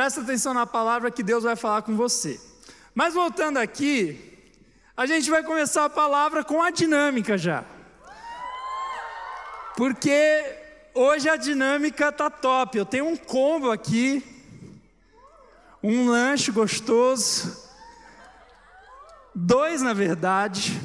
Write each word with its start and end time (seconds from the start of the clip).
Presta 0.00 0.22
atenção 0.22 0.54
na 0.54 0.64
palavra 0.64 1.10
que 1.10 1.22
Deus 1.22 1.44
vai 1.44 1.54
falar 1.54 1.82
com 1.82 1.94
você. 1.94 2.40
Mas 2.94 3.12
voltando 3.12 3.58
aqui, 3.58 4.18
a 4.96 5.04
gente 5.04 5.28
vai 5.28 5.42
começar 5.42 5.84
a 5.84 5.90
palavra 5.90 6.42
com 6.42 6.62
a 6.62 6.70
dinâmica 6.70 7.36
já. 7.36 7.66
Porque 9.76 10.42
hoje 10.94 11.28
a 11.28 11.36
dinâmica 11.36 12.10
tá 12.10 12.30
top. 12.30 12.78
Eu 12.78 12.86
tenho 12.86 13.08
um 13.08 13.14
combo 13.14 13.70
aqui, 13.70 14.24
um 15.82 16.08
lanche 16.08 16.50
gostoso, 16.50 17.62
dois 19.34 19.82
na 19.82 19.92
verdade. 19.92 20.80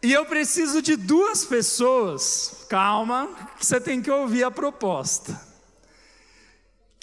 E 0.00 0.12
eu 0.12 0.24
preciso 0.26 0.80
de 0.80 0.94
duas 0.94 1.44
pessoas. 1.44 2.64
Calma, 2.68 3.28
que 3.58 3.66
você 3.66 3.80
tem 3.80 4.00
que 4.00 4.12
ouvir 4.12 4.44
a 4.44 4.50
proposta 4.52 5.53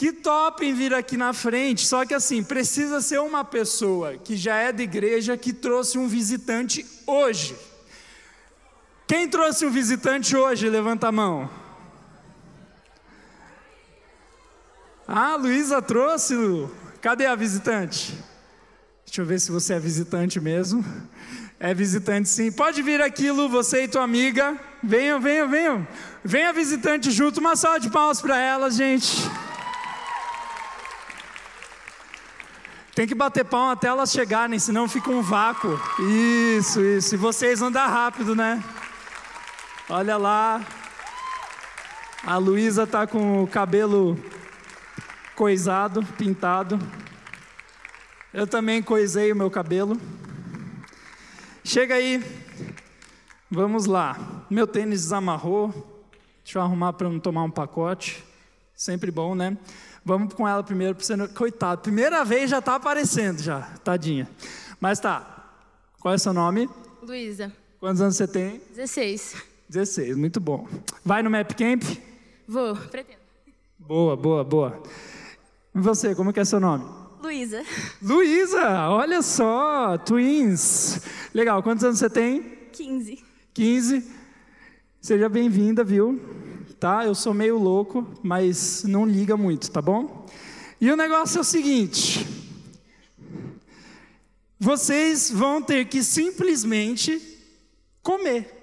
que 0.01 0.11
topem 0.11 0.73
vir 0.73 0.95
aqui 0.95 1.15
na 1.15 1.31
frente, 1.31 1.85
só 1.85 2.03
que 2.03 2.15
assim, 2.15 2.43
precisa 2.43 3.01
ser 3.01 3.19
uma 3.19 3.45
pessoa 3.45 4.17
que 4.17 4.35
já 4.35 4.55
é 4.55 4.71
da 4.71 4.81
igreja 4.81 5.37
que 5.37 5.53
trouxe 5.53 5.99
um 5.99 6.07
visitante 6.07 6.83
hoje. 7.05 7.55
Quem 9.05 9.29
trouxe 9.29 9.63
um 9.63 9.69
visitante 9.69 10.35
hoje? 10.35 10.67
Levanta 10.67 11.09
a 11.09 11.11
mão. 11.11 11.47
Ah, 15.07 15.35
Luísa 15.35 15.79
trouxe. 15.83 16.33
Cadê 16.99 17.27
a 17.27 17.35
visitante? 17.35 18.17
Deixa 19.05 19.21
eu 19.21 19.25
ver 19.27 19.39
se 19.39 19.51
você 19.51 19.75
é 19.75 19.79
visitante 19.79 20.39
mesmo. 20.39 20.83
É 21.59 21.75
visitante 21.75 22.27
sim. 22.27 22.51
Pode 22.51 22.81
vir 22.81 23.01
aqui, 23.01 23.29
Lu, 23.29 23.47
você 23.47 23.83
e 23.83 23.87
tua 23.87 24.01
amiga. 24.01 24.59
Venham, 24.81 25.21
venham, 25.21 25.47
venham. 25.47 25.87
Venha 26.25 26.51
visitante 26.51 27.11
junto. 27.11 27.39
Uma 27.39 27.55
salva 27.55 27.79
de 27.79 27.91
palmas 27.91 28.19
para 28.19 28.39
ela, 28.39 28.71
gente. 28.71 29.29
Tem 32.93 33.07
que 33.07 33.15
bater 33.15 33.45
palma 33.45 33.71
até 33.71 33.87
elas 33.87 34.11
chegarem, 34.11 34.59
senão 34.59 34.87
fica 34.87 35.09
um 35.09 35.21
vácuo. 35.21 35.79
Isso, 36.57 36.81
isso. 36.81 37.15
E 37.15 37.17
vocês 37.17 37.61
andam 37.61 37.87
rápido, 37.87 38.35
né? 38.35 38.61
Olha 39.89 40.17
lá. 40.17 40.61
A 42.23 42.37
Luísa 42.37 42.85
tá 42.85 43.07
com 43.07 43.43
o 43.43 43.47
cabelo 43.47 44.17
coisado, 45.35 46.05
pintado. 46.17 46.77
Eu 48.33 48.45
também 48.45 48.83
coisei 48.83 49.31
o 49.31 49.35
meu 49.35 49.49
cabelo. 49.49 49.99
Chega 51.63 51.95
aí. 51.95 52.21
Vamos 53.49 53.85
lá. 53.85 54.45
Meu 54.49 54.67
tênis 54.67 55.01
desamarrou. 55.01 56.03
Deixa 56.43 56.59
eu 56.59 56.63
arrumar 56.63 56.93
para 56.93 57.09
não 57.09 57.19
tomar 57.19 57.43
um 57.43 57.51
pacote. 57.51 58.23
Sempre 58.75 59.11
bom, 59.11 59.33
né? 59.33 59.57
Vamos 60.03 60.33
com 60.33 60.47
ela 60.47 60.63
primeiro, 60.63 60.95
para 60.95 61.03
você 61.03 61.15
não... 61.15 61.27
Coitado, 61.27 61.81
primeira 61.81 62.25
vez 62.25 62.49
já 62.49 62.59
está 62.59 62.75
aparecendo 62.75 63.41
já, 63.41 63.61
tadinha. 63.83 64.27
Mas 64.79 64.99
tá. 64.99 65.53
Qual 65.99 66.11
é 66.11 66.15
o 66.15 66.19
seu 66.19 66.33
nome? 66.33 66.67
Luísa. 67.03 67.51
Quantos 67.79 68.01
anos 68.01 68.15
você 68.15 68.27
tem? 68.27 68.61
16. 68.75 69.35
16, 69.69 70.17
muito 70.17 70.39
bom. 70.39 70.67
Vai 71.05 71.21
no 71.21 71.29
Map 71.29 71.51
Camp? 71.53 71.83
Vou, 72.47 72.75
pretendo. 72.75 73.19
Boa, 73.77 74.15
boa, 74.15 74.43
boa. 74.43 74.83
E 75.73 75.79
você, 75.79 76.13
como 76.15 76.33
que 76.33 76.39
é 76.39 76.45
seu 76.45 76.59
nome? 76.59 76.83
Luísa. 77.21 77.63
Luísa, 78.01 78.89
olha 78.89 79.21
só, 79.21 79.97
twins. 79.99 81.01
Legal, 81.33 81.61
quantos 81.61 81.83
anos 81.83 81.99
você 81.99 82.09
tem? 82.09 82.41
15. 82.71 83.23
15. 83.53 84.11
Seja 84.99 85.29
bem-vinda, 85.29 85.83
viu? 85.83 86.19
Tá? 86.81 87.05
Eu 87.05 87.13
sou 87.13 87.31
meio 87.31 87.59
louco, 87.59 88.07
mas 88.23 88.83
não 88.83 89.05
liga 89.05 89.37
muito, 89.37 89.69
tá 89.69 89.79
bom? 89.79 90.25
E 90.81 90.91
o 90.91 90.97
negócio 90.97 91.37
é 91.37 91.41
o 91.41 91.43
seguinte: 91.43 92.27
vocês 94.59 95.29
vão 95.29 95.61
ter 95.61 95.85
que 95.85 96.03
simplesmente 96.03 97.21
comer. 98.01 98.57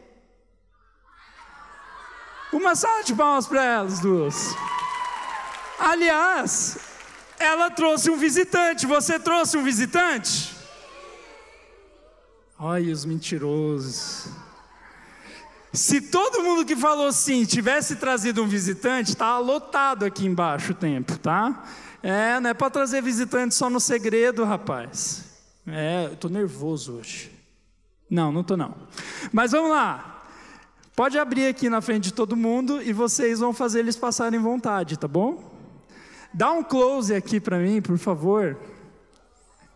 Uma 2.53 2.75
salva 2.75 3.05
de 3.05 3.15
palmas 3.15 3.47
para 3.47 3.65
elas 3.65 4.01
duas. 4.01 4.53
Aliás, 5.79 6.77
ela 7.39 7.71
trouxe 7.71 8.11
um 8.11 8.17
visitante. 8.17 8.85
Você 8.85 9.21
trouxe 9.21 9.57
um 9.57 9.63
visitante? 9.63 10.57
Olha 12.59 12.93
os 12.93 13.05
mentirosos. 13.05 14.29
Se 15.73 16.01
todo 16.01 16.43
mundo 16.43 16.65
que 16.65 16.75
falou 16.75 17.13
sim 17.13 17.45
tivesse 17.45 17.97
trazido 17.97 18.43
um 18.43 18.49
visitante, 18.49 19.11
está 19.11 19.39
lotado 19.39 20.05
aqui 20.05 20.27
embaixo 20.27 20.73
o 20.73 20.75
tempo, 20.75 21.19
tá? 21.19 21.65
É, 22.03 22.41
não 22.41 22.51
é 22.51 22.55
para 22.55 22.71
trazer 22.71 23.03
visitante 23.03 23.55
só 23.55 23.69
no 23.69 23.79
segredo, 23.79 24.45
rapaz. 24.45 25.25
É, 25.67 26.07
eu 26.07 26.17
tô 26.17 26.29
nervoso 26.29 26.95
hoje. 26.95 27.31
Não, 28.09 28.33
não 28.33 28.43
tô 28.43 28.57
não. 28.57 28.75
Mas 29.33 29.53
vamos 29.53 29.71
lá. 29.71 30.25
Pode 30.97 31.19
abrir 31.19 31.47
aqui 31.47 31.69
na 31.69 31.81
frente 31.81 32.05
de 32.05 32.15
todo 32.15 32.35
mundo 32.35 32.83
e 32.83 32.93
vocês 32.93 33.39
vão 33.39 33.53
fazer 33.53 33.81
eles 33.81 33.97
passarem 33.97 34.41
vontade, 34.41 34.99
tá 34.99 35.07
bom? 35.07 35.57
Dá 36.33 36.51
um 36.51 36.63
close 36.63 37.15
aqui 37.15 37.39
para 37.39 37.59
mim, 37.59 37.81
por 37.81 37.99
favor. 37.99 38.59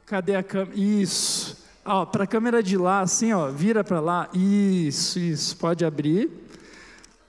Cadê 0.07 0.35
a 0.35 0.43
câmera? 0.43 0.77
Isso. 0.77 1.62
Ó, 1.85 2.07
para 2.07 2.25
a 2.25 2.27
câmera 2.27 2.63
de 2.63 2.77
lá, 2.77 3.01
assim, 3.01 3.33
ó, 3.33 3.51
vira 3.51 3.83
para 3.83 4.01
lá. 4.01 4.29
Isso, 4.33 5.19
isso. 5.19 5.57
Pode 5.57 5.85
abrir. 5.85 6.31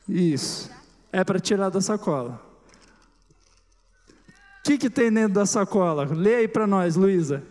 Isso. 0.08 0.69
É 1.12 1.24
para 1.24 1.40
tirar 1.40 1.69
da 1.69 1.81
sacola. 1.81 2.41
O 4.59 4.63
que, 4.63 4.78
que 4.78 4.90
tem 4.90 5.12
dentro 5.12 5.34
da 5.34 5.46
sacola? 5.46 6.06
Lê 6.06 6.36
aí 6.36 6.47
para 6.47 6.68
nós, 6.68 6.96
Luísa. 6.96 7.44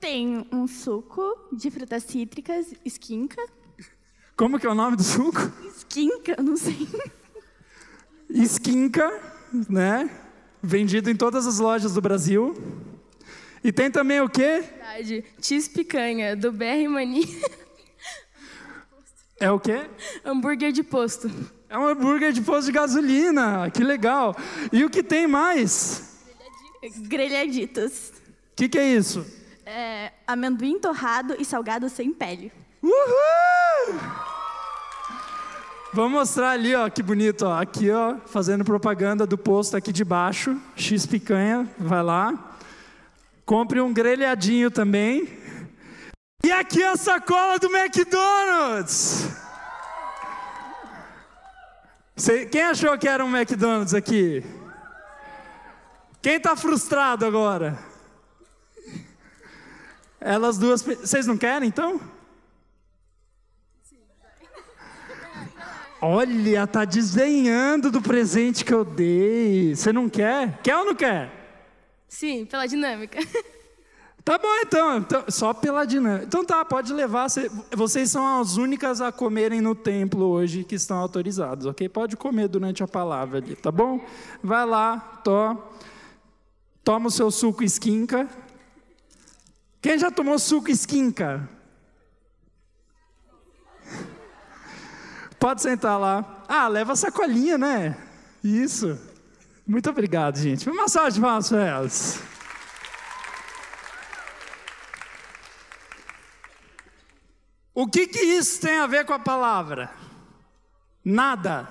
Tem 0.00 0.46
um 0.50 0.66
suco 0.66 1.22
de 1.52 1.70
frutas 1.70 2.02
cítricas, 2.04 2.74
esquinca. 2.84 3.40
Como 4.36 4.58
que 4.58 4.66
é 4.66 4.70
o 4.70 4.74
nome 4.74 4.96
do 4.96 5.02
suco? 5.02 5.40
Esquinca, 5.66 6.36
não 6.42 6.56
sei. 6.56 6.88
Esquinca, 8.28 9.08
né? 9.68 10.10
Vendido 10.62 11.10
em 11.10 11.16
todas 11.16 11.46
as 11.46 11.58
lojas 11.58 11.94
do 11.94 12.00
Brasil. 12.00 12.54
E 13.66 13.72
tem 13.72 13.90
também 13.90 14.20
o 14.20 14.28
quê? 14.28 14.62
Verdade. 14.62 15.24
Cheese 15.42 15.68
picanha, 15.68 16.36
do 16.36 16.52
BR 16.52 16.88
Mania. 16.88 17.26
É 19.38 19.50
o 19.50 19.60
quê? 19.60 19.90
Hambúrguer 20.24 20.72
de 20.72 20.82
posto. 20.82 21.30
É 21.68 21.76
um 21.76 21.86
hambúrguer 21.86 22.32
de 22.32 22.40
posto 22.40 22.66
de 22.66 22.72
gasolina. 22.72 23.70
Que 23.70 23.84
legal. 23.84 24.34
E 24.72 24.82
o 24.82 24.88
que 24.88 25.02
tem 25.02 25.26
mais? 25.26 26.22
Grelhaditos. 27.00 28.14
O 28.52 28.56
que, 28.56 28.66
que 28.66 28.78
é 28.78 28.94
isso? 28.94 29.26
É, 29.66 30.10
amendoim 30.26 30.78
torrado 30.78 31.36
e 31.38 31.44
salgado 31.44 31.90
sem 31.90 32.14
pele. 32.14 32.50
Uhul! 32.82 34.00
Vamos 35.92 36.12
mostrar 36.12 36.52
ali, 36.52 36.74
ó, 36.74 36.88
que 36.88 37.02
bonito, 37.02 37.42
ó. 37.42 37.60
Aqui, 37.60 37.90
ó, 37.90 38.16
fazendo 38.24 38.64
propaganda 38.64 39.26
do 39.26 39.36
posto 39.36 39.76
aqui 39.76 39.92
de 39.92 40.04
baixo. 40.04 40.58
X 40.76 41.04
picanha, 41.04 41.68
vai 41.78 42.02
lá. 42.02 42.45
Compre 43.46 43.80
um 43.80 43.92
grelhadinho 43.92 44.72
também. 44.72 45.38
E 46.42 46.50
aqui 46.50 46.82
a 46.82 46.96
sacola 46.96 47.60
do 47.60 47.68
McDonald's. 47.68 49.28
quem 52.50 52.62
achou 52.62 52.98
que 52.98 53.06
era 53.06 53.24
um 53.24 53.34
McDonald's 53.34 53.94
aqui? 53.94 54.44
Quem 56.20 56.38
está 56.38 56.56
frustrado 56.56 57.24
agora? 57.24 57.78
Elas 60.20 60.58
duas. 60.58 60.82
Vocês 60.82 61.24
não 61.24 61.38
querem 61.38 61.68
então? 61.68 62.00
Olha, 66.00 66.66
tá 66.66 66.84
desdenhando 66.84 67.92
do 67.92 68.02
presente 68.02 68.64
que 68.64 68.74
eu 68.74 68.84
dei. 68.84 69.72
Você 69.72 69.92
não 69.92 70.08
quer? 70.08 70.58
Quer 70.64 70.76
ou 70.78 70.84
não 70.84 70.94
quer? 70.96 71.45
Sim, 72.08 72.46
pela 72.46 72.66
dinâmica. 72.66 73.18
Tá 74.26 74.38
bom 74.38 74.56
então, 74.56 74.98
então, 74.98 75.24
só 75.28 75.54
pela 75.54 75.84
dinâmica. 75.84 76.24
Então 76.24 76.44
tá, 76.44 76.64
pode 76.64 76.92
levar. 76.92 77.28
Vocês 77.70 78.10
são 78.10 78.40
as 78.40 78.56
únicas 78.56 79.00
a 79.00 79.12
comerem 79.12 79.60
no 79.60 79.72
templo 79.72 80.24
hoje 80.24 80.64
que 80.64 80.74
estão 80.74 80.98
autorizados, 80.98 81.64
ok? 81.64 81.88
Pode 81.88 82.16
comer 82.16 82.48
durante 82.48 82.82
a 82.82 82.88
palavra 82.88 83.38
ali, 83.38 83.54
tá 83.54 83.70
bom? 83.70 84.04
Vai 84.42 84.66
lá, 84.66 84.98
to, 85.22 85.56
toma 86.82 87.06
o 87.06 87.10
seu 87.10 87.30
suco 87.30 87.62
esquinca. 87.62 88.28
Quem 89.80 89.96
já 89.96 90.10
tomou 90.10 90.40
suco 90.40 90.72
esquinca? 90.72 91.48
Pode 95.38 95.62
sentar 95.62 96.00
lá. 96.00 96.42
Ah, 96.48 96.66
leva 96.66 96.94
a 96.94 96.96
sacolinha, 96.96 97.56
né? 97.56 97.96
Isso. 98.42 98.98
Muito 99.66 99.90
obrigado, 99.90 100.38
gente. 100.38 100.68
Uma 100.68 100.82
massagem 100.82 101.20
para 101.20 101.64
elas. 101.64 102.22
O 107.74 107.88
que, 107.88 108.06
que 108.06 108.20
isso 108.20 108.60
tem 108.60 108.78
a 108.78 108.86
ver 108.86 109.04
com 109.04 109.12
a 109.12 109.18
palavra? 109.18 109.90
Nada. 111.04 111.68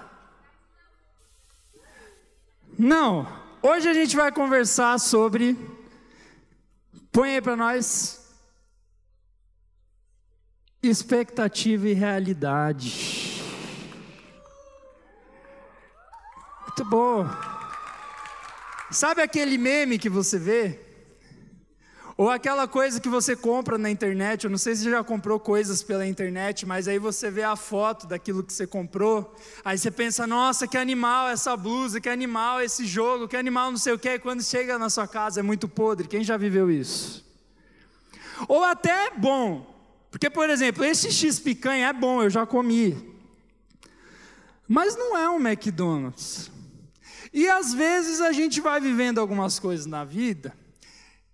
Não. 2.77 3.27
Hoje 3.61 3.87
a 3.87 3.93
gente 3.93 4.15
vai 4.15 4.31
conversar 4.31 4.99
sobre. 4.99 5.57
Põe 7.11 7.35
aí 7.35 7.41
para 7.41 7.55
nós. 7.55 8.29
Expectativa 10.83 11.87
e 11.87 11.93
realidade. 11.93 13.41
Muito 16.67 16.85
bom. 16.85 17.54
Sabe 18.95 19.21
aquele 19.21 19.57
meme 19.57 19.99
que 19.99 20.07
você 20.07 20.39
vê? 20.39 20.79
Ou 22.15 22.31
aquela 22.31 22.65
coisa 22.65 22.97
que 22.97 23.09
você 23.09 23.35
compra 23.35 23.77
na 23.77 23.89
internet, 23.89 24.45
eu 24.45 24.49
não 24.49 24.57
sei 24.57 24.73
se 24.73 24.83
você 24.83 24.89
já 24.89 25.03
comprou 25.03 25.37
coisas 25.37 25.83
pela 25.83 26.07
internet, 26.07 26.65
mas 26.65 26.87
aí 26.87 26.97
você 26.97 27.29
vê 27.29 27.43
a 27.43 27.57
foto 27.57 28.07
daquilo 28.07 28.41
que 28.41 28.53
você 28.53 28.65
comprou, 28.65 29.35
aí 29.65 29.77
você 29.77 29.91
pensa, 29.91 30.25
nossa, 30.25 30.65
que 30.65 30.77
animal 30.77 31.27
essa 31.27 31.57
blusa, 31.57 31.99
que 31.99 32.07
animal 32.07 32.61
esse 32.61 32.85
jogo, 32.85 33.27
que 33.27 33.35
animal 33.35 33.69
não 33.69 33.77
sei 33.77 33.91
o 33.91 33.99
que, 33.99 34.11
e 34.11 34.19
quando 34.19 34.41
chega 34.41 34.79
na 34.79 34.89
sua 34.89 35.09
casa 35.09 35.41
é 35.41 35.43
muito 35.43 35.67
podre. 35.67 36.07
Quem 36.07 36.23
já 36.23 36.37
viveu 36.37 36.71
isso? 36.71 37.25
Ou 38.47 38.63
até 38.63 39.07
é 39.07 39.11
bom, 39.11 39.75
porque, 40.09 40.29
por 40.29 40.49
exemplo, 40.49 40.85
esse 40.85 41.11
X 41.11 41.37
picanha 41.37 41.89
é 41.89 41.93
bom, 41.93 42.23
eu 42.23 42.29
já 42.29 42.45
comi, 42.45 43.13
mas 44.65 44.95
não 44.95 45.17
é 45.17 45.29
um 45.29 45.45
McDonald's. 45.45 46.54
E 47.35 47.49
às 47.49 47.73
vezes 47.73 48.21
a 48.21 48.31
gente 48.31 48.61
vai 48.61 48.79
vivendo 48.79 49.19
algumas 49.19 49.59
coisas 49.59 49.85
na 49.85 50.05
vida 50.05 50.57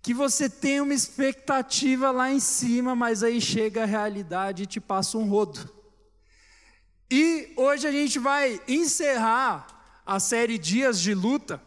que 0.02 0.12
você 0.12 0.50
tem 0.50 0.80
uma 0.80 0.92
expectativa 0.92 2.10
lá 2.10 2.28
em 2.28 2.40
cima, 2.40 2.96
mas 2.96 3.22
aí 3.22 3.40
chega 3.40 3.84
a 3.84 3.86
realidade 3.86 4.64
e 4.64 4.66
te 4.66 4.80
passa 4.80 5.16
um 5.16 5.28
rodo. 5.28 5.72
E 7.08 7.52
hoje 7.56 7.86
a 7.86 7.92
gente 7.92 8.18
vai 8.18 8.60
encerrar 8.66 10.02
a 10.04 10.18
série 10.18 10.58
Dias 10.58 11.00
de 11.00 11.14
Luta, 11.14 11.62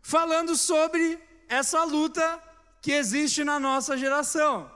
falando 0.00 0.56
sobre 0.56 1.18
essa 1.46 1.84
luta 1.84 2.42
que 2.80 2.90
existe 2.90 3.44
na 3.44 3.60
nossa 3.60 3.98
geração, 3.98 4.72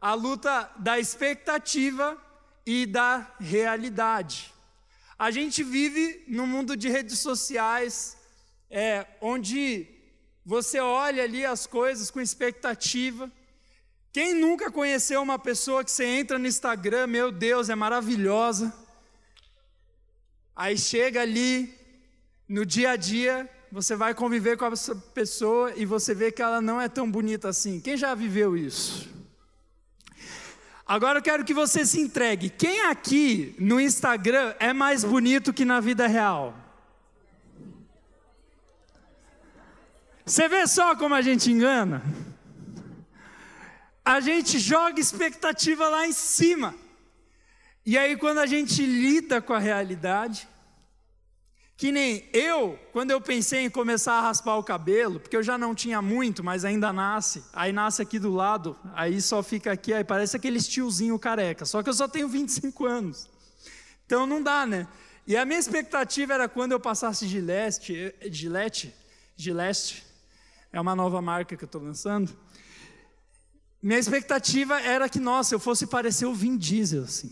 a 0.00 0.14
luta 0.14 0.68
da 0.80 0.98
expectativa 0.98 2.20
e 2.66 2.86
da 2.86 3.24
realidade. 3.38 4.52
A 5.16 5.30
gente 5.30 5.62
vive 5.62 6.24
num 6.26 6.46
mundo 6.46 6.76
de 6.76 6.88
redes 6.88 7.20
sociais, 7.20 8.17
é, 8.70 9.06
onde 9.20 9.86
você 10.44 10.80
olha 10.80 11.22
ali 11.22 11.44
as 11.44 11.66
coisas 11.66 12.10
com 12.10 12.20
expectativa. 12.20 13.30
Quem 14.12 14.34
nunca 14.34 14.70
conheceu 14.70 15.20
uma 15.20 15.38
pessoa 15.38 15.84
que 15.84 15.90
você 15.90 16.04
entra 16.04 16.38
no 16.38 16.46
Instagram, 16.46 17.06
meu 17.06 17.30
Deus, 17.30 17.68
é 17.68 17.74
maravilhosa. 17.74 18.74
Aí 20.56 20.76
chega 20.76 21.20
ali, 21.20 21.72
no 22.48 22.64
dia 22.64 22.92
a 22.92 22.96
dia, 22.96 23.48
você 23.70 23.94
vai 23.94 24.14
conviver 24.14 24.56
com 24.56 24.66
essa 24.66 24.94
pessoa 24.96 25.72
e 25.76 25.84
você 25.84 26.14
vê 26.14 26.32
que 26.32 26.42
ela 26.42 26.60
não 26.60 26.80
é 26.80 26.88
tão 26.88 27.10
bonita 27.10 27.48
assim. 27.48 27.80
Quem 27.80 27.96
já 27.96 28.14
viveu 28.14 28.56
isso? 28.56 29.08
Agora 30.86 31.18
eu 31.18 31.22
quero 31.22 31.44
que 31.44 31.52
você 31.52 31.84
se 31.84 32.00
entregue. 32.00 32.48
Quem 32.48 32.86
aqui 32.86 33.54
no 33.58 33.78
Instagram 33.78 34.54
é 34.58 34.72
mais 34.72 35.04
bonito 35.04 35.52
que 35.52 35.66
na 35.66 35.80
vida 35.80 36.06
real? 36.06 36.67
Você 40.28 40.46
vê 40.46 40.66
só 40.66 40.94
como 40.94 41.14
a 41.14 41.22
gente 41.22 41.50
engana? 41.50 42.02
A 44.04 44.20
gente 44.20 44.58
joga 44.58 45.00
expectativa 45.00 45.88
lá 45.88 46.06
em 46.06 46.12
cima. 46.12 46.74
E 47.84 47.96
aí, 47.96 48.14
quando 48.14 48.36
a 48.36 48.44
gente 48.44 48.84
lida 48.84 49.40
com 49.40 49.54
a 49.54 49.58
realidade, 49.58 50.46
que 51.78 51.90
nem 51.90 52.28
eu, 52.30 52.78
quando 52.92 53.10
eu 53.10 53.22
pensei 53.22 53.60
em 53.60 53.70
começar 53.70 54.18
a 54.18 54.20
raspar 54.20 54.58
o 54.58 54.62
cabelo, 54.62 55.18
porque 55.18 55.34
eu 55.34 55.42
já 55.42 55.56
não 55.56 55.74
tinha 55.74 56.02
muito, 56.02 56.44
mas 56.44 56.62
ainda 56.62 56.92
nasce, 56.92 57.42
aí 57.50 57.72
nasce 57.72 58.02
aqui 58.02 58.18
do 58.18 58.30
lado, 58.30 58.76
aí 58.94 59.22
só 59.22 59.42
fica 59.42 59.72
aqui, 59.72 59.94
aí 59.94 60.04
parece 60.04 60.36
aquele 60.36 60.60
tiozinho 60.60 61.18
careca, 61.18 61.64
só 61.64 61.82
que 61.82 61.88
eu 61.88 61.94
só 61.94 62.06
tenho 62.06 62.28
25 62.28 62.84
anos. 62.84 63.30
Então 64.04 64.26
não 64.26 64.42
dá, 64.42 64.66
né? 64.66 64.86
E 65.26 65.38
a 65.38 65.46
minha 65.46 65.58
expectativa 65.58 66.34
era 66.34 66.48
quando 66.50 66.72
eu 66.72 66.80
passasse 66.80 67.26
Gillette, 67.26 68.14
Gillette, 68.30 68.94
Gillette 69.34 70.07
é 70.72 70.80
uma 70.80 70.94
nova 70.94 71.20
marca 71.22 71.56
que 71.56 71.64
eu 71.64 71.66
estou 71.66 71.82
lançando. 71.82 72.36
Minha 73.82 73.98
expectativa 73.98 74.80
era 74.80 75.08
que, 75.08 75.20
nossa, 75.20 75.54
eu 75.54 75.60
fosse 75.60 75.86
parecer 75.86 76.26
o 76.26 76.34
Vin 76.34 76.56
Diesel, 76.56 77.04
assim. 77.04 77.30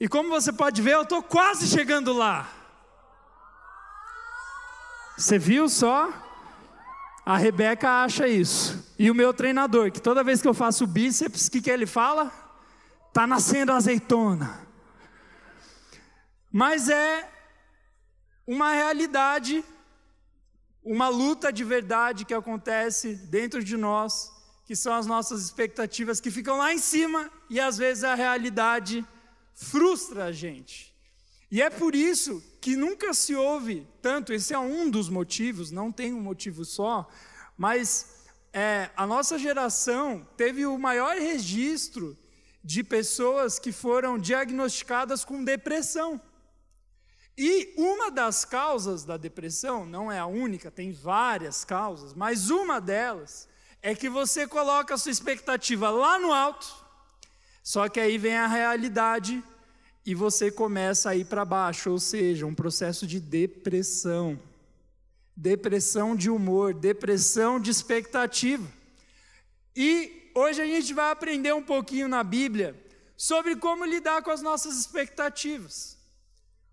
E 0.00 0.08
como 0.08 0.28
você 0.28 0.52
pode 0.52 0.82
ver, 0.82 0.94
eu 0.94 1.02
estou 1.02 1.22
quase 1.22 1.66
chegando 1.66 2.12
lá. 2.12 2.48
Você 5.16 5.38
viu 5.38 5.68
só? 5.68 6.12
A 7.24 7.36
Rebeca 7.36 8.04
acha 8.04 8.28
isso. 8.28 8.94
E 8.98 9.10
o 9.10 9.14
meu 9.14 9.34
treinador, 9.34 9.90
que 9.90 10.00
toda 10.00 10.24
vez 10.24 10.40
que 10.40 10.48
eu 10.48 10.54
faço 10.54 10.86
bíceps, 10.86 11.46
o 11.46 11.50
que, 11.50 11.60
que 11.60 11.70
ele 11.70 11.86
fala? 11.86 12.32
Tá 13.12 13.26
nascendo 13.26 13.72
azeitona. 13.72 14.66
Mas 16.50 16.88
é 16.88 17.28
uma 18.46 18.72
realidade 18.72 19.64
uma 20.88 21.10
luta 21.10 21.52
de 21.52 21.62
verdade 21.64 22.24
que 22.24 22.32
acontece 22.32 23.14
dentro 23.14 23.62
de 23.62 23.76
nós, 23.76 24.32
que 24.64 24.74
são 24.74 24.94
as 24.94 25.04
nossas 25.04 25.42
expectativas 25.42 26.18
que 26.18 26.30
ficam 26.30 26.56
lá 26.56 26.72
em 26.72 26.78
cima 26.78 27.30
e 27.50 27.60
às 27.60 27.76
vezes 27.76 28.04
a 28.04 28.14
realidade 28.14 29.06
frustra 29.54 30.24
a 30.24 30.32
gente. 30.32 30.94
E 31.50 31.60
é 31.60 31.68
por 31.68 31.94
isso 31.94 32.42
que 32.58 32.74
nunca 32.74 33.12
se 33.12 33.34
ouve 33.34 33.86
tanto, 34.00 34.32
esse 34.32 34.54
é 34.54 34.58
um 34.58 34.88
dos 34.88 35.10
motivos, 35.10 35.70
não 35.70 35.92
tem 35.92 36.14
um 36.14 36.22
motivo 36.22 36.64
só, 36.64 37.06
mas 37.54 38.24
é, 38.50 38.88
a 38.96 39.06
nossa 39.06 39.38
geração 39.38 40.26
teve 40.38 40.64
o 40.64 40.78
maior 40.78 41.18
registro 41.18 42.16
de 42.64 42.82
pessoas 42.82 43.58
que 43.58 43.72
foram 43.72 44.18
diagnosticadas 44.18 45.22
com 45.22 45.44
depressão. 45.44 46.18
E 47.40 47.72
uma 47.76 48.10
das 48.10 48.44
causas 48.44 49.04
da 49.04 49.16
depressão, 49.16 49.86
não 49.86 50.10
é 50.10 50.18
a 50.18 50.26
única, 50.26 50.72
tem 50.72 50.90
várias 50.90 51.64
causas, 51.64 52.12
mas 52.12 52.50
uma 52.50 52.80
delas 52.80 53.48
é 53.80 53.94
que 53.94 54.08
você 54.08 54.44
coloca 54.44 54.94
a 54.94 54.98
sua 54.98 55.12
expectativa 55.12 55.88
lá 55.88 56.18
no 56.18 56.32
alto, 56.32 56.66
só 57.62 57.88
que 57.88 58.00
aí 58.00 58.18
vem 58.18 58.36
a 58.36 58.48
realidade 58.48 59.40
e 60.04 60.16
você 60.16 60.50
começa 60.50 61.10
a 61.10 61.14
ir 61.14 61.26
para 61.26 61.44
baixo, 61.44 61.92
ou 61.92 62.00
seja, 62.00 62.44
um 62.44 62.56
processo 62.56 63.06
de 63.06 63.20
depressão. 63.20 64.36
Depressão 65.36 66.16
de 66.16 66.28
humor, 66.28 66.74
depressão 66.74 67.60
de 67.60 67.70
expectativa. 67.70 68.66
E 69.76 70.32
hoje 70.34 70.60
a 70.60 70.66
gente 70.66 70.92
vai 70.92 71.12
aprender 71.12 71.54
um 71.54 71.62
pouquinho 71.62 72.08
na 72.08 72.24
Bíblia 72.24 72.74
sobre 73.16 73.54
como 73.54 73.84
lidar 73.84 74.22
com 74.22 74.32
as 74.32 74.42
nossas 74.42 74.76
expectativas. 74.76 75.97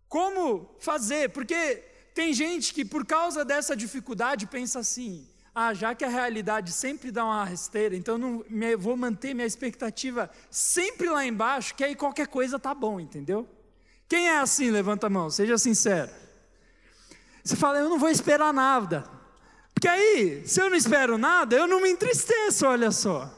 Como 0.08 0.76
fazer? 0.80 1.30
Porque 1.30 1.84
tem 2.14 2.34
gente 2.34 2.74
que, 2.74 2.86
por 2.86 3.06
causa 3.06 3.44
dessa 3.44 3.76
dificuldade, 3.76 4.48
pensa 4.48 4.80
assim: 4.80 5.28
ah, 5.54 5.74
já 5.74 5.96
que 5.96 6.04
a 6.04 6.10
realidade 6.10 6.72
sempre 6.72 7.12
dá 7.12 7.24
uma 7.24 7.46
rasteira, 7.46 7.96
então 7.96 8.18
não, 8.18 8.44
me, 8.50 8.76
vou 8.76 8.98
manter 8.98 9.34
minha 9.34 9.48
expectativa 9.48 10.30
sempre 10.52 11.10
lá 11.10 11.26
embaixo, 11.26 11.76
que 11.76 11.84
aí 11.84 11.96
qualquer 11.96 12.28
coisa 12.28 12.60
tá 12.60 12.74
bom, 12.74 13.00
entendeu? 13.00 13.48
Quem 14.08 14.28
é 14.28 14.38
assim? 14.38 14.70
Levanta 14.70 15.08
a 15.08 15.10
mão, 15.10 15.30
seja 15.30 15.58
sincero. 15.58 16.12
Você 17.44 17.56
fala, 17.56 17.80
eu 17.80 17.90
não 17.90 17.98
vou 18.00 18.10
esperar 18.10 18.54
nada. 18.54 19.04
Porque 19.74 19.88
aí, 19.88 20.48
se 20.48 20.62
eu 20.62 20.70
não 20.70 20.78
espero 20.78 21.18
nada, 21.18 21.56
eu 21.56 21.68
não 21.68 21.82
me 21.82 21.90
entristeço, 21.90 22.66
olha 22.66 22.92
só. 22.92 23.32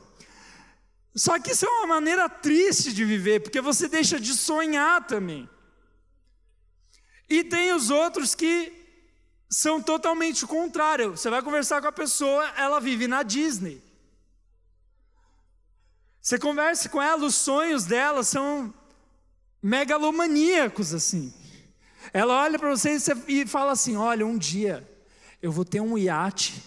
Só 1.15 1.39
que 1.39 1.51
isso 1.51 1.65
é 1.65 1.69
uma 1.69 1.87
maneira 1.87 2.29
triste 2.29 2.93
de 2.93 3.03
viver, 3.03 3.41
porque 3.41 3.59
você 3.59 3.87
deixa 3.87 4.19
de 4.19 4.33
sonhar 4.33 5.05
também. 5.07 5.49
E 7.29 7.43
tem 7.43 7.73
os 7.73 7.89
outros 7.89 8.33
que 8.33 8.73
são 9.49 9.81
totalmente 9.81 10.45
o 10.45 10.47
contrário. 10.47 11.11
Você 11.11 11.29
vai 11.29 11.41
conversar 11.41 11.81
com 11.81 11.87
a 11.87 11.91
pessoa, 11.91 12.47
ela 12.57 12.79
vive 12.79 13.07
na 13.07 13.23
Disney. 13.23 13.81
Você 16.21 16.37
conversa 16.37 16.89
com 16.89 17.01
ela, 17.01 17.25
os 17.25 17.35
sonhos 17.35 17.85
dela 17.85 18.23
são 18.23 18.73
megalomaníacos 19.61 20.93
assim. 20.93 21.33
Ela 22.13 22.43
olha 22.43 22.59
para 22.59 22.69
você 22.69 22.97
e 23.27 23.45
fala 23.45 23.71
assim: 23.71 23.95
Olha, 23.95 24.25
um 24.25 24.37
dia 24.37 24.87
eu 25.41 25.51
vou 25.51 25.63
ter 25.63 25.79
um 25.79 25.97
iate, 25.97 26.63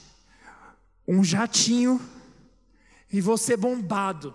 um 1.06 1.22
jatinho, 1.22 2.00
e 3.12 3.20
vou 3.20 3.36
ser 3.36 3.56
bombado. 3.56 4.34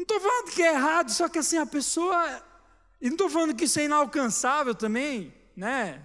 Não 0.00 0.04
estou 0.04 0.18
falando 0.18 0.50
que 0.50 0.62
é 0.62 0.72
errado, 0.72 1.10
só 1.10 1.28
que 1.28 1.38
assim, 1.38 1.58
a 1.58 1.66
pessoa. 1.66 2.42
E 3.02 3.06
não 3.08 3.12
estou 3.12 3.28
falando 3.28 3.54
que 3.54 3.64
isso 3.64 3.78
é 3.78 3.84
inalcançável 3.84 4.74
também, 4.74 5.34
né? 5.54 6.02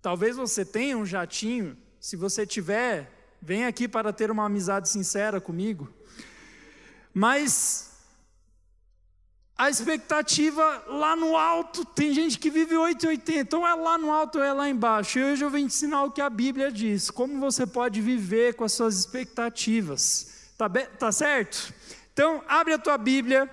Talvez 0.00 0.36
você 0.36 0.64
tenha 0.64 0.96
um 0.96 1.04
jatinho, 1.04 1.76
se 1.98 2.14
você 2.14 2.46
tiver, 2.46 3.10
vem 3.42 3.66
aqui 3.66 3.88
para 3.88 4.12
ter 4.12 4.30
uma 4.30 4.44
amizade 4.44 4.88
sincera 4.88 5.40
comigo. 5.40 5.92
Mas 7.12 7.90
a 9.58 9.68
expectativa 9.68 10.84
lá 10.86 11.16
no 11.16 11.36
alto. 11.36 11.84
Tem 11.84 12.14
gente 12.14 12.38
que 12.38 12.50
vive 12.50 12.76
880, 12.76 13.56
ou 13.56 13.66
é 13.66 13.74
lá 13.74 13.98
no 13.98 14.12
alto 14.12 14.38
ou 14.38 14.44
é 14.44 14.52
lá 14.52 14.68
embaixo. 14.68 15.18
E 15.18 15.24
hoje 15.24 15.44
eu 15.44 15.50
vou 15.50 15.58
ensinar 15.58 16.04
o 16.04 16.12
que 16.12 16.20
a 16.20 16.30
Bíblia 16.30 16.70
diz, 16.70 17.10
como 17.10 17.40
você 17.40 17.66
pode 17.66 18.00
viver 18.00 18.54
com 18.54 18.62
as 18.62 18.72
suas 18.72 18.96
expectativas. 18.96 20.52
Tá, 20.56 20.68
tá 20.68 21.10
certo? 21.10 21.74
Então, 22.14 22.44
abre 22.46 22.72
a 22.72 22.78
tua 22.78 22.96
Bíblia, 22.96 23.50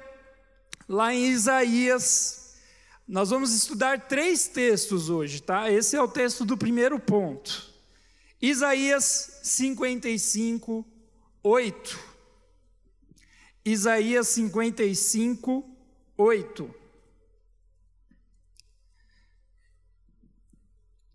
lá 0.88 1.12
em 1.12 1.26
Isaías. 1.26 2.60
Nós 3.08 3.32
vamos 3.32 3.56
estudar 3.56 4.08
três 4.08 4.48
textos 4.48 5.10
hoje, 5.10 5.42
tá? 5.42 5.72
Esse 5.72 5.96
é 5.96 6.02
o 6.02 6.08
texto 6.08 6.46
do 6.46 6.56
primeiro 6.56 7.00
ponto. 7.00 7.74
Isaías 8.40 9.40
55, 9.42 10.86
8. 11.42 12.00
Isaías 13.66 14.28
55, 14.28 15.68
8. 16.16 16.76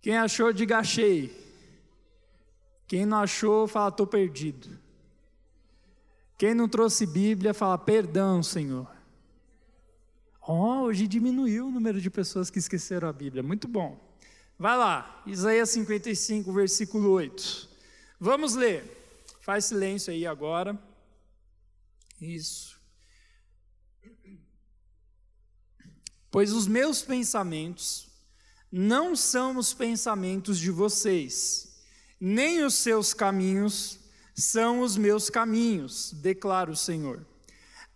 Quem 0.03 0.17
achou, 0.19 0.53
diga 0.53 0.79
achei. 0.79 1.33
Quem 2.89 3.07
não 3.07 3.19
achou, 3.19 3.69
fala 3.69 3.91
estou 3.91 4.07
perdido. 4.07 4.85
Quem 6.39 6.55
não 6.55 6.69
trouxe 6.69 7.07
Bíblia, 7.07 7.55
fala 7.55 7.79
perdão, 7.79 8.43
Senhor. 8.43 8.91
Oh, 10.47 10.83
hoje 10.83 11.09
diminuiu 11.09 11.67
o 11.67 11.71
número 11.71 12.01
de 12.01 12.11
pessoas 12.11 12.51
que 12.51 12.59
esqueceram 12.59 13.09
a 13.09 13.13
Bíblia. 13.13 13.43
Muito 13.43 13.67
bom. 13.67 13.99
Vai 14.59 14.77
lá, 14.77 15.23
Isaías 15.27 15.71
55, 15.71 16.53
versículo 16.53 17.11
8. 17.11 17.69
Vamos 18.21 18.55
ler. 18.55 18.85
Faz 19.41 19.65
silêncio 19.67 20.13
aí 20.13 20.27
agora. 20.27 20.79
Isso. 22.21 22.81
Pois 26.31 26.53
os 26.53 26.67
meus 26.67 27.03
pensamentos 27.03 28.11
não 28.71 29.17
são 29.17 29.57
os 29.57 29.73
pensamentos 29.73 30.59
de 30.59 30.71
vocês, 30.71 31.83
nem 32.21 32.63
os 32.63 32.75
seus 32.75 33.15
caminhos 33.15 33.99
são 34.37 34.81
os 34.81 34.99
meus 34.99 35.31
caminhos, 35.31 36.13
declara 36.13 36.71
o 36.71 36.77
Senhor. 36.77 37.25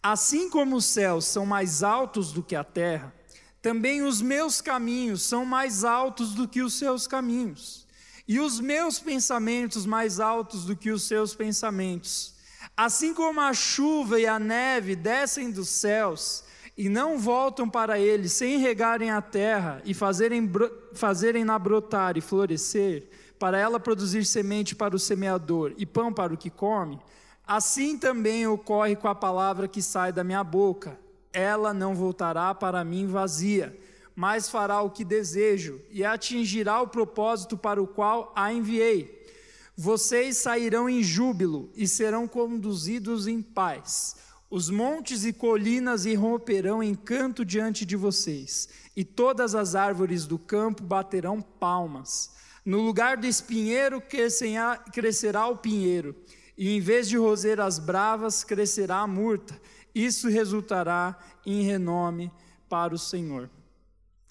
Assim 0.02 0.48
como 0.48 0.76
os 0.76 0.86
céus 0.86 1.26
são 1.26 1.44
mais 1.44 1.82
altos 1.82 2.32
do 2.32 2.42
que 2.42 2.56
a 2.56 2.64
terra, 2.64 3.14
também 3.60 4.00
os 4.00 4.22
meus 4.22 4.62
caminhos 4.62 5.22
são 5.22 5.44
mais 5.44 5.84
altos 5.84 6.32
do 6.32 6.48
que 6.48 6.62
os 6.62 6.72
seus 6.72 7.06
caminhos, 7.06 7.86
e 8.26 8.40
os 8.40 8.58
meus 8.58 8.98
pensamentos 8.98 9.84
mais 9.84 10.18
altos 10.18 10.64
do 10.64 10.74
que 10.74 10.90
os 10.90 11.02
seus 11.02 11.34
pensamentos. 11.34 12.34
Assim 12.74 13.12
como 13.12 13.40
a 13.40 13.52
chuva 13.52 14.18
e 14.18 14.26
a 14.26 14.38
neve 14.38 14.96
descem 14.96 15.50
dos 15.50 15.68
céus 15.68 16.42
e 16.74 16.88
não 16.88 17.18
voltam 17.18 17.68
para 17.68 17.98
ele 17.98 18.30
sem 18.30 18.56
regarem 18.58 19.10
a 19.10 19.20
terra 19.20 19.82
e 19.84 19.92
fazerem, 19.92 20.50
fazerem-na 20.94 21.58
brotar 21.58 22.16
e 22.16 22.22
florescer, 22.22 23.10
para 23.40 23.58
ela 23.58 23.80
produzir 23.80 24.26
semente 24.26 24.76
para 24.76 24.94
o 24.94 24.98
semeador 24.98 25.72
e 25.78 25.86
pão 25.86 26.12
para 26.12 26.34
o 26.34 26.36
que 26.36 26.50
come, 26.50 27.00
assim 27.46 27.96
também 27.96 28.46
ocorre 28.46 28.94
com 28.94 29.08
a 29.08 29.14
palavra 29.14 29.66
que 29.66 29.80
sai 29.80 30.12
da 30.12 30.22
minha 30.22 30.44
boca. 30.44 31.00
Ela 31.32 31.72
não 31.72 31.94
voltará 31.94 32.54
para 32.54 32.84
mim 32.84 33.06
vazia, 33.06 33.74
mas 34.14 34.50
fará 34.50 34.82
o 34.82 34.90
que 34.90 35.06
desejo 35.06 35.80
e 35.90 36.04
atingirá 36.04 36.82
o 36.82 36.88
propósito 36.88 37.56
para 37.56 37.82
o 37.82 37.86
qual 37.86 38.30
a 38.36 38.52
enviei. 38.52 39.26
Vocês 39.74 40.36
sairão 40.36 40.86
em 40.86 41.02
júbilo 41.02 41.70
e 41.74 41.88
serão 41.88 42.28
conduzidos 42.28 43.26
em 43.26 43.40
paz. 43.40 44.16
Os 44.50 44.68
montes 44.68 45.24
e 45.24 45.32
colinas 45.32 46.04
irromperão 46.04 46.82
em 46.82 46.94
canto 46.94 47.42
diante 47.42 47.86
de 47.86 47.96
vocês, 47.96 48.68
e 48.94 49.02
todas 49.02 49.54
as 49.54 49.74
árvores 49.74 50.26
do 50.26 50.38
campo 50.38 50.82
baterão 50.82 51.40
palmas. 51.40 52.38
No 52.64 52.80
lugar 52.80 53.16
do 53.16 53.26
espinheiro 53.26 54.02
crescerá 54.02 55.46
o 55.48 55.56
pinheiro, 55.56 56.14
e 56.56 56.76
em 56.76 56.80
vez 56.80 57.08
de 57.08 57.16
roseiras 57.16 57.78
bravas 57.78 58.44
crescerá 58.44 58.98
a 58.98 59.06
murta. 59.06 59.60
Isso 59.94 60.28
resultará 60.28 61.18
em 61.44 61.62
renome 61.62 62.30
para 62.68 62.94
o 62.94 62.98
Senhor. 62.98 63.50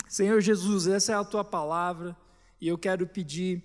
Senhor 0.08 0.40
Jesus, 0.42 0.88
essa 0.88 1.12
é 1.12 1.16
a 1.16 1.24
tua 1.24 1.44
palavra, 1.44 2.16
e 2.62 2.68
eu 2.68 2.78
quero 2.78 3.06
pedir, 3.08 3.64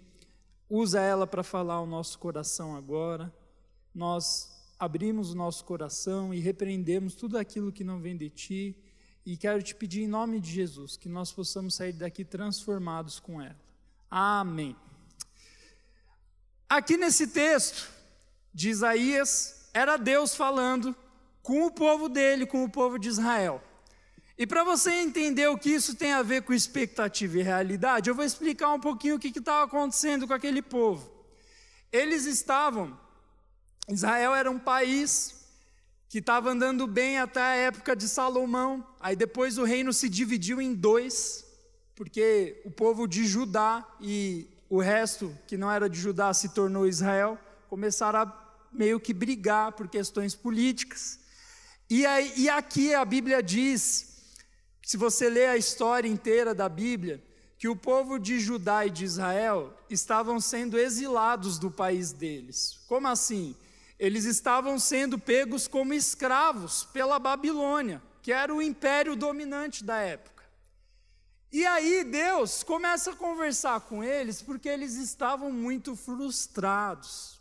usa 0.69 1.01
ela 1.01 1.27
para 1.27 1.43
falar 1.43 1.81
o 1.81 1.87
nosso 1.87 2.19
coração 2.19 2.77
agora. 2.77 3.33
Nós 3.95 4.51
abrimos 4.79 5.33
o 5.33 5.37
nosso 5.37 5.65
coração 5.65 6.35
e 6.35 6.41
repreendemos 6.41 7.15
tudo 7.15 7.39
aquilo 7.39 7.73
que 7.73 7.85
não 7.85 8.01
vem 8.01 8.17
de 8.17 8.29
ti. 8.29 8.77
E 9.25 9.37
quero 9.37 9.63
te 9.63 9.75
pedir 9.75 10.03
em 10.03 10.09
nome 10.09 10.39
de 10.41 10.51
Jesus 10.51 10.97
que 10.97 11.09
nós 11.09 11.33
possamos 11.33 11.75
sair 11.75 11.93
daqui 11.93 12.25
transformados 12.25 13.19
com 13.19 13.41
ela. 13.41 13.57
Amém. 14.17 14.77
Aqui 16.69 16.97
nesse 16.97 17.27
texto 17.27 17.91
de 18.55 18.71
Isaías, 18.71 19.69
era 19.75 19.97
Deus 19.97 20.37
falando 20.37 20.95
com 21.43 21.67
o 21.67 21.71
povo 21.73 22.09
dele, 22.09 22.47
com 22.47 22.63
o 22.63 22.71
povo 22.71 22.97
de 22.97 23.09
Israel. 23.09 23.61
E 24.39 24.47
para 24.47 24.63
você 24.63 24.93
entender 24.93 25.49
o 25.49 25.59
que 25.59 25.71
isso 25.71 25.97
tem 25.97 26.13
a 26.13 26.23
ver 26.23 26.43
com 26.43 26.53
expectativa 26.53 27.41
e 27.41 27.43
realidade, 27.43 28.09
eu 28.09 28.15
vou 28.15 28.25
explicar 28.25 28.73
um 28.73 28.79
pouquinho 28.79 29.17
o 29.17 29.19
que 29.19 29.37
estava 29.37 29.65
acontecendo 29.65 30.29
com 30.29 30.33
aquele 30.33 30.63
povo. 30.63 31.13
Eles 31.91 32.25
estavam 32.25 32.97
Israel 33.89 34.33
era 34.33 34.49
um 34.49 34.61
país 34.61 35.45
que 36.09 36.19
estava 36.19 36.51
andando 36.51 36.87
bem 36.87 37.19
até 37.19 37.41
a 37.41 37.55
época 37.57 37.97
de 37.97 38.09
Salomão. 38.09 38.87
Aí 39.01 39.17
depois 39.17 39.59
o 39.59 39.65
reino 39.65 39.93
se 39.93 40.09
dividiu 40.09 40.61
em 40.61 40.73
dois, 40.73 41.44
porque 41.95 42.61
o 42.65 42.71
povo 42.71 43.07
de 43.07 43.27
Judá 43.27 43.87
e 44.01 44.47
o 44.69 44.81
resto 44.81 45.37
que 45.47 45.57
não 45.57 45.71
era 45.71 45.89
de 45.89 45.99
Judá 45.99 46.33
se 46.35 46.51
tornou 46.51 46.87
Israel, 46.87 47.39
começaram 47.69 48.21
a 48.21 48.57
meio 48.73 48.99
que 48.99 49.13
brigar 49.13 49.73
por 49.73 49.89
questões 49.89 50.35
políticas. 50.35 51.19
E, 51.89 52.05
aí, 52.05 52.33
e 52.37 52.49
aqui 52.49 52.95
a 52.95 53.05
Bíblia 53.05 53.43
diz, 53.43 54.23
se 54.83 54.97
você 54.97 55.29
ler 55.29 55.49
a 55.49 55.57
história 55.57 56.09
inteira 56.09 56.55
da 56.55 56.69
Bíblia, 56.69 57.23
que 57.59 57.69
o 57.69 57.77
povo 57.77 58.19
de 58.19 58.41
Judá 58.41 58.85
e 58.85 58.91
de 58.91 59.05
Israel 59.05 59.73
estavam 59.89 60.41
sendo 60.41 60.79
exilados 60.79 61.59
do 61.59 61.71
país 61.71 62.13
deles. 62.13 62.81
Como 62.89 63.07
assim? 63.07 63.57
eles 63.99 64.25
estavam 64.25 64.79
sendo 64.79 65.19
pegos 65.19 65.69
como 65.69 65.95
escravos 65.95 66.85
pela 66.85 67.19
Babilônia, 67.19 68.03
que 68.23 68.33
era 68.33 68.55
o 68.55 68.63
império 68.63 69.15
dominante 69.15 69.85
da 69.85 69.97
época. 69.99 70.34
E 71.55 71.65
aí 71.65 72.03
Deus 72.03 72.65
começa 72.65 73.13
a 73.13 73.15
conversar 73.15 73.79
com 73.83 74.03
eles 74.03 74.43
porque 74.43 74.69
eles 74.69 74.97
estavam 74.97 75.53
muito 75.53 75.95
frustrados. 75.95 77.41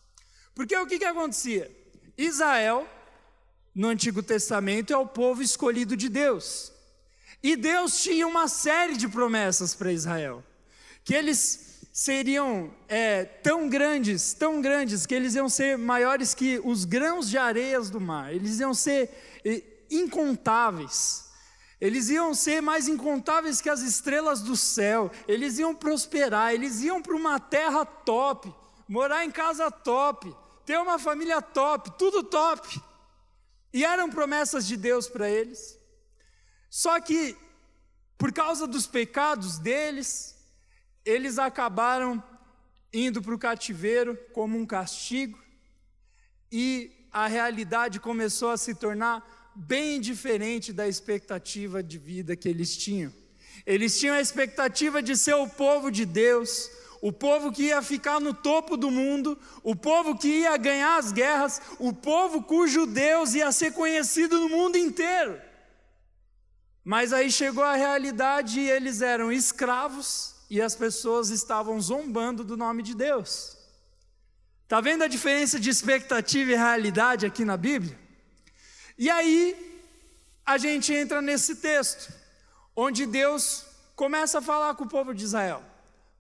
Porque 0.54 0.78
o 0.78 0.86
que, 0.86 1.00
que 1.00 1.06
acontecia? 1.06 1.76
Israel, 2.16 2.88
no 3.74 3.88
Antigo 3.88 4.22
Testamento, 4.22 4.94
é 4.94 4.98
o 4.98 5.08
povo 5.08 5.42
escolhido 5.42 5.98
de 5.98 6.10
Deus. 6.10 6.72
E 7.42 7.56
Deus 7.56 8.04
tinha 8.04 8.28
uma 8.28 8.48
série 8.48 8.96
de 8.98 9.08
promessas 9.08 9.74
para 9.74 9.92
Israel. 9.92 10.44
Que 11.04 11.16
eles 11.16 11.80
seriam 11.92 12.72
é, 12.88 13.26
tão 13.26 13.68
grandes, 13.68 14.32
tão 14.34 14.62
grandes, 14.62 15.08
que 15.08 15.16
eles 15.16 15.34
iam 15.34 15.50
ser 15.50 15.76
maiores 15.76 16.36
que 16.36 16.62
os 16.64 16.86
grãos 16.86 17.32
de 17.32 17.40
areias 17.40 17.90
do 17.90 18.00
mar, 18.00 18.32
eles 18.32 18.60
iam 18.60 18.76
ser 18.76 19.10
incontáveis. 19.90 21.23
Eles 21.84 22.08
iam 22.08 22.34
ser 22.34 22.62
mais 22.62 22.88
incontáveis 22.88 23.60
que 23.60 23.70
as 23.70 23.82
estrelas 23.82 24.42
do 24.42 24.56
céu, 24.56 25.12
eles 25.28 25.60
iam 25.60 25.76
prosperar, 25.76 26.54
eles 26.54 26.80
iam 26.80 27.02
para 27.02 27.14
uma 27.14 27.42
terra 27.42 27.84
top, 27.84 28.56
morar 28.88 29.26
em 29.26 29.30
casa 29.30 29.70
top, 29.70 30.34
ter 30.66 30.80
uma 30.80 30.98
família 30.98 31.42
top, 31.42 31.92
tudo 32.00 32.24
top. 32.24 32.82
E 33.74 33.84
eram 33.84 34.10
promessas 34.10 34.66
de 34.66 34.78
Deus 34.78 35.10
para 35.10 35.30
eles. 35.30 35.78
Só 36.70 37.02
que, 37.02 37.36
por 38.18 38.32
causa 38.32 38.66
dos 38.66 38.88
pecados 38.88 39.60
deles, 39.60 40.38
eles 41.04 41.38
acabaram 41.38 42.24
indo 42.94 43.22
para 43.22 43.36
o 43.36 43.38
cativeiro 43.38 44.18
como 44.32 44.58
um 44.58 44.66
castigo, 44.66 45.38
e 46.50 47.10
a 47.12 47.28
realidade 47.28 48.00
começou 48.00 48.52
a 48.52 48.58
se 48.58 48.74
tornar 48.74 49.43
bem 49.56 50.00
diferente 50.00 50.74
da 50.74 50.88
expectativa 50.88 51.82
de 51.82 51.98
vida 51.98 52.36
que 52.36 52.50
eles 52.50 52.76
tinham. 52.76 53.14
Eles 53.66 54.00
tinham 54.00 54.16
a 54.16 54.22
expectativa 54.22 55.02
de 55.02 55.16
ser 55.16 55.36
o 55.36 55.48
povo 55.48 55.92
de 55.92 56.06
Deus, 56.06 56.70
o 57.02 57.12
povo 57.12 57.52
que 57.52 57.64
ia 57.64 57.82
ficar 57.82 58.20
no 58.20 58.34
topo 58.34 58.76
do 58.78 58.90
mundo, 58.90 59.38
o 59.62 59.76
povo 59.76 60.18
que 60.18 60.28
ia 60.28 60.56
ganhar 60.58 60.98
as 60.98 61.12
guerras, 61.12 61.62
o 61.80 61.94
povo 61.94 62.44
cujo 62.44 62.86
Deus 62.86 63.34
ia 63.34 63.52
ser 63.52 63.74
conhecido 63.74 64.40
no 64.40 64.50
mundo 64.50 64.78
inteiro. 64.78 65.40
Mas 66.84 67.14
aí 67.14 67.32
chegou 67.32 67.64
a 67.64 67.76
realidade 67.76 68.60
e 68.60 68.70
eles 68.70 69.02
eram 69.02 69.32
escravos 69.32 70.36
e 70.50 70.62
as 70.62 70.76
pessoas 70.76 71.30
estavam 71.30 71.80
zombando 71.80 72.44
do 72.44 72.58
nome 72.58 72.84
de 72.84 72.94
Deus. 72.94 73.58
Está 74.64 74.82
vendo 74.82 75.04
a 75.04 75.08
diferença 75.08 75.60
de 75.60 75.70
expectativa 75.70 76.52
e 76.52 76.56
realidade 76.56 77.26
aqui 77.26 77.46
na 77.46 77.56
Bíblia? 77.56 78.03
E 78.98 79.10
aí, 79.10 79.74
a 80.46 80.58
gente 80.58 80.94
entra 80.94 81.22
nesse 81.22 81.56
texto, 81.56 82.14
onde 82.76 83.06
Deus 83.06 83.66
começa 83.96 84.40
a 84.40 84.42
falar 84.42 84.76
com 84.76 84.84
o 84.84 84.90
povo 84.90 85.14
de 85.14 85.24
Israel, 85.24 85.64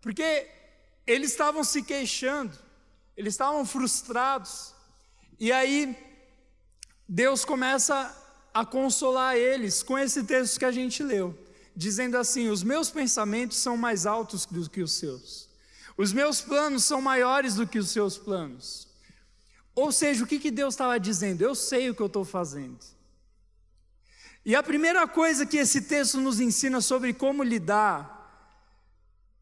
porque 0.01 0.47
eles 1.05 1.31
estavam 1.31 1.63
se 1.63 1.83
queixando, 1.83 2.57
eles 3.17 3.33
estavam 3.33 3.65
frustrados, 3.65 4.73
e 5.39 5.51
aí 5.51 5.97
Deus 7.07 7.43
começa 7.43 8.15
a 8.53 8.65
consolar 8.65 9.35
eles 9.35 9.83
com 9.83 9.97
esse 9.97 10.23
texto 10.23 10.59
que 10.59 10.65
a 10.65 10.71
gente 10.71 11.03
leu, 11.03 11.37
dizendo 11.75 12.17
assim: 12.17 12.49
Os 12.49 12.63
meus 12.63 12.89
pensamentos 12.89 13.57
são 13.57 13.75
mais 13.75 14.05
altos 14.05 14.45
do 14.45 14.69
que 14.69 14.81
os 14.81 14.93
seus, 14.93 15.49
os 15.97 16.13
meus 16.13 16.39
planos 16.39 16.85
são 16.85 17.01
maiores 17.01 17.55
do 17.55 17.67
que 17.67 17.79
os 17.79 17.89
seus 17.89 18.17
planos. 18.17 18.87
Ou 19.75 19.91
seja, 19.91 20.23
o 20.23 20.27
que, 20.27 20.39
que 20.39 20.51
Deus 20.51 20.73
estava 20.73 20.99
dizendo? 20.99 21.41
Eu 21.41 21.55
sei 21.55 21.89
o 21.89 21.95
que 21.95 22.01
eu 22.01 22.07
estou 22.07 22.23
fazendo. 22.23 22.79
E 24.45 24.55
a 24.55 24.61
primeira 24.61 25.07
coisa 25.07 25.45
que 25.45 25.57
esse 25.57 25.83
texto 25.83 26.19
nos 26.19 26.39
ensina 26.39 26.81
sobre 26.81 27.13
como 27.13 27.43
lidar 27.43 28.11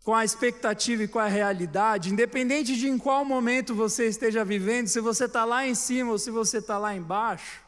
com 0.04 0.16
a 0.16 0.26
expectativa 0.26 1.04
e 1.04 1.08
com 1.08 1.20
a 1.20 1.28
realidade, 1.28 2.12
independente 2.12 2.76
de 2.76 2.88
em 2.88 2.98
qual 2.98 3.24
momento 3.24 3.76
você 3.76 4.08
esteja 4.08 4.44
vivendo, 4.44 4.88
se 4.88 5.00
você 5.00 5.26
está 5.26 5.46
lá 5.46 5.68
em 5.68 5.76
cima 5.76 6.12
ou 6.12 6.18
se 6.18 6.32
você 6.32 6.58
está 6.58 6.78
lá 6.78 6.96
embaixo, 6.96 7.62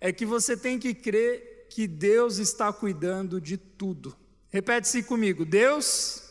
é 0.00 0.12
que 0.12 0.26
você 0.26 0.56
tem 0.56 0.78
que 0.78 0.94
crer 0.94 1.66
que 1.70 1.86
Deus 1.86 2.38
está 2.38 2.72
cuidando 2.72 3.40
de 3.40 3.56
tudo. 3.56 4.14
Repete-se 4.50 5.02
comigo: 5.02 5.44
Deus 5.44 6.22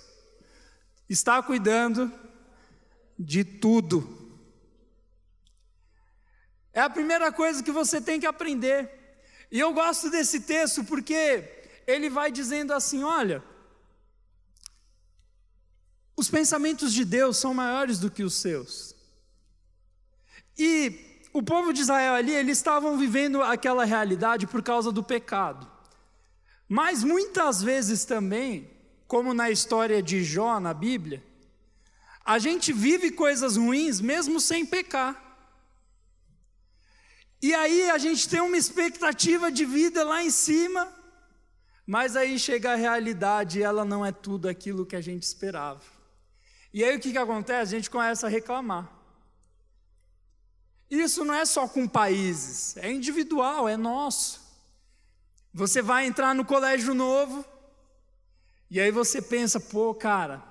está 1.10 1.42
cuidando 1.42 2.12
de 3.18 3.44
tudo. 3.44 4.23
É 6.74 6.82
a 6.82 6.90
primeira 6.90 7.32
coisa 7.32 7.62
que 7.62 7.72
você 7.72 8.02
tem 8.02 8.20
que 8.20 8.26
aprender. 8.26 8.90
E 9.52 9.60
eu 9.60 9.72
gosto 9.74 10.10
desse 10.10 10.40
texto 10.42 10.84
porque 10.84 11.48
ele 11.86 12.10
vai 12.10 12.32
dizendo 12.32 12.74
assim: 12.74 13.04
olha, 13.04 13.44
os 16.18 16.30
pensamentos 16.30 16.94
de 16.94 17.06
Deus 17.06 17.38
são 17.38 17.54
maiores 17.54 18.00
do 18.00 18.10
que 18.10 18.24
os 18.24 18.34
seus. 18.36 18.96
E 20.58 21.22
o 21.32 21.42
povo 21.42 21.74
de 21.74 21.82
Israel 21.82 22.14
ali, 22.14 22.32
eles 22.32 22.58
estavam 22.58 22.98
vivendo 22.98 23.42
aquela 23.42 23.86
realidade 23.86 24.46
por 24.46 24.62
causa 24.62 24.92
do 24.92 25.04
pecado. 25.04 25.70
Mas 26.68 27.04
muitas 27.04 27.62
vezes 27.62 28.06
também, 28.06 28.70
como 29.08 29.34
na 29.34 29.50
história 29.50 30.02
de 30.02 30.24
Jó 30.24 30.60
na 30.60 30.74
Bíblia, 30.74 31.24
a 32.26 32.40
gente 32.40 32.72
vive 32.72 33.12
coisas 33.12 33.58
ruins 33.58 34.00
mesmo 34.00 34.40
sem 34.40 34.66
pecar. 34.66 35.23
E 37.44 37.54
aí 37.54 37.90
a 37.90 37.98
gente 37.98 38.30
tem 38.30 38.40
uma 38.40 38.56
expectativa 38.56 39.52
de 39.52 39.66
vida 39.66 40.02
lá 40.06 40.24
em 40.24 40.30
cima, 40.30 40.90
mas 41.86 42.16
aí 42.16 42.40
chega 42.40 42.72
a 42.72 42.76
realidade 42.76 43.60
e 43.60 43.64
ela 43.64 43.84
não 43.84 44.06
é 44.06 44.14
tudo 44.14 44.48
aquilo 44.48 44.86
que 44.86 44.96
a 44.96 45.02
gente 45.02 45.24
esperava. 45.24 45.82
E 46.74 46.86
aí 46.86 46.96
o 46.96 47.00
que, 47.02 47.12
que 47.12 47.18
acontece? 47.18 47.76
A 47.76 47.78
gente 47.78 47.90
começa 47.90 48.28
a 48.28 48.30
reclamar. 48.30 48.90
Isso 50.90 51.26
não 51.26 51.34
é 51.34 51.44
só 51.44 51.68
com 51.68 51.86
países, 51.86 52.78
é 52.78 52.90
individual, 52.90 53.68
é 53.68 53.76
nosso. 53.76 54.40
Você 55.54 55.82
vai 55.82 56.06
entrar 56.06 56.34
no 56.34 56.46
colégio 56.46 56.94
novo, 56.94 57.44
e 58.72 58.80
aí 58.80 58.90
você 58.90 59.22
pensa, 59.22 59.60
pô, 59.60 59.94
cara, 59.94 60.42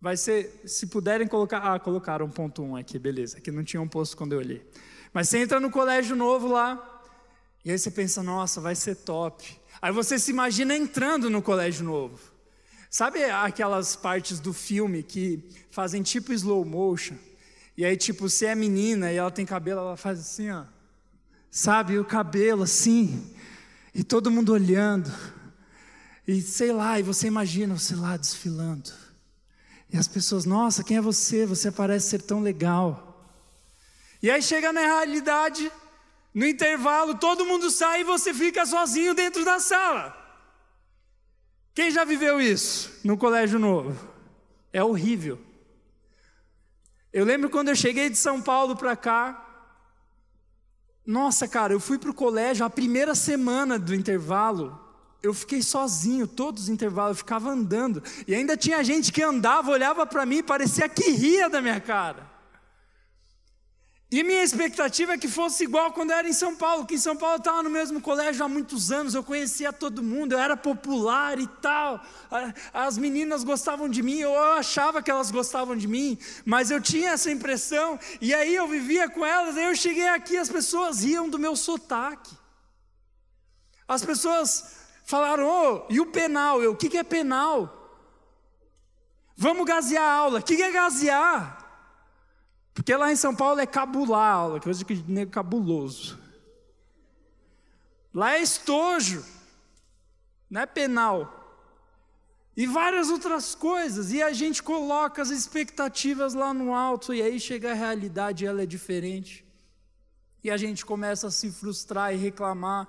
vai 0.00 0.16
ser, 0.16 0.60
se 0.64 0.88
puderem 0.88 1.28
colocar, 1.28 1.58
ah, 1.58 1.78
colocaram 1.78 2.26
um 2.26 2.30
ponto 2.30 2.64
um 2.64 2.74
aqui, 2.74 2.98
beleza, 2.98 3.38
aqui 3.38 3.52
não 3.52 3.62
tinha 3.62 3.80
um 3.80 3.86
posto 3.86 4.16
quando 4.16 4.32
eu 4.32 4.40
olhei. 4.40 4.68
Mas 5.12 5.28
você 5.28 5.38
entra 5.38 5.58
no 5.58 5.70
colégio 5.70 6.14
novo 6.14 6.48
lá, 6.48 7.02
e 7.64 7.70
aí 7.70 7.78
você 7.78 7.90
pensa, 7.90 8.22
nossa, 8.22 8.60
vai 8.60 8.74
ser 8.74 8.94
top. 8.96 9.60
Aí 9.80 9.92
você 9.92 10.18
se 10.18 10.30
imagina 10.30 10.74
entrando 10.76 11.28
no 11.30 11.42
colégio 11.42 11.84
novo. 11.84 12.18
Sabe 12.90 13.24
aquelas 13.24 13.94
partes 13.94 14.40
do 14.40 14.52
filme 14.52 15.02
que 15.02 15.46
fazem 15.70 16.02
tipo 16.02 16.32
slow 16.32 16.64
motion? 16.64 17.16
E 17.76 17.84
aí, 17.84 17.96
tipo, 17.96 18.28
se 18.28 18.46
é 18.46 18.54
menina 18.54 19.12
e 19.12 19.16
ela 19.16 19.30
tem 19.30 19.46
cabelo, 19.46 19.80
ela 19.80 19.96
faz 19.96 20.18
assim, 20.18 20.50
ó. 20.50 20.64
Sabe, 21.50 21.98
o 21.98 22.04
cabelo 22.04 22.62
assim. 22.62 23.32
E 23.94 24.02
todo 24.02 24.30
mundo 24.30 24.52
olhando. 24.52 25.12
E 26.26 26.40
sei 26.42 26.72
lá, 26.72 26.98
e 26.98 27.02
você 27.02 27.26
imagina 27.26 27.78
você 27.78 27.94
lá 27.94 28.16
desfilando. 28.16 28.90
E 29.92 29.96
as 29.96 30.08
pessoas, 30.08 30.44
nossa, 30.44 30.82
quem 30.82 30.96
é 30.96 31.00
você? 31.00 31.46
Você 31.46 31.70
parece 31.70 32.08
ser 32.08 32.22
tão 32.22 32.40
legal. 32.40 33.07
E 34.22 34.30
aí 34.30 34.42
chega 34.42 34.72
na 34.72 34.80
realidade, 34.80 35.70
no 36.34 36.46
intervalo, 36.46 37.14
todo 37.14 37.46
mundo 37.46 37.70
sai 37.70 38.00
e 38.00 38.04
você 38.04 38.34
fica 38.34 38.66
sozinho 38.66 39.14
dentro 39.14 39.44
da 39.44 39.60
sala. 39.60 40.16
Quem 41.74 41.90
já 41.90 42.04
viveu 42.04 42.40
isso 42.40 43.00
no 43.04 43.16
colégio 43.16 43.58
novo? 43.58 43.96
É 44.72 44.82
horrível. 44.82 45.38
Eu 47.12 47.24
lembro 47.24 47.48
quando 47.48 47.68
eu 47.68 47.76
cheguei 47.76 48.10
de 48.10 48.18
São 48.18 48.42
Paulo 48.42 48.76
para 48.76 48.96
cá. 48.96 49.44
Nossa, 51.06 51.48
cara, 51.48 51.72
eu 51.72 51.80
fui 51.80 51.98
para 51.98 52.10
o 52.10 52.14
colégio 52.14 52.66
a 52.66 52.70
primeira 52.70 53.14
semana 53.14 53.78
do 53.78 53.94
intervalo. 53.94 54.78
Eu 55.22 55.32
fiquei 55.32 55.62
sozinho, 55.62 56.26
todos 56.26 56.64
os 56.64 56.68
intervalos, 56.68 57.16
eu 57.16 57.24
ficava 57.24 57.50
andando. 57.50 58.02
E 58.26 58.34
ainda 58.34 58.56
tinha 58.56 58.82
gente 58.84 59.12
que 59.12 59.22
andava, 59.22 59.70
olhava 59.70 60.04
para 60.04 60.26
mim 60.26 60.38
e 60.38 60.42
parecia 60.42 60.88
que 60.88 61.10
ria 61.10 61.48
da 61.48 61.62
minha 61.62 61.80
cara. 61.80 62.37
E 64.10 64.22
minha 64.22 64.42
expectativa 64.42 65.12
é 65.12 65.18
que 65.18 65.28
fosse 65.28 65.64
igual 65.64 65.92
quando 65.92 66.12
eu 66.12 66.16
era 66.16 66.26
em 66.26 66.32
São 66.32 66.56
Paulo, 66.56 66.86
que 66.86 66.94
em 66.94 66.98
São 66.98 67.14
Paulo 67.14 67.34
eu 67.34 67.38
estava 67.38 67.62
no 67.62 67.68
mesmo 67.68 68.00
colégio 68.00 68.42
há 68.42 68.48
muitos 68.48 68.90
anos, 68.90 69.14
eu 69.14 69.22
conhecia 69.22 69.70
todo 69.70 70.02
mundo, 70.02 70.32
eu 70.32 70.38
era 70.38 70.56
popular 70.56 71.38
e 71.38 71.46
tal. 71.46 72.02
As 72.72 72.96
meninas 72.96 73.44
gostavam 73.44 73.86
de 73.86 74.02
mim, 74.02 74.16
eu 74.16 74.34
achava 74.54 75.02
que 75.02 75.10
elas 75.10 75.30
gostavam 75.30 75.76
de 75.76 75.86
mim, 75.86 76.18
mas 76.46 76.70
eu 76.70 76.80
tinha 76.80 77.10
essa 77.10 77.30
impressão, 77.30 78.00
e 78.18 78.32
aí 78.32 78.54
eu 78.54 78.66
vivia 78.66 79.10
com 79.10 79.26
elas, 79.26 79.58
aí 79.58 79.66
eu 79.66 79.76
cheguei 79.76 80.08
aqui, 80.08 80.38
as 80.38 80.48
pessoas 80.48 81.04
riam 81.04 81.28
do 81.28 81.38
meu 81.38 81.54
sotaque. 81.54 82.34
As 83.86 84.02
pessoas 84.02 84.76
falaram, 85.04 85.46
oh, 85.46 85.92
e 85.92 86.00
o 86.00 86.06
penal? 86.06 86.62
Eu, 86.62 86.72
o 86.72 86.76
que, 86.76 86.88
que 86.88 86.96
é 86.96 87.04
penal? 87.04 87.74
Vamos 89.36 89.66
gasear 89.66 90.02
a 90.02 90.14
aula, 90.14 90.38
o 90.38 90.42
que, 90.42 90.56
que 90.56 90.62
é 90.62 90.70
gasear? 90.70 91.57
Porque 92.78 92.94
lá 92.94 93.10
em 93.10 93.16
São 93.16 93.34
Paulo 93.34 93.58
é 93.58 93.66
cabular 93.66 94.32
aula, 94.32 94.60
coisa 94.60 94.84
que 94.84 95.04
é 95.16 95.26
cabuloso. 95.26 96.16
Lá 98.14 98.36
é 98.36 98.40
estojo, 98.40 99.24
não 100.48 100.60
é 100.60 100.66
penal. 100.66 101.34
E 102.56 102.68
várias 102.68 103.10
outras 103.10 103.52
coisas. 103.52 104.12
E 104.12 104.22
a 104.22 104.32
gente 104.32 104.62
coloca 104.62 105.20
as 105.20 105.30
expectativas 105.30 106.34
lá 106.34 106.54
no 106.54 106.72
alto, 106.72 107.12
e 107.12 107.20
aí 107.20 107.40
chega 107.40 107.72
a 107.72 107.74
realidade 107.74 108.44
e 108.44 108.46
ela 108.46 108.62
é 108.62 108.66
diferente. 108.66 109.44
E 110.44 110.48
a 110.48 110.56
gente 110.56 110.86
começa 110.86 111.26
a 111.26 111.30
se 111.32 111.50
frustrar 111.50 112.14
e 112.14 112.16
reclamar 112.16 112.86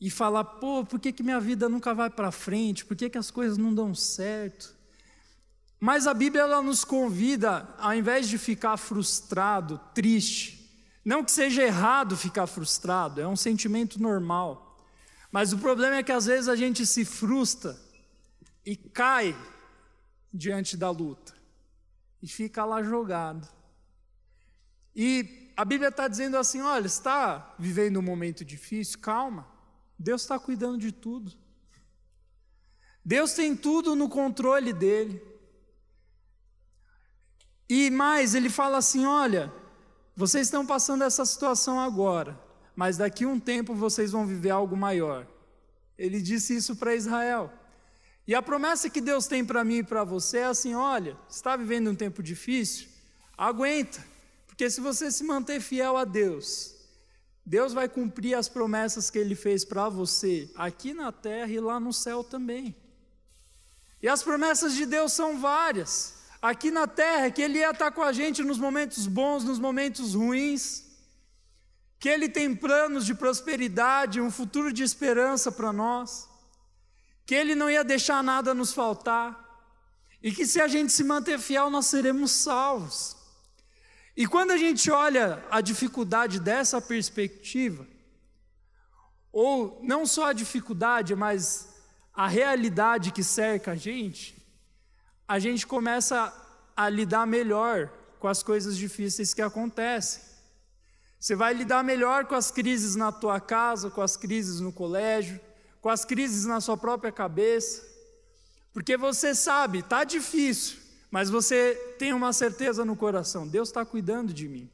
e 0.00 0.10
falar: 0.10 0.42
pô, 0.42 0.84
por 0.84 0.98
que, 0.98 1.12
que 1.12 1.22
minha 1.22 1.38
vida 1.38 1.68
nunca 1.68 1.94
vai 1.94 2.10
para 2.10 2.32
frente? 2.32 2.84
Por 2.84 2.96
que, 2.96 3.08
que 3.08 3.18
as 3.18 3.30
coisas 3.30 3.56
não 3.56 3.72
dão 3.72 3.94
certo? 3.94 4.75
Mas 5.78 6.06
a 6.06 6.14
Bíblia 6.14 6.42
ela 6.42 6.62
nos 6.62 6.84
convida, 6.84 7.68
ao 7.78 7.94
invés 7.94 8.28
de 8.28 8.38
ficar 8.38 8.76
frustrado, 8.76 9.80
triste, 9.94 10.56
não 11.04 11.22
que 11.22 11.30
seja 11.30 11.62
errado 11.62 12.16
ficar 12.16 12.46
frustrado, 12.46 13.20
é 13.20 13.28
um 13.28 13.36
sentimento 13.36 14.00
normal. 14.02 14.84
Mas 15.30 15.52
o 15.52 15.58
problema 15.58 15.96
é 15.96 16.02
que 16.02 16.12
às 16.12 16.26
vezes 16.26 16.48
a 16.48 16.56
gente 16.56 16.84
se 16.86 17.04
frustra 17.04 17.78
e 18.64 18.74
cai 18.74 19.36
diante 20.32 20.76
da 20.76 20.90
luta 20.90 21.34
e 22.22 22.26
fica 22.26 22.64
lá 22.64 22.82
jogado. 22.82 23.46
E 24.94 25.52
a 25.56 25.64
Bíblia 25.64 25.90
está 25.90 26.08
dizendo 26.08 26.36
assim: 26.36 26.60
olha, 26.60 26.86
está 26.86 27.54
vivendo 27.58 27.98
um 27.98 28.02
momento 28.02 28.44
difícil, 28.44 28.98
calma, 28.98 29.46
Deus 29.98 30.22
está 30.22 30.38
cuidando 30.38 30.78
de 30.78 30.90
tudo. 30.90 31.32
Deus 33.04 33.32
tem 33.34 33.54
tudo 33.54 33.94
no 33.94 34.08
controle 34.08 34.72
dele. 34.72 35.22
E 37.68 37.90
mais, 37.90 38.34
ele 38.34 38.48
fala 38.48 38.78
assim: 38.78 39.04
olha, 39.04 39.52
vocês 40.14 40.46
estão 40.46 40.64
passando 40.64 41.04
essa 41.04 41.24
situação 41.24 41.80
agora, 41.80 42.38
mas 42.74 42.96
daqui 42.96 43.26
um 43.26 43.40
tempo 43.40 43.74
vocês 43.74 44.12
vão 44.12 44.26
viver 44.26 44.50
algo 44.50 44.76
maior. 44.76 45.26
Ele 45.98 46.20
disse 46.20 46.56
isso 46.56 46.76
para 46.76 46.94
Israel. 46.94 47.52
E 48.26 48.34
a 48.34 48.42
promessa 48.42 48.90
que 48.90 49.00
Deus 49.00 49.26
tem 49.26 49.44
para 49.44 49.64
mim 49.64 49.78
e 49.78 49.82
para 49.82 50.04
você 50.04 50.38
é 50.38 50.44
assim: 50.44 50.74
olha, 50.74 51.16
está 51.28 51.56
vivendo 51.56 51.90
um 51.90 51.94
tempo 51.94 52.22
difícil? 52.22 52.88
Aguenta, 53.36 54.04
porque 54.46 54.70
se 54.70 54.80
você 54.80 55.10
se 55.10 55.22
manter 55.24 55.60
fiel 55.60 55.96
a 55.96 56.04
Deus, 56.04 56.74
Deus 57.44 57.72
vai 57.72 57.88
cumprir 57.88 58.34
as 58.34 58.48
promessas 58.48 59.10
que 59.10 59.18
Ele 59.18 59.34
fez 59.34 59.64
para 59.64 59.88
você 59.88 60.50
aqui 60.56 60.94
na 60.94 61.12
terra 61.12 61.50
e 61.50 61.60
lá 61.60 61.78
no 61.78 61.92
céu 61.92 62.24
também. 62.24 62.74
E 64.02 64.08
as 64.08 64.22
promessas 64.22 64.74
de 64.74 64.86
Deus 64.86 65.12
são 65.12 65.38
várias 65.38 66.15
aqui 66.50 66.70
na 66.70 66.86
terra, 66.86 67.30
que 67.30 67.42
Ele 67.42 67.58
ia 67.58 67.70
estar 67.70 67.90
com 67.90 68.02
a 68.02 68.12
gente 68.12 68.42
nos 68.42 68.58
momentos 68.58 69.06
bons, 69.06 69.44
nos 69.44 69.58
momentos 69.58 70.14
ruins. 70.14 70.84
que 71.98 72.08
Ele 72.08 72.28
tem 72.28 72.54
planos 72.54 73.06
de 73.06 73.14
prosperidade, 73.14 74.20
um 74.20 74.30
futuro 74.30 74.72
de 74.72 74.82
esperança 74.82 75.50
para 75.50 75.72
nós, 75.72 76.28
que 77.24 77.34
Ele 77.34 77.54
não 77.54 77.70
ia 77.70 77.82
deixar 77.82 78.22
nada 78.22 78.54
nos 78.54 78.72
faltar, 78.72 79.44
e 80.22 80.30
que 80.30 80.46
se 80.46 80.60
a 80.60 80.68
gente 80.68 80.92
se 80.92 81.02
manter 81.02 81.38
fiel, 81.38 81.70
nós 81.70 81.86
seremos 81.86 82.30
salvos. 82.32 83.16
E 84.16 84.26
quando 84.26 84.50
a 84.50 84.56
gente 84.56 84.90
olha 84.90 85.44
a 85.50 85.60
dificuldade 85.60 86.38
dessa 86.40 86.80
perspectiva, 86.80 87.86
ou 89.32 89.80
não 89.82 90.06
só 90.06 90.26
a 90.26 90.32
dificuldade, 90.32 91.14
mas 91.14 91.68
a 92.14 92.26
realidade 92.26 93.10
que 93.10 93.22
cerca 93.22 93.72
a 93.72 93.76
gente, 93.76 94.35
a 95.28 95.38
gente 95.38 95.66
começa 95.66 96.32
a 96.76 96.88
lidar 96.88 97.26
melhor 97.26 97.90
com 98.18 98.28
as 98.28 98.42
coisas 98.42 98.76
difíceis 98.76 99.34
que 99.34 99.42
acontecem. 99.42 100.22
Você 101.18 101.34
vai 101.34 101.54
lidar 101.54 101.82
melhor 101.82 102.26
com 102.26 102.34
as 102.34 102.50
crises 102.50 102.94
na 102.94 103.10
tua 103.10 103.40
casa, 103.40 103.90
com 103.90 104.02
as 104.02 104.16
crises 104.16 104.60
no 104.60 104.72
colégio, 104.72 105.40
com 105.80 105.88
as 105.88 106.04
crises 106.04 106.44
na 106.44 106.60
sua 106.60 106.76
própria 106.76 107.10
cabeça, 107.10 107.82
porque 108.72 108.96
você 108.96 109.34
sabe, 109.34 109.78
está 109.78 110.04
difícil, 110.04 110.76
mas 111.10 111.30
você 111.30 111.74
tem 111.98 112.12
uma 112.12 112.32
certeza 112.32 112.84
no 112.84 112.94
coração: 112.94 113.48
Deus 113.48 113.68
está 113.68 113.84
cuidando 113.86 114.34
de 114.34 114.46
mim. 114.46 114.70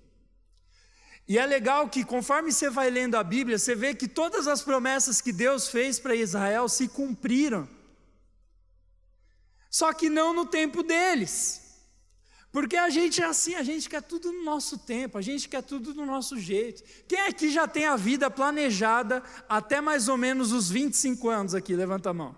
E 1.28 1.38
é 1.38 1.46
legal 1.46 1.88
que, 1.88 2.04
conforme 2.04 2.50
você 2.50 2.68
vai 2.68 2.90
lendo 2.90 3.14
a 3.14 3.22
Bíblia, 3.22 3.58
você 3.58 3.76
vê 3.76 3.94
que 3.94 4.08
todas 4.08 4.48
as 4.48 4.60
promessas 4.60 5.20
que 5.20 5.32
Deus 5.32 5.68
fez 5.68 6.00
para 6.00 6.16
Israel 6.16 6.68
se 6.68 6.88
cumpriram. 6.88 7.68
Só 9.72 9.94
que 9.94 10.10
não 10.10 10.34
no 10.34 10.44
tempo 10.44 10.82
deles. 10.82 11.62
Porque 12.52 12.76
a 12.76 12.90
gente 12.90 13.22
é 13.22 13.24
assim, 13.24 13.54
a 13.54 13.62
gente 13.62 13.88
quer 13.88 14.02
tudo 14.02 14.30
no 14.30 14.44
nosso 14.44 14.76
tempo, 14.76 15.16
a 15.16 15.22
gente 15.22 15.48
quer 15.48 15.62
tudo 15.62 15.94
do 15.94 16.04
nosso 16.04 16.38
jeito. 16.38 16.82
Quem 17.08 17.18
aqui 17.22 17.50
já 17.50 17.66
tem 17.66 17.86
a 17.86 17.96
vida 17.96 18.30
planejada 18.30 19.22
até 19.48 19.80
mais 19.80 20.06
ou 20.08 20.18
menos 20.18 20.52
os 20.52 20.68
25 20.68 21.30
anos 21.30 21.54
aqui? 21.54 21.74
Levanta 21.74 22.10
a 22.10 22.12
mão. 22.12 22.36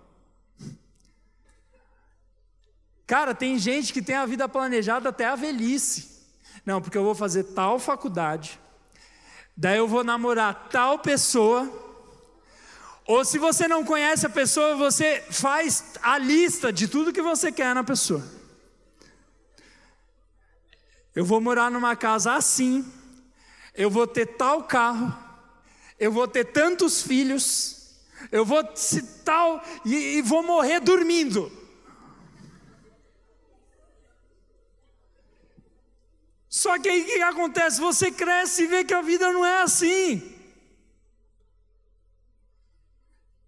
Cara, 3.04 3.34
tem 3.34 3.58
gente 3.58 3.92
que 3.92 4.00
tem 4.00 4.14
a 4.14 4.24
vida 4.24 4.48
planejada 4.48 5.08
até 5.08 5.26
a 5.26 5.34
velhice. 5.34 6.22
Não, 6.64 6.80
porque 6.80 6.96
eu 6.96 7.02
vou 7.02 7.16
fazer 7.16 7.42
tal 7.42 7.80
faculdade, 7.80 8.60
daí 9.56 9.78
eu 9.78 9.88
vou 9.88 10.04
namorar 10.04 10.68
tal 10.70 11.00
pessoa. 11.00 11.83
Ou 13.06 13.24
se 13.24 13.38
você 13.38 13.68
não 13.68 13.84
conhece 13.84 14.24
a 14.24 14.30
pessoa, 14.30 14.76
você 14.76 15.22
faz 15.30 15.92
a 16.02 16.16
lista 16.16 16.72
de 16.72 16.88
tudo 16.88 17.12
que 17.12 17.20
você 17.20 17.52
quer 17.52 17.74
na 17.74 17.84
pessoa. 17.84 18.24
Eu 21.14 21.24
vou 21.24 21.40
morar 21.40 21.70
numa 21.70 21.94
casa 21.94 22.34
assim, 22.34 22.84
eu 23.74 23.90
vou 23.90 24.06
ter 24.06 24.26
tal 24.26 24.64
carro, 24.64 25.16
eu 25.98 26.10
vou 26.10 26.26
ter 26.26 26.46
tantos 26.46 27.02
filhos, 27.02 27.94
eu 28.32 28.44
vou 28.44 28.64
tal 29.24 29.62
e, 29.84 30.16
e 30.16 30.22
vou 30.22 30.42
morrer 30.42 30.80
dormindo. 30.80 31.52
Só 36.48 36.78
que 36.78 36.88
aí 36.88 37.02
o 37.02 37.04
que 37.04 37.20
acontece? 37.20 37.80
Você 37.80 38.10
cresce 38.10 38.62
e 38.62 38.66
vê 38.66 38.84
que 38.84 38.94
a 38.94 39.02
vida 39.02 39.30
não 39.32 39.44
é 39.44 39.62
assim. 39.62 40.33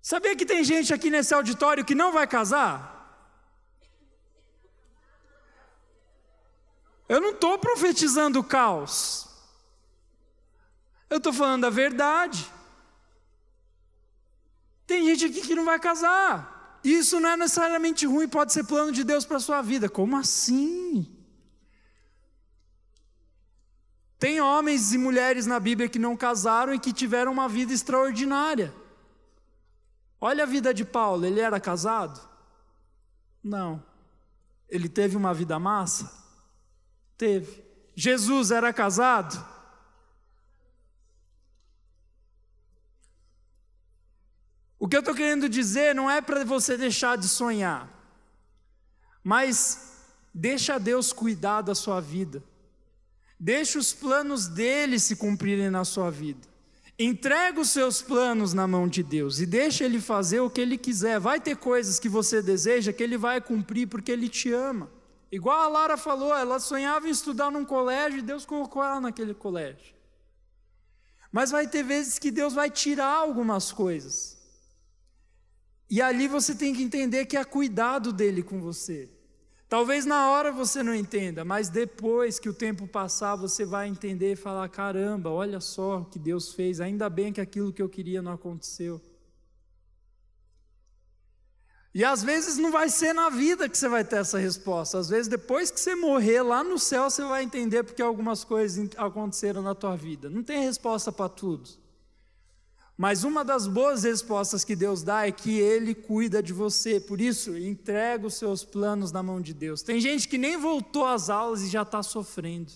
Sabia 0.09 0.37
que 0.37 0.47
tem 0.47 0.63
gente 0.63 0.95
aqui 0.95 1.11
nesse 1.11 1.35
auditório 1.35 1.85
que 1.85 1.93
não 1.93 2.13
vai 2.13 2.29
casar? 2.29 2.75
Eu 7.09 7.21
não 7.21 7.31
estou 7.31 7.59
profetizando 7.59 8.39
o 8.39 8.45
caos. 8.45 9.27
Eu 11.11 11.17
estou 11.17 11.33
falando 11.33 11.65
a 11.65 11.71
verdade. 11.71 12.47
Tem 14.87 15.05
gente 15.07 15.25
aqui 15.25 15.41
que 15.41 15.57
não 15.57 15.65
vai 15.65 15.81
casar. 15.81 16.79
Isso 16.85 17.19
não 17.19 17.31
é 17.31 17.37
necessariamente 17.37 18.07
ruim, 18.07 18.29
pode 18.29 18.53
ser 18.53 18.63
plano 18.63 18.93
de 18.93 19.03
Deus 19.03 19.25
para 19.25 19.39
a 19.39 19.47
sua 19.49 19.61
vida. 19.61 19.89
Como 19.89 20.17
assim? 20.17 21.13
Tem 24.21 24.41
homens 24.41 24.93
e 24.93 24.99
mulheres 24.99 25.47
na 25.47 25.59
Bíblia 25.59 25.89
que 25.89 25.99
não 25.99 26.17
casaram 26.17 26.73
e 26.73 26.79
que 26.79 26.93
tiveram 26.93 27.33
uma 27.33 27.49
vida 27.49 27.73
extraordinária. 27.73 28.86
Olha 30.21 30.45
a 30.45 30.47
vida 30.47 30.73
de 30.73 30.85
Paulo, 30.85 31.27
ele 31.27 31.41
era 31.41 31.61
casado? 31.61 32.21
Não. 33.43 33.83
Ele 34.69 34.89
teve 34.89 35.17
uma 35.17 35.33
vida 35.33 35.59
massa? 35.59 36.11
Teve. 37.17 37.65
Jesus 37.95 38.51
era 38.51 38.73
casado? 38.73 39.57
O 44.79 44.89
que 44.89 44.97
eu 44.97 45.01
estou 45.01 45.15
querendo 45.15 45.49
dizer 45.49 45.95
não 45.95 46.11
é 46.11 46.21
para 46.21 46.45
você 46.45 46.77
deixar 46.77 47.17
de 47.17 47.29
sonhar, 47.29 47.91
mas 49.25 50.05
deixa 50.33 50.79
Deus 50.79 51.13
cuidar 51.13 51.63
da 51.63 51.75
sua 51.75 52.01
vida. 52.01 52.43
Deixe 53.39 53.79
os 53.79 53.93
planos 53.93 54.47
dele 54.47 54.99
se 54.99 55.17
cumprirem 55.17 55.71
na 55.71 55.85
sua 55.85 56.11
vida. 56.11 56.47
Entrega 56.99 57.61
os 57.61 57.71
seus 57.71 58.01
planos 58.01 58.55
na 58.55 58.67
mão 58.67 58.89
de 58.89 59.03
Deus 59.03 59.39
e 59.39 59.45
deixa 59.45 59.85
ele 59.85 60.01
fazer 60.01 60.41
o 60.41 60.49
que 60.49 60.61
ele 60.61 60.79
quiser. 60.79 61.21
Vai 61.21 61.39
ter 61.39 61.57
coisas 61.57 61.99
que 61.99 62.09
você 62.09 62.41
deseja 62.41 62.93
que 62.93 63.03
ele 63.03 63.19
vai 63.19 63.39
cumprir 63.39 63.87
porque 63.87 64.11
ele 64.11 64.31
te 64.31 64.51
ama. 64.51 64.91
Igual 65.31 65.61
a 65.61 65.69
Lara 65.69 65.97
falou, 65.99 66.35
ela 66.35 66.59
sonhava 66.59 67.07
em 67.07 67.11
estudar 67.11 67.51
num 67.51 67.65
colégio 67.65 68.21
e 68.21 68.23
Deus 68.23 68.47
colocou 68.47 68.83
ela 68.83 68.99
naquele 69.01 69.35
colégio. 69.35 69.95
Mas 71.31 71.51
vai 71.51 71.67
ter 71.67 71.83
vezes 71.83 72.19
que 72.19 72.31
Deus 72.31 72.55
vai 72.55 72.71
tirar 72.71 73.15
algumas 73.15 73.71
coisas. 73.71 74.39
E 75.91 76.01
ali 76.01 76.27
você 76.27 76.55
tem 76.55 76.75
que 76.75 76.83
entender 76.83 77.27
que 77.27 77.37
é 77.37 77.45
cuidado 77.45 78.11
dele 78.11 78.43
com 78.43 78.59
você. 78.59 79.11
Talvez 79.69 80.05
na 80.05 80.31
hora 80.31 80.53
você 80.53 80.81
não 80.81 80.95
entenda, 80.95 81.45
mas 81.45 81.69
depois 81.69 82.39
que 82.39 82.49
o 82.49 82.55
tempo 82.55 82.87
passar, 82.87 83.35
você 83.35 83.65
vai 83.65 83.89
entender 83.89 84.33
e 84.33 84.37
falar: 84.37 84.69
caramba, 84.69 85.29
olha 85.31 85.61
só 85.61 85.99
o 85.99 86.05
que 86.05 86.19
Deus 86.19 86.53
fez, 86.53 86.81
ainda 86.81 87.11
bem 87.11 87.33
que 87.33 87.41
aquilo 87.41 87.73
que 87.73 87.83
eu 87.83 87.89
queria 87.89 88.23
não 88.23 88.33
aconteceu. 88.33 89.01
E 91.93 92.05
às 92.05 92.23
vezes 92.23 92.59
não 92.59 92.71
vai 92.71 92.91
ser 92.91 93.15
na 93.15 93.31
vida 93.31 93.69
que 93.69 93.77
você 93.77 93.89
vai 93.89 94.05
ter 94.05 94.17
essa 94.17 94.39
resposta, 94.39 94.99
às 94.99 95.09
vezes 95.09 95.29
depois 95.29 95.71
que 95.71 95.81
você 95.81 95.95
morrer 95.97 96.43
lá 96.43 96.63
no 96.63 96.79
céu, 96.79 97.11
você 97.11 97.25
vai 97.25 97.43
entender 97.43 97.83
porque 97.83 98.03
algumas 98.03 98.45
coisas 98.45 98.91
aconteceram 98.97 99.63
na 99.63 99.75
tua 99.75 99.97
vida. 99.97 100.29
Não 100.29 100.43
tem 100.43 100.63
resposta 100.63 101.11
para 101.11 101.31
tudo. 101.31 101.86
Mas 102.97 103.25
uma 103.25 103.45
das 103.45 103.67
boas 103.67 104.05
respostas 104.05 104.65
que 104.65 104.75
Deus 104.75 105.03
dá 105.03 105.27
é 105.27 105.33
que 105.33 105.59
Ele 105.59 105.95
cuida 105.95 106.43
de 106.43 106.53
você. 106.53 106.99
Por 106.99 107.21
isso, 107.21 107.57
entrega 107.57 108.27
os 108.27 108.35
seus 108.35 108.65
planos 108.65 109.13
na 109.13 109.23
mão 109.23 109.39
de 109.41 109.53
Deus. 109.53 109.83
Tem 109.83 110.01
gente 110.01 110.27
que 110.27 110.39
nem 110.39 110.57
voltou 110.57 111.05
às 111.05 111.29
aulas 111.29 111.63
e 111.63 111.69
já 111.69 111.83
está 111.83 112.03
sofrendo. 112.03 112.73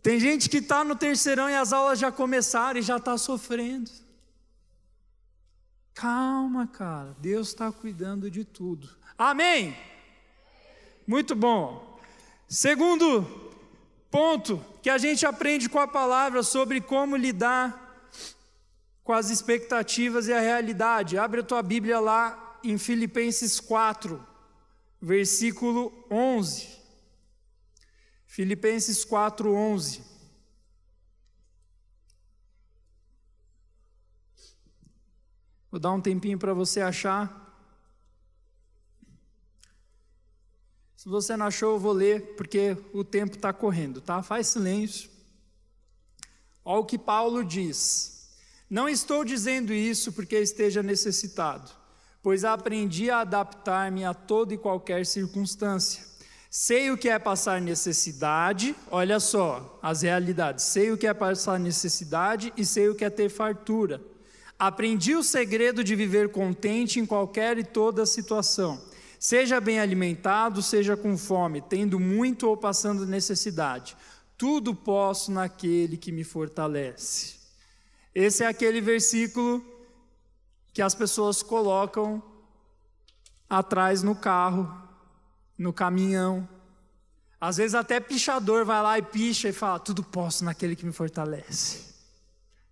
Tem 0.00 0.18
gente 0.18 0.48
que 0.48 0.58
está 0.58 0.84
no 0.84 0.94
terceirão 0.94 1.48
e 1.48 1.56
as 1.56 1.72
aulas 1.72 1.98
já 1.98 2.12
começaram 2.12 2.78
e 2.78 2.82
já 2.82 2.98
está 2.98 3.18
sofrendo. 3.18 3.90
Calma, 5.94 6.68
cara. 6.68 7.16
Deus 7.18 7.48
está 7.48 7.70
cuidando 7.72 8.30
de 8.30 8.44
tudo. 8.44 8.88
Amém? 9.18 9.76
Muito 11.06 11.34
bom. 11.34 11.98
Segundo 12.48 13.41
ponto 14.12 14.62
que 14.82 14.90
a 14.90 14.98
gente 14.98 15.24
aprende 15.24 15.70
com 15.70 15.78
a 15.78 15.88
palavra 15.88 16.42
sobre 16.42 16.82
como 16.82 17.16
lidar 17.16 17.80
com 19.02 19.12
as 19.14 19.30
expectativas 19.30 20.28
e 20.28 20.32
a 20.32 20.40
realidade. 20.40 21.16
Abre 21.16 21.40
a 21.40 21.44
tua 21.44 21.62
Bíblia 21.62 21.98
lá 21.98 22.60
em 22.62 22.76
Filipenses 22.76 23.58
4, 23.58 24.24
versículo 25.00 26.06
11. 26.10 26.68
Filipenses 28.26 29.02
4, 29.04 29.50
11. 29.50 30.04
Vou 35.70 35.80
dar 35.80 35.92
um 35.92 36.00
tempinho 36.02 36.38
para 36.38 36.52
você 36.52 36.82
achar. 36.82 37.41
Se 41.02 41.08
você 41.08 41.36
não 41.36 41.46
achou, 41.46 41.72
eu 41.72 41.80
vou 41.80 41.92
ler, 41.92 42.36
porque 42.36 42.76
o 42.92 43.02
tempo 43.02 43.34
está 43.34 43.52
correndo, 43.52 44.00
tá? 44.00 44.22
Faz 44.22 44.46
silêncio. 44.46 45.10
Olha 46.64 46.78
o 46.78 46.84
que 46.84 46.96
Paulo 46.96 47.44
diz. 47.44 48.30
Não 48.70 48.88
estou 48.88 49.24
dizendo 49.24 49.72
isso 49.72 50.12
porque 50.12 50.38
esteja 50.38 50.80
necessitado, 50.80 51.72
pois 52.22 52.44
aprendi 52.44 53.10
a 53.10 53.22
adaptar-me 53.22 54.04
a 54.04 54.14
toda 54.14 54.54
e 54.54 54.56
qualquer 54.56 55.04
circunstância. 55.04 56.04
Sei 56.48 56.92
o 56.92 56.96
que 56.96 57.08
é 57.08 57.18
passar 57.18 57.60
necessidade, 57.60 58.72
olha 58.88 59.18
só 59.18 59.80
as 59.82 60.02
realidades. 60.02 60.66
Sei 60.66 60.92
o 60.92 60.96
que 60.96 61.08
é 61.08 61.12
passar 61.12 61.58
necessidade 61.58 62.52
e 62.56 62.64
sei 62.64 62.88
o 62.88 62.94
que 62.94 63.04
é 63.04 63.10
ter 63.10 63.28
fartura. 63.28 64.00
Aprendi 64.56 65.16
o 65.16 65.24
segredo 65.24 65.82
de 65.82 65.96
viver 65.96 66.28
contente 66.28 67.00
em 67.00 67.06
qualquer 67.06 67.58
e 67.58 67.64
toda 67.64 68.06
situação 68.06 68.91
Seja 69.22 69.60
bem 69.60 69.78
alimentado, 69.78 70.60
seja 70.60 70.96
com 70.96 71.16
fome, 71.16 71.62
tendo 71.62 72.00
muito 72.00 72.48
ou 72.48 72.56
passando 72.56 73.06
necessidade. 73.06 73.96
tudo 74.36 74.74
posso 74.74 75.30
naquele 75.30 75.96
que 75.96 76.10
me 76.10 76.24
fortalece. 76.24 77.36
Esse 78.12 78.42
é 78.42 78.48
aquele 78.48 78.80
versículo 78.80 79.64
que 80.72 80.82
as 80.82 80.92
pessoas 80.92 81.40
colocam 81.40 82.20
atrás 83.48 84.02
no 84.02 84.16
carro, 84.16 84.68
no 85.56 85.72
caminhão. 85.72 86.48
Às 87.40 87.58
vezes 87.58 87.76
até 87.76 88.00
pichador 88.00 88.64
vai 88.64 88.82
lá 88.82 88.98
e 88.98 89.02
picha 89.02 89.48
e 89.48 89.52
fala: 89.52 89.78
Tudo 89.78 90.02
posso 90.02 90.44
naquele 90.44 90.74
que 90.74 90.84
me 90.84 90.92
fortalece. 90.92 91.94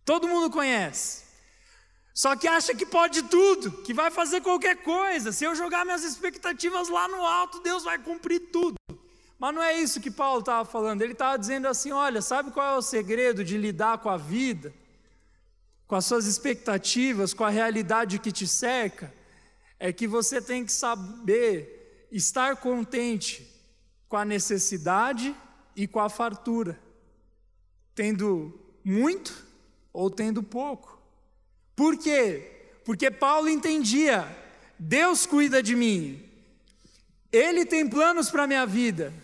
Todo 0.05 0.27
mundo 0.27 0.51
conhece. 0.51 1.30
Só 2.21 2.37
que 2.37 2.47
acha 2.47 2.75
que 2.75 2.85
pode 2.85 3.23
tudo, 3.23 3.73
que 3.81 3.95
vai 3.95 4.11
fazer 4.11 4.43
qualquer 4.43 4.83
coisa. 4.83 5.33
Se 5.33 5.43
eu 5.43 5.55
jogar 5.55 5.87
minhas 5.87 6.05
expectativas 6.05 6.91
lá 6.91 7.09
no 7.09 7.25
alto, 7.25 7.63
Deus 7.63 7.83
vai 7.83 7.99
cumprir 7.99 8.51
tudo. 8.53 8.75
Mas 9.39 9.55
não 9.55 9.63
é 9.63 9.81
isso 9.81 10.03
que 10.03 10.11
Paulo 10.11 10.41
estava 10.41 10.67
falando. 10.67 11.01
Ele 11.01 11.15
estava 11.15 11.39
dizendo 11.39 11.67
assim: 11.67 11.93
olha, 11.93 12.21
sabe 12.21 12.51
qual 12.51 12.75
é 12.75 12.77
o 12.77 12.83
segredo 12.83 13.43
de 13.43 13.57
lidar 13.57 13.97
com 14.03 14.11
a 14.11 14.19
vida, 14.19 14.71
com 15.87 15.97
as 15.97 16.05
suas 16.05 16.27
expectativas, 16.27 17.33
com 17.33 17.43
a 17.43 17.49
realidade 17.49 18.19
que 18.19 18.31
te 18.31 18.47
cerca? 18.47 19.11
É 19.79 19.91
que 19.91 20.07
você 20.07 20.43
tem 20.43 20.63
que 20.63 20.73
saber 20.73 22.07
estar 22.13 22.55
contente 22.57 23.51
com 24.11 24.19
a 24.19 24.27
necessidade 24.27 25.35
e 25.75 25.89
com 25.89 26.01
a 26.01 26.11
fartura, 26.11 26.79
tendo 27.95 28.61
muito 28.85 29.43
ou 29.91 30.11
tendo 30.11 30.43
pouco. 30.43 31.00
Por 31.81 31.97
quê? 31.97 32.43
Porque 32.85 33.11
Paulo 33.11 33.49
entendia: 33.49 34.29
Deus 34.79 35.25
cuida 35.25 35.63
de 35.63 35.75
mim, 35.75 36.23
Ele 37.33 37.65
tem 37.65 37.89
planos 37.89 38.29
para 38.29 38.43
a 38.43 38.47
minha 38.47 38.67
vida. 38.67 39.15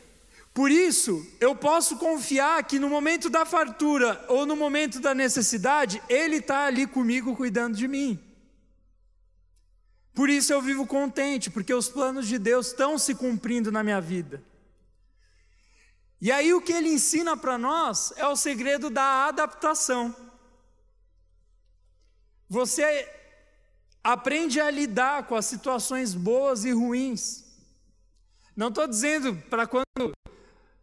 Por 0.55 0.71
isso, 0.71 1.23
eu 1.39 1.55
posso 1.55 1.99
confiar 1.99 2.65
que 2.65 2.79
no 2.79 2.89
momento 2.89 3.29
da 3.29 3.45
fartura 3.45 4.25
ou 4.27 4.47
no 4.47 4.57
momento 4.57 5.01
da 5.01 5.15
necessidade, 5.15 6.03
Ele 6.09 6.37
está 6.37 6.65
ali 6.65 6.87
comigo 6.87 7.37
cuidando 7.37 7.77
de 7.77 7.87
mim. 7.87 8.19
Por 10.15 10.31
isso 10.31 10.51
eu 10.51 10.63
vivo 10.63 10.87
contente, 10.87 11.51
porque 11.51 11.75
os 11.75 11.91
planos 11.91 12.27
de 12.27 12.39
Deus 12.39 12.69
estão 12.69 12.99
se 12.99 13.15
cumprindo 13.15 13.71
na 13.71 13.83
minha 13.83 14.01
vida. 14.01 14.43
E 16.19 16.33
aí 16.33 16.55
o 16.55 16.63
que 16.63 16.73
ele 16.73 16.89
ensina 16.89 17.37
para 17.37 17.59
nós 17.59 18.15
é 18.17 18.27
o 18.27 18.35
segredo 18.35 18.89
da 18.89 19.27
adaptação. 19.27 20.17
Você 22.49 23.09
aprende 24.03 24.61
a 24.61 24.71
lidar 24.71 25.27
com 25.27 25.35
as 25.35 25.47
situações 25.47 26.15
boas 26.15 26.65
e 26.65 26.73
ruins. 26.73 27.45
Não 28.57 28.69
estou 28.69 28.87
dizendo 28.87 29.35
para 29.51 29.67
quando 29.67 30.13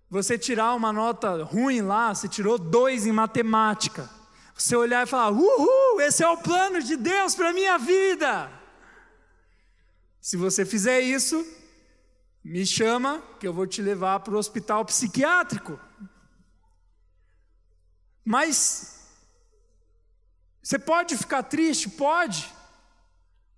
você 0.10 0.38
tirar 0.38 0.76
uma 0.76 0.94
nota 0.94 1.44
ruim 1.44 1.82
lá, 1.82 2.14
você 2.14 2.28
tirou 2.28 2.60
dois 2.60 3.08
em 3.08 3.12
matemática, 3.12 4.10
você 4.54 4.76
olhar 4.76 5.08
e 5.08 5.10
falar: 5.10 5.32
Uhul, 5.32 6.02
esse 6.02 6.24
é 6.24 6.28
o 6.28 6.38
plano 6.38 6.82
de 6.82 6.96
Deus 6.96 7.34
para 7.34 7.50
a 7.50 7.54
minha 7.54 7.78
vida. 7.80 8.52
Se 10.22 10.38
você 10.38 10.66
fizer 10.66 11.02
isso, 11.02 11.46
me 12.44 12.66
chama 12.66 13.24
que 13.40 13.48
eu 13.48 13.54
vou 13.54 13.66
te 13.66 13.82
levar 13.82 14.20
para 14.20 14.34
o 14.34 14.38
hospital 14.38 14.86
psiquiátrico. 14.86 15.80
Mas 18.24 18.93
você 20.64 20.80
pode 20.80 21.18
ficar 21.18 21.44
triste? 21.44 21.90
Pode. 21.90 22.50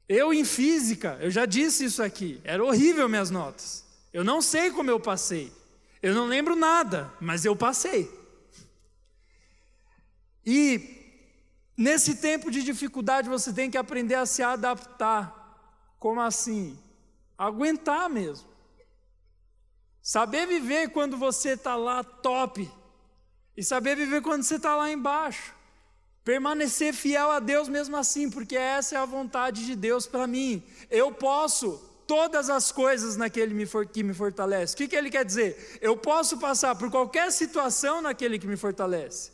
Eu, 0.10 0.34
em 0.34 0.44
física, 0.44 1.18
eu 1.22 1.30
já 1.30 1.46
disse 1.46 1.86
isso 1.86 2.02
aqui, 2.02 2.42
era 2.44 2.64
horrível 2.64 3.08
minhas 3.08 3.30
notas. 3.30 3.86
Eu 4.12 4.24
não 4.24 4.42
sei 4.42 4.72
como 4.72 4.90
eu 4.90 5.00
passei. 5.00 5.54
Eu 6.02 6.14
não 6.14 6.26
lembro 6.26 6.56
nada, 6.56 7.12
mas 7.20 7.46
eu 7.46 7.56
passei. 7.56 8.12
E 10.46 11.20
nesse 11.76 12.18
tempo 12.18 12.52
de 12.52 12.64
dificuldade 12.64 13.28
você 13.30 13.52
tem 13.52 13.70
que 13.70 13.78
aprender 13.78 14.16
a 14.16 14.26
se 14.26 14.44
adaptar. 14.44 15.34
Como 16.00 16.22
assim? 16.22 16.78
Aguentar 17.38 18.10
mesmo. 18.10 18.48
Saber 20.02 20.46
viver 20.48 20.90
quando 20.90 21.18
você 21.18 21.50
está 21.50 21.76
lá 21.76 22.04
top. 22.04 22.72
E 23.58 23.64
saber 23.64 23.96
viver 23.96 24.22
quando 24.22 24.44
você 24.44 24.58
está 24.58 24.76
lá 24.76 24.92
embaixo. 24.92 25.55
Permanecer 26.26 26.92
fiel 26.92 27.30
a 27.30 27.40
Deus 27.40 27.70
mesmo 27.70 27.96
assim, 27.96 28.32
porque 28.32 28.58
essa 28.58 28.96
é 28.96 28.98
a 28.98 29.06
vontade 29.06 29.64
de 29.64 29.76
Deus 29.76 30.08
para 30.08 30.26
mim. 30.26 30.64
Eu 30.90 31.12
posso 31.12 31.80
todas 32.08 32.50
as 32.50 32.72
coisas 32.72 33.16
naquele 33.16 33.54
que 33.94 34.02
me 34.02 34.12
fortalece. 34.12 34.74
O 34.74 34.78
que, 34.78 34.88
que 34.88 34.96
ele 34.96 35.12
quer 35.12 35.24
dizer? 35.24 35.78
Eu 35.80 35.96
posso 35.96 36.40
passar 36.40 36.76
por 36.76 36.90
qualquer 36.90 37.32
situação 37.32 38.02
naquele 38.02 38.40
que 38.40 38.48
me 38.48 38.58
fortalece. 38.58 39.32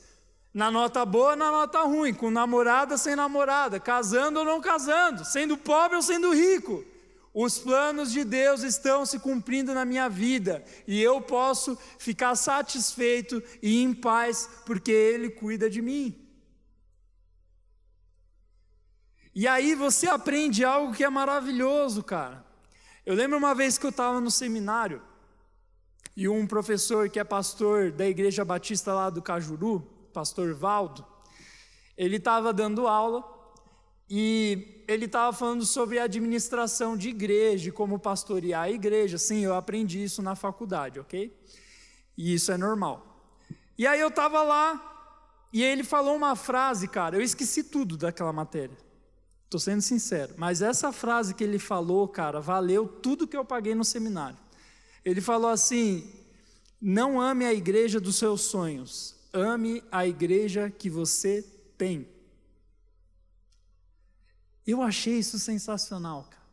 Na 0.54 0.70
nota 0.70 1.06
boa, 1.06 1.34
na 1.34 1.50
nota 1.50 1.80
ruim, 1.84 2.14
com 2.14 2.30
namorada, 2.30 2.98
sem 2.98 3.16
namorada, 3.16 3.80
casando 3.80 4.40
ou 4.40 4.46
não 4.46 4.60
casando, 4.60 5.24
sendo 5.24 5.58
pobre 5.58 5.96
ou 5.96 6.02
sendo 6.02 6.34
rico. 6.34 6.84
Os 7.34 7.58
planos 7.58 8.12
de 8.12 8.26
Deus 8.26 8.64
estão 8.64 9.06
se 9.06 9.18
cumprindo 9.18 9.74
na 9.74 9.86
minha 9.86 10.10
vida 10.10 10.62
e 10.86 11.02
eu 11.02 11.22
posso 11.22 11.78
ficar 11.98 12.36
satisfeito 12.36 13.42
e 13.64 13.82
em 13.82 13.94
paz 13.94 14.50
porque 14.66 14.92
Ele 14.92 15.30
cuida 15.30 15.70
de 15.70 15.82
mim. 15.82 16.21
E 19.34 19.48
aí 19.48 19.76
você 19.76 20.08
aprende 20.08 20.65
algo 20.65 20.94
que 20.94 21.04
é 21.04 21.10
maravilhoso, 21.10 22.04
cara. 22.04 22.46
Eu 23.06 23.15
lembro 23.15 23.38
uma 23.38 23.56
vez 23.56 23.78
que 23.78 23.86
eu 23.86 23.89
estava 23.89 24.20
no 24.20 24.30
seminário 24.30 25.02
e 26.15 26.28
um 26.28 26.46
professor 26.46 27.10
que 27.10 27.20
é 27.20 27.24
pastor 27.24 27.91
da 27.91 28.06
igreja 28.06 28.44
batista 28.44 28.94
lá 28.94 29.10
do 29.10 29.22
Cajuru, 29.22 29.80
pastor 30.13 30.54
Valdo, 30.54 31.06
ele 31.98 32.17
estava 32.17 32.52
dando 32.52 32.88
aula 32.88 33.24
e 34.10 34.84
ele 34.88 35.06
estava 35.06 35.32
falando 35.32 35.65
sobre 35.65 35.98
administração 35.98 36.98
de 36.98 37.10
igreja, 37.10 37.72
como 37.72 37.98
pastorear 37.98 38.63
a 38.63 38.70
igreja. 38.70 39.17
Sim, 39.17 39.46
eu 39.46 39.56
aprendi 39.56 40.04
isso 40.04 40.22
na 40.22 40.36
faculdade, 40.36 41.00
ok? 41.00 41.34
E 42.17 42.34
isso 42.34 42.52
é 42.52 42.58
normal. 42.58 43.06
E 43.78 43.88
aí 43.88 44.00
eu 44.02 44.10
estava 44.10 44.44
lá 44.44 45.48
e 45.54 45.63
ele 45.63 45.84
falou 45.84 46.15
uma 46.15 46.36
frase, 46.36 46.88
cara, 46.89 47.15
eu 47.15 47.22
esqueci 47.22 47.63
tudo 47.63 47.96
daquela 47.96 48.34
matéria. 48.34 48.91
Estou 49.52 49.60
sendo 49.60 49.82
sincero, 49.82 50.34
mas 50.38 50.62
essa 50.62 50.94
frase 50.94 51.36
que 51.36 51.44
ele 51.44 51.60
falou, 51.60 52.08
cara, 52.08 52.40
valeu 52.40 52.88
tudo 52.88 53.28
que 53.28 53.36
eu 53.36 53.44
paguei 53.44 53.76
no 53.76 53.84
seminário. 53.84 54.38
Ele 55.04 55.20
falou 55.20 55.52
assim: 55.52 56.10
não 56.80 57.20
ame 57.20 57.44
a 57.44 57.54
igreja 57.54 58.00
dos 58.00 58.16
seus 58.16 58.44
sonhos, 58.44 59.14
ame 59.34 59.84
a 59.92 60.08
igreja 60.08 60.70
que 60.70 60.90
você 60.90 61.46
tem. 61.78 62.08
Eu 64.66 64.82
achei 64.82 65.20
isso 65.20 65.38
sensacional, 65.38 66.30
cara. 66.32 66.46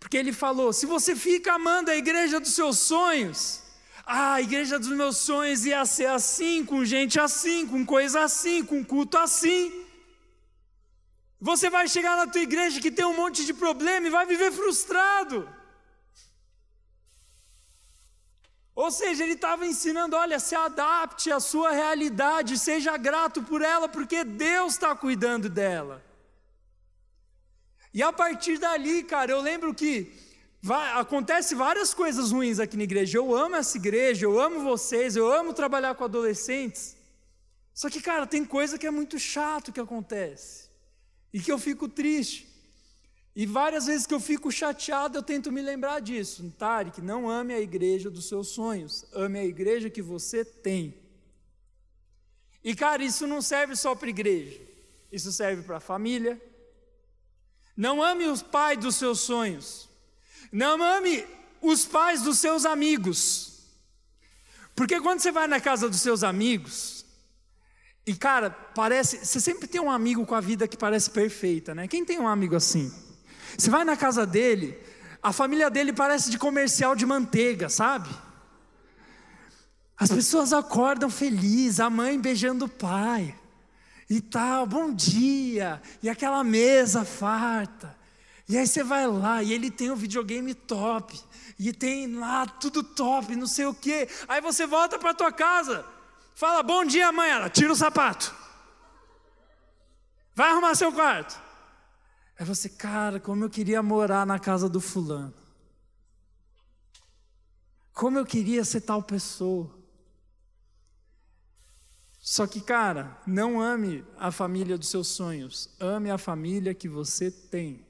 Porque 0.00 0.16
ele 0.16 0.32
falou: 0.32 0.72
se 0.72 0.86
você 0.86 1.14
fica 1.14 1.52
amando 1.52 1.88
a 1.88 1.96
igreja 1.96 2.40
dos 2.40 2.52
seus 2.52 2.80
sonhos, 2.80 3.62
ah, 4.04 4.34
a 4.34 4.42
igreja 4.42 4.76
dos 4.76 4.88
meus 4.88 5.18
sonhos 5.18 5.64
ia 5.64 5.86
ser 5.86 6.06
assim, 6.06 6.64
com 6.64 6.84
gente 6.84 7.20
assim, 7.20 7.64
com 7.64 7.86
coisa 7.86 8.24
assim, 8.24 8.64
com 8.64 8.84
culto 8.84 9.16
assim. 9.16 9.83
Você 11.48 11.68
vai 11.68 11.86
chegar 11.94 12.16
na 12.16 12.26
tua 12.26 12.40
igreja 12.40 12.80
que 12.80 12.90
tem 12.90 13.04
um 13.04 13.16
monte 13.22 13.44
de 13.44 13.52
problema 13.52 14.06
e 14.06 14.10
vai 14.10 14.24
viver 14.24 14.50
frustrado. 14.50 15.46
Ou 18.74 18.90
seja, 18.90 19.24
ele 19.24 19.34
estava 19.34 19.66
ensinando: 19.66 20.16
olha, 20.16 20.38
se 20.40 20.54
adapte 20.54 21.30
à 21.30 21.38
sua 21.38 21.70
realidade, 21.72 22.58
seja 22.58 22.96
grato 22.96 23.42
por 23.42 23.60
ela, 23.60 23.86
porque 23.90 24.24
Deus 24.24 24.72
está 24.72 24.96
cuidando 24.96 25.50
dela. 25.50 26.02
E 27.92 28.02
a 28.02 28.10
partir 28.10 28.56
dali, 28.56 29.02
cara, 29.02 29.30
eu 29.30 29.42
lembro 29.42 29.74
que 29.74 30.10
vai, 30.62 30.98
acontece 30.98 31.54
várias 31.54 31.92
coisas 31.92 32.32
ruins 32.32 32.58
aqui 32.58 32.74
na 32.74 32.84
igreja. 32.84 33.18
Eu 33.18 33.36
amo 33.36 33.56
essa 33.56 33.76
igreja, 33.76 34.24
eu 34.24 34.40
amo 34.40 34.60
vocês, 34.60 35.14
eu 35.14 35.30
amo 35.30 35.52
trabalhar 35.52 35.94
com 35.94 36.04
adolescentes. 36.04 36.96
Só 37.74 37.90
que, 37.90 38.00
cara, 38.00 38.26
tem 38.26 38.46
coisa 38.46 38.78
que 38.78 38.86
é 38.86 38.90
muito 38.90 39.18
chato 39.18 39.74
que 39.74 39.80
acontece 39.88 40.63
e 41.34 41.40
que 41.40 41.50
eu 41.50 41.58
fico 41.58 41.88
triste. 41.88 42.48
E 43.34 43.44
várias 43.44 43.86
vezes 43.86 44.06
que 44.06 44.14
eu 44.14 44.20
fico 44.20 44.52
chateado, 44.52 45.18
eu 45.18 45.22
tento 45.22 45.50
me 45.50 45.60
lembrar 45.60 45.98
disso. 45.98 46.48
Tarek, 46.56 47.02
não 47.02 47.28
ame 47.28 47.52
a 47.52 47.60
igreja 47.60 48.08
dos 48.08 48.28
seus 48.28 48.50
sonhos, 48.50 49.04
ame 49.12 49.40
a 49.40 49.44
igreja 49.44 49.90
que 49.90 50.00
você 50.00 50.44
tem. 50.44 50.94
E 52.62 52.72
cara, 52.72 53.02
isso 53.02 53.26
não 53.26 53.42
serve 53.42 53.74
só 53.74 53.96
para 53.96 54.08
igreja, 54.08 54.60
isso 55.10 55.32
serve 55.32 55.62
para 55.62 55.78
a 55.78 55.80
família. 55.80 56.40
Não 57.76 58.00
ame 58.00 58.26
os 58.26 58.40
pais 58.40 58.78
dos 58.78 58.94
seus 58.94 59.18
sonhos, 59.18 59.88
não 60.52 60.80
ame 60.80 61.26
os 61.60 61.84
pais 61.84 62.22
dos 62.22 62.38
seus 62.38 62.64
amigos. 62.64 63.58
Porque 64.76 65.00
quando 65.00 65.18
você 65.18 65.32
vai 65.32 65.48
na 65.48 65.60
casa 65.60 65.88
dos 65.88 66.00
seus 66.00 66.22
amigos, 66.22 66.93
e 68.06 68.14
cara, 68.14 68.50
parece, 68.50 69.24
você 69.24 69.40
sempre 69.40 69.66
tem 69.66 69.80
um 69.80 69.90
amigo 69.90 70.26
com 70.26 70.34
a 70.34 70.40
vida 70.40 70.68
que 70.68 70.76
parece 70.76 71.10
perfeita, 71.10 71.74
né? 71.74 71.88
Quem 71.88 72.04
tem 72.04 72.20
um 72.20 72.28
amigo 72.28 72.54
assim? 72.54 72.92
Você 73.56 73.70
vai 73.70 73.84
na 73.84 73.96
casa 73.96 74.26
dele, 74.26 74.78
a 75.22 75.32
família 75.32 75.70
dele 75.70 75.92
parece 75.92 76.30
de 76.30 76.38
comercial 76.38 76.94
de 76.94 77.06
manteiga, 77.06 77.68
sabe? 77.68 78.10
As 79.96 80.10
pessoas 80.10 80.52
acordam 80.52 81.08
felizes, 81.08 81.80
a 81.80 81.88
mãe 81.88 82.20
beijando 82.20 82.66
o 82.66 82.68
pai 82.68 83.34
e 84.10 84.20
tal, 84.20 84.66
bom 84.66 84.92
dia, 84.92 85.80
e 86.02 86.08
aquela 86.08 86.44
mesa 86.44 87.04
farta. 87.04 87.96
E 88.46 88.58
aí 88.58 88.66
você 88.66 88.84
vai 88.84 89.06
lá 89.06 89.42
e 89.42 89.52
ele 89.52 89.70
tem 89.70 89.90
um 89.90 89.96
videogame 89.96 90.52
top, 90.52 91.18
e 91.58 91.72
tem 91.72 92.14
lá 92.16 92.46
tudo 92.46 92.82
top, 92.82 93.34
não 93.34 93.46
sei 93.46 93.64
o 93.66 93.74
quê. 93.74 94.08
Aí 94.28 94.40
você 94.40 94.66
volta 94.66 94.98
para 94.98 95.14
tua 95.14 95.32
casa, 95.32 95.86
fala 96.34 96.62
bom 96.62 96.84
dia, 96.84 97.10
mãe, 97.12 97.30
ela 97.30 97.48
tira 97.48 97.72
o 97.72 97.76
sapato. 97.76 98.34
Vai 100.34 100.50
arrumar 100.50 100.74
seu 100.74 100.92
quarto. 100.92 101.40
Aí 102.38 102.44
você, 102.44 102.68
cara, 102.68 103.20
como 103.20 103.44
eu 103.44 103.50
queria 103.50 103.82
morar 103.82 104.26
na 104.26 104.38
casa 104.38 104.68
do 104.68 104.80
fulano. 104.80 105.34
Como 107.92 108.18
eu 108.18 108.26
queria 108.26 108.64
ser 108.64 108.80
tal 108.80 109.02
pessoa. 109.02 109.72
Só 112.18 112.46
que, 112.46 112.60
cara, 112.60 113.20
não 113.26 113.60
ame 113.60 114.04
a 114.16 114.32
família 114.32 114.78
dos 114.78 114.88
seus 114.88 115.08
sonhos, 115.08 115.68
ame 115.78 116.10
a 116.10 116.18
família 116.18 116.74
que 116.74 116.88
você 116.88 117.30
tem. 117.30 117.86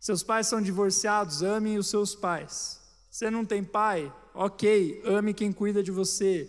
Seus 0.00 0.22
pais 0.22 0.46
são 0.46 0.62
divorciados, 0.62 1.42
ame 1.42 1.78
os 1.78 1.88
seus 1.88 2.14
pais. 2.14 2.80
Você 3.10 3.30
não 3.30 3.44
tem 3.44 3.62
pai? 3.62 4.12
Ok, 4.38 5.00
ame 5.06 5.32
quem 5.32 5.50
cuida 5.50 5.82
de 5.82 5.90
você. 5.90 6.46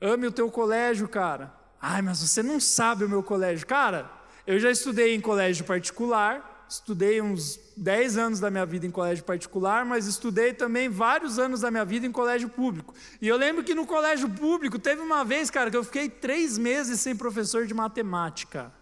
Ame 0.00 0.26
o 0.26 0.32
teu 0.32 0.50
colégio, 0.50 1.06
cara. 1.06 1.54
Ai, 1.80 2.02
mas 2.02 2.18
você 2.18 2.42
não 2.42 2.58
sabe 2.58 3.04
o 3.04 3.08
meu 3.08 3.22
colégio. 3.22 3.64
Cara, 3.64 4.10
eu 4.48 4.58
já 4.58 4.68
estudei 4.68 5.14
em 5.14 5.20
colégio 5.20 5.64
particular, 5.64 6.66
estudei 6.68 7.22
uns 7.22 7.56
10 7.76 8.16
anos 8.16 8.40
da 8.40 8.50
minha 8.50 8.66
vida 8.66 8.84
em 8.84 8.90
colégio 8.90 9.22
particular, 9.24 9.84
mas 9.84 10.08
estudei 10.08 10.52
também 10.52 10.88
vários 10.88 11.38
anos 11.38 11.60
da 11.60 11.70
minha 11.70 11.84
vida 11.84 12.04
em 12.04 12.10
colégio 12.10 12.48
público. 12.48 12.92
E 13.20 13.28
eu 13.28 13.36
lembro 13.36 13.62
que 13.62 13.76
no 13.76 13.86
colégio 13.86 14.28
público 14.28 14.76
teve 14.76 15.00
uma 15.00 15.24
vez, 15.24 15.52
cara, 15.52 15.70
que 15.70 15.76
eu 15.76 15.84
fiquei 15.84 16.08
três 16.08 16.58
meses 16.58 16.98
sem 16.98 17.14
professor 17.14 17.64
de 17.64 17.74
matemática. 17.74 18.72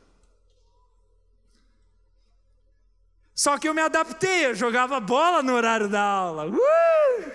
Só 3.40 3.56
que 3.56 3.66
eu 3.66 3.72
me 3.72 3.80
adaptei, 3.80 4.44
eu 4.44 4.54
jogava 4.54 5.00
bola 5.00 5.42
no 5.42 5.54
horário 5.54 5.88
da 5.88 6.02
aula. 6.02 6.46
Uh! 6.46 7.32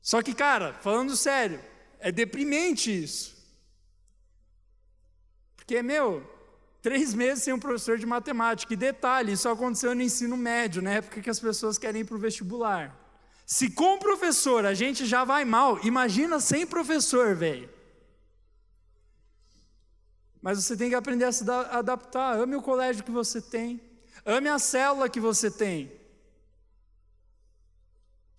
Só 0.00 0.22
que, 0.22 0.32
cara, 0.32 0.72
falando 0.74 1.16
sério, 1.16 1.60
é 1.98 2.12
deprimente 2.12 3.02
isso. 3.02 3.36
Porque, 5.56 5.82
meu, 5.82 6.22
três 6.80 7.12
meses 7.14 7.42
sem 7.42 7.52
um 7.52 7.58
professor 7.58 7.98
de 7.98 8.06
matemática. 8.06 8.72
E 8.72 8.76
detalhe, 8.76 9.32
isso 9.32 9.48
aconteceu 9.48 9.92
no 9.92 10.02
ensino 10.02 10.36
médio, 10.36 10.80
na 10.80 10.92
época 10.92 11.20
que 11.20 11.30
as 11.30 11.40
pessoas 11.40 11.78
querem 11.78 12.02
ir 12.02 12.04
para 12.04 12.14
o 12.14 12.20
vestibular. 12.20 12.96
Se 13.44 13.68
com 13.72 13.98
professor 13.98 14.64
a 14.64 14.72
gente 14.72 15.04
já 15.04 15.24
vai 15.24 15.44
mal, 15.44 15.84
imagina 15.84 16.38
sem 16.38 16.64
professor, 16.64 17.34
velho. 17.34 17.68
Mas 20.40 20.62
você 20.62 20.76
tem 20.76 20.88
que 20.88 20.94
aprender 20.94 21.24
a 21.24 21.32
se 21.32 21.48
adaptar. 21.50 22.38
Ame 22.38 22.56
o 22.56 22.62
colégio 22.62 23.04
que 23.04 23.10
você 23.10 23.40
tem. 23.40 23.80
Ame 24.24 24.48
a 24.48 24.58
célula 24.58 25.08
que 25.08 25.20
você 25.20 25.50
tem. 25.50 25.92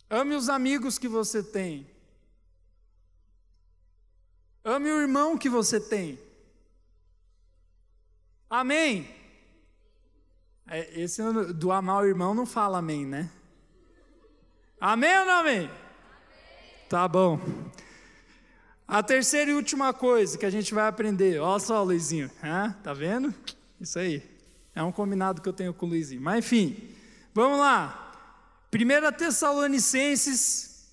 Ame 0.09 0.35
os 0.35 0.49
amigos 0.49 0.97
que 0.97 1.07
você 1.07 1.43
tem. 1.43 1.89
Ame 4.63 4.89
o 4.91 5.01
irmão 5.01 5.37
que 5.37 5.49
você 5.49 5.79
tem. 5.79 6.19
Amém? 8.49 9.15
É, 10.67 10.99
esse 10.99 11.21
do 11.53 11.71
amar 11.71 12.03
o 12.03 12.07
irmão 12.07 12.33
não 12.33 12.45
fala 12.45 12.79
amém, 12.79 13.05
né? 13.05 13.31
Amém 14.79 15.19
ou 15.19 15.25
não 15.25 15.39
amém? 15.39 15.57
amém? 15.65 15.71
Tá 16.87 17.07
bom. 17.07 17.39
A 18.91 19.03
terceira 19.03 19.51
e 19.51 19.53
última 19.53 19.93
coisa 19.93 20.35
que 20.35 20.47
a 20.47 20.49
gente 20.49 20.73
vai 20.73 20.87
aprender, 20.87 21.39
olha 21.39 21.59
só, 21.59 21.83
Luizinho, 21.83 22.31
ah, 22.41 22.73
tá 22.83 22.91
vendo? 22.91 23.31
Isso 23.79 23.99
aí, 23.99 24.27
é 24.73 24.81
um 24.81 24.91
combinado 24.91 25.43
que 25.43 25.47
eu 25.47 25.53
tenho 25.53 25.71
com 25.75 25.85
o 25.85 25.89
Luizinho. 25.89 26.19
Mas 26.19 26.39
enfim, 26.43 26.89
vamos 27.31 27.59
lá. 27.59 28.07
1 28.73 29.15
Tessalonicenses, 29.15 30.87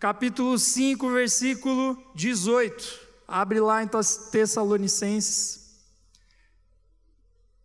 capítulo 0.00 0.58
5, 0.58 1.12
versículo 1.12 1.96
18. 2.16 2.98
Abre 3.28 3.60
lá 3.60 3.84
em 3.84 3.88
Tessalonicenses. 4.32 5.60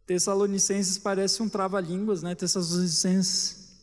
Tessalonicenses 0.06 1.00
parece 1.00 1.42
um 1.42 1.50
trava-línguas, 1.50 2.22
né? 2.22 2.36
Tessalonicenses. 2.36 3.76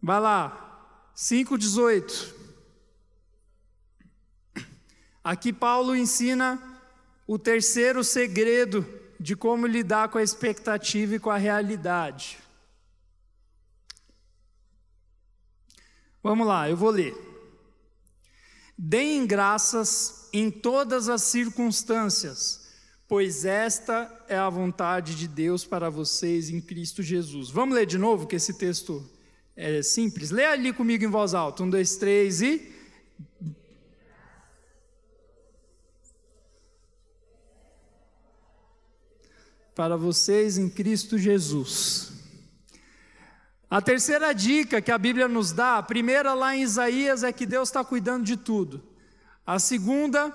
Vai 0.00 0.20
lá, 0.20 1.10
5,18. 1.16 2.43
Aqui 5.24 5.54
Paulo 5.54 5.96
ensina 5.96 6.62
o 7.26 7.38
terceiro 7.38 8.04
segredo 8.04 8.86
de 9.18 9.34
como 9.34 9.66
lidar 9.66 10.10
com 10.10 10.18
a 10.18 10.22
expectativa 10.22 11.14
e 11.14 11.18
com 11.18 11.30
a 11.30 11.38
realidade. 11.38 12.38
Vamos 16.22 16.46
lá, 16.46 16.68
eu 16.68 16.76
vou 16.76 16.90
ler. 16.90 17.16
Deem 18.76 19.26
graças 19.26 20.28
em 20.30 20.50
todas 20.50 21.08
as 21.08 21.22
circunstâncias, 21.22 22.68
pois 23.08 23.46
esta 23.46 24.10
é 24.28 24.36
a 24.36 24.50
vontade 24.50 25.14
de 25.14 25.26
Deus 25.26 25.64
para 25.64 25.88
vocês 25.88 26.50
em 26.50 26.60
Cristo 26.60 27.02
Jesus. 27.02 27.48
Vamos 27.48 27.76
ler 27.76 27.86
de 27.86 27.96
novo, 27.96 28.26
que 28.26 28.36
esse 28.36 28.52
texto 28.58 29.08
é 29.56 29.80
simples. 29.82 30.30
Lê 30.30 30.44
ali 30.44 30.72
comigo 30.72 31.02
em 31.02 31.08
voz 31.08 31.32
alta. 31.32 31.62
Um, 31.62 31.70
dois, 31.70 31.96
três 31.96 32.42
e. 32.42 32.73
Para 39.74 39.96
vocês 39.96 40.56
em 40.56 40.68
Cristo 40.68 41.18
Jesus. 41.18 42.12
A 43.68 43.82
terceira 43.82 44.32
dica 44.32 44.80
que 44.80 44.92
a 44.92 44.98
Bíblia 44.98 45.26
nos 45.26 45.50
dá, 45.50 45.78
a 45.78 45.82
primeira 45.82 46.32
lá 46.32 46.54
em 46.54 46.62
Isaías 46.62 47.24
é 47.24 47.32
que 47.32 47.44
Deus 47.44 47.68
está 47.68 47.84
cuidando 47.84 48.24
de 48.24 48.36
tudo. 48.36 48.80
A 49.44 49.58
segunda 49.58 50.32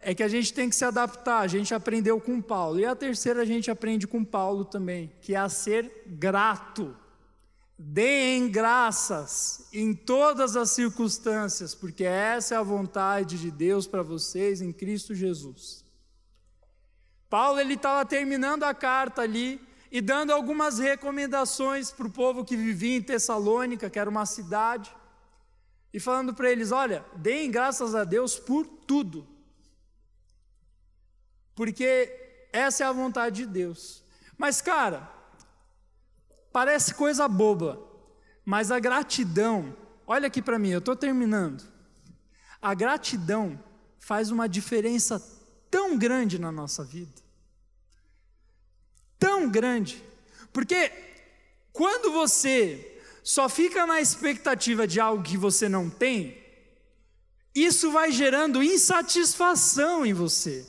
é 0.00 0.14
que 0.14 0.22
a 0.22 0.28
gente 0.28 0.52
tem 0.54 0.68
que 0.68 0.74
se 0.74 0.84
adaptar, 0.84 1.40
a 1.40 1.46
gente 1.46 1.74
aprendeu 1.74 2.18
com 2.20 2.40
Paulo. 2.40 2.80
E 2.80 2.86
a 2.86 2.96
terceira 2.96 3.42
a 3.42 3.44
gente 3.44 3.70
aprende 3.70 4.06
com 4.06 4.24
Paulo 4.24 4.64
também, 4.64 5.12
que 5.20 5.34
é 5.34 5.38
a 5.38 5.48
ser 5.48 6.04
grato. 6.06 6.96
Deem 7.78 8.50
graças 8.50 9.68
em 9.72 9.94
todas 9.94 10.56
as 10.56 10.70
circunstâncias, 10.70 11.74
porque 11.74 12.04
essa 12.04 12.54
é 12.54 12.58
a 12.58 12.62
vontade 12.62 13.38
de 13.38 13.50
Deus 13.50 13.86
para 13.86 14.02
vocês 14.02 14.60
em 14.60 14.72
Cristo 14.72 15.14
Jesus. 15.14 15.79
Paulo 17.30 17.58
ele 17.60 17.74
estava 17.74 18.04
terminando 18.04 18.64
a 18.64 18.74
carta 18.74 19.22
ali, 19.22 19.66
e 19.90 20.00
dando 20.00 20.32
algumas 20.32 20.78
recomendações 20.78 21.90
para 21.90 22.06
o 22.06 22.10
povo 22.10 22.44
que 22.44 22.56
vivia 22.56 22.96
em 22.96 23.02
Tessalônica, 23.02 23.90
que 23.90 23.98
era 23.98 24.08
uma 24.08 24.24
cidade, 24.24 24.94
e 25.92 25.98
falando 25.98 26.32
para 26.32 26.50
eles: 26.50 26.70
olha, 26.70 27.04
deem 27.16 27.50
graças 27.50 27.94
a 27.94 28.04
Deus 28.04 28.38
por 28.38 28.66
tudo, 28.66 29.26
porque 31.54 32.48
essa 32.52 32.84
é 32.84 32.86
a 32.86 32.92
vontade 32.92 33.44
de 33.44 33.46
Deus. 33.46 34.04
Mas, 34.38 34.60
cara, 34.60 35.10
parece 36.52 36.94
coisa 36.94 37.26
boba, 37.26 37.80
mas 38.44 38.70
a 38.70 38.78
gratidão, 38.78 39.76
olha 40.06 40.28
aqui 40.28 40.40
para 40.40 40.58
mim, 40.58 40.70
eu 40.70 40.78
estou 40.78 40.96
terminando. 40.96 41.68
A 42.62 42.74
gratidão 42.74 43.62
faz 43.98 44.30
uma 44.30 44.48
diferença 44.48 45.18
tão 45.70 45.96
grande 45.96 46.38
na 46.38 46.50
nossa 46.50 46.84
vida 46.84 47.20
tão 49.20 49.48
grande. 49.48 50.02
Porque 50.52 50.90
quando 51.72 52.10
você 52.10 52.98
só 53.22 53.48
fica 53.48 53.86
na 53.86 54.00
expectativa 54.00 54.88
de 54.88 54.98
algo 54.98 55.22
que 55.22 55.36
você 55.36 55.68
não 55.68 55.90
tem, 55.90 56.42
isso 57.54 57.92
vai 57.92 58.10
gerando 58.10 58.62
insatisfação 58.62 60.04
em 60.06 60.14
você. 60.14 60.66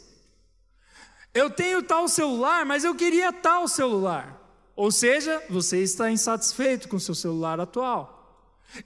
Eu 1.33 1.49
tenho 1.49 1.81
tal 1.81 2.09
celular, 2.09 2.65
mas 2.65 2.83
eu 2.83 2.93
queria 2.93 3.31
tal 3.31 3.67
celular. 3.67 4.37
Ou 4.75 4.91
seja, 4.91 5.41
você 5.49 5.81
está 5.81 6.11
insatisfeito 6.11 6.89
com 6.89 6.97
o 6.97 6.99
seu 6.99 7.15
celular 7.15 7.59
atual. 7.59 8.19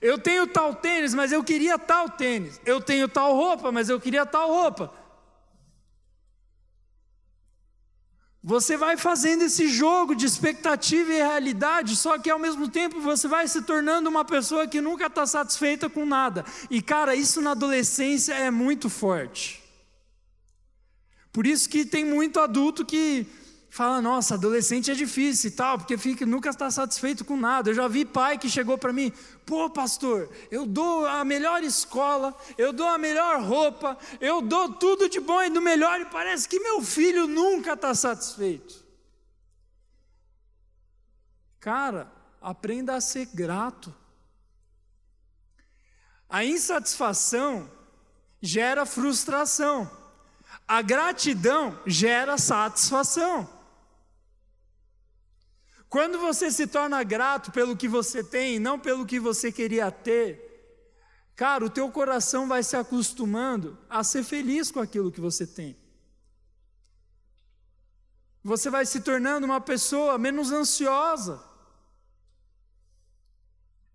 Eu 0.00 0.18
tenho 0.18 0.46
tal 0.46 0.74
tênis, 0.74 1.14
mas 1.14 1.32
eu 1.32 1.42
queria 1.42 1.78
tal 1.78 2.08
tênis. 2.10 2.60
Eu 2.64 2.80
tenho 2.80 3.08
tal 3.08 3.34
roupa, 3.34 3.72
mas 3.72 3.88
eu 3.88 4.00
queria 4.00 4.24
tal 4.24 4.48
roupa. 4.48 4.92
Você 8.48 8.76
vai 8.76 8.96
fazendo 8.96 9.42
esse 9.42 9.66
jogo 9.66 10.14
de 10.14 10.24
expectativa 10.24 11.12
e 11.12 11.16
realidade, 11.16 11.96
só 11.96 12.16
que 12.16 12.30
ao 12.30 12.38
mesmo 12.38 12.68
tempo 12.68 13.00
você 13.00 13.26
vai 13.26 13.48
se 13.48 13.62
tornando 13.62 14.08
uma 14.08 14.24
pessoa 14.24 14.68
que 14.68 14.80
nunca 14.80 15.06
está 15.06 15.26
satisfeita 15.26 15.90
com 15.90 16.06
nada. 16.06 16.44
E 16.70 16.80
cara, 16.80 17.16
isso 17.16 17.40
na 17.40 17.50
adolescência 17.50 18.32
é 18.34 18.48
muito 18.48 18.88
forte. 18.88 19.60
Por 21.32 21.44
isso 21.44 21.68
que 21.68 21.84
tem 21.84 22.04
muito 22.04 22.38
adulto 22.38 22.86
que 22.86 23.26
fala, 23.76 24.00
nossa, 24.00 24.34
adolescente 24.34 24.90
é 24.90 24.94
difícil 24.94 25.50
e 25.50 25.52
tal, 25.52 25.76
porque 25.76 25.98
fica, 25.98 26.24
nunca 26.24 26.48
está 26.48 26.70
satisfeito 26.70 27.26
com 27.26 27.36
nada. 27.36 27.68
Eu 27.68 27.74
já 27.74 27.86
vi 27.86 28.06
pai 28.06 28.38
que 28.38 28.48
chegou 28.48 28.78
para 28.78 28.90
mim, 28.90 29.12
pô, 29.44 29.68
pastor, 29.68 30.30
eu 30.50 30.64
dou 30.64 31.04
a 31.04 31.22
melhor 31.26 31.62
escola, 31.62 32.34
eu 32.56 32.72
dou 32.72 32.88
a 32.88 32.96
melhor 32.96 33.42
roupa, 33.42 33.98
eu 34.18 34.40
dou 34.40 34.72
tudo 34.72 35.10
de 35.10 35.20
bom 35.20 35.42
e 35.42 35.50
do 35.50 35.60
melhor, 35.60 36.00
e 36.00 36.06
parece 36.06 36.48
que 36.48 36.58
meu 36.58 36.80
filho 36.80 37.26
nunca 37.26 37.74
está 37.74 37.94
satisfeito. 37.94 38.82
Cara, 41.60 42.10
aprenda 42.40 42.94
a 42.94 43.00
ser 43.02 43.26
grato. 43.26 43.94
A 46.30 46.46
insatisfação 46.46 47.70
gera 48.40 48.86
frustração. 48.86 49.90
A 50.66 50.80
gratidão 50.80 51.78
gera 51.86 52.38
satisfação. 52.38 53.55
Quando 55.96 56.18
você 56.18 56.50
se 56.50 56.66
torna 56.66 57.02
grato 57.02 57.50
pelo 57.50 57.74
que 57.74 57.88
você 57.88 58.22
tem, 58.22 58.58
não 58.58 58.78
pelo 58.78 59.06
que 59.06 59.18
você 59.18 59.50
queria 59.50 59.90
ter, 59.90 60.84
cara, 61.34 61.64
o 61.64 61.70
teu 61.70 61.90
coração 61.90 62.46
vai 62.46 62.62
se 62.62 62.76
acostumando 62.76 63.78
a 63.88 64.04
ser 64.04 64.22
feliz 64.22 64.70
com 64.70 64.78
aquilo 64.78 65.10
que 65.10 65.22
você 65.22 65.46
tem. 65.46 65.74
Você 68.44 68.68
vai 68.68 68.84
se 68.84 69.00
tornando 69.00 69.46
uma 69.46 69.58
pessoa 69.58 70.18
menos 70.18 70.52
ansiosa, 70.52 71.42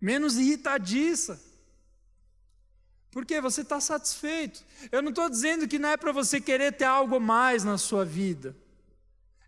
menos 0.01 0.37
irritadiça. 0.37 1.39
Porque 3.11 3.39
você 3.39 3.61
está 3.61 3.79
satisfeito. 3.79 4.65
Eu 4.91 5.03
não 5.03 5.09
estou 5.09 5.29
dizendo 5.29 5.67
que 5.67 5.77
não 5.77 5.89
é 5.89 5.97
para 5.97 6.11
você 6.11 6.41
querer 6.41 6.71
ter 6.71 6.85
algo 6.85 7.19
mais 7.19 7.63
na 7.63 7.77
sua 7.77 8.03
vida. 8.03 8.55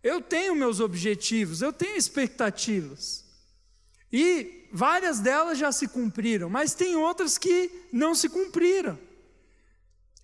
Eu 0.03 0.21
tenho 0.21 0.53
meus 0.53 0.81
objetivos, 0.81 1.61
eu 1.61 1.71
tenho 1.71 1.95
expectativas. 1.95 3.23
E 4.11 4.67
várias 4.71 5.19
delas 5.19 5.57
já 5.57 5.71
se 5.71 5.87
cumpriram, 5.87 6.49
mas 6.49 6.73
tem 6.73 6.95
outras 6.95 7.37
que 7.37 7.71
não 7.91 8.13
se 8.13 8.27
cumpriram. 8.27 8.99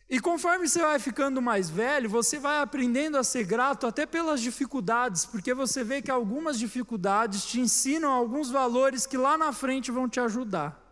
E 0.10 0.20
conforme 0.20 0.68
você 0.68 0.82
vai 0.82 1.00
ficando 1.00 1.40
mais 1.40 1.70
velho, 1.70 2.10
você 2.10 2.40
vai 2.40 2.62
aprendendo 2.62 3.16
a 3.16 3.24
ser 3.24 3.44
grato 3.44 3.86
até 3.86 4.08
pelas 4.08 4.42
dificuldades, 4.42 5.24
porque 5.24 5.54
você 5.54 5.84
vê 5.84 6.02
que 6.02 6.10
algumas 6.10 6.58
dificuldades 6.58 7.46
te 7.46 7.60
ensinam 7.60 8.12
alguns 8.12 8.50
valores 8.50 9.06
que 9.06 9.16
lá 9.16 9.38
na 9.38 9.54
frente 9.54 9.92
vão 9.92 10.10
te 10.10 10.20
ajudar. 10.20 10.89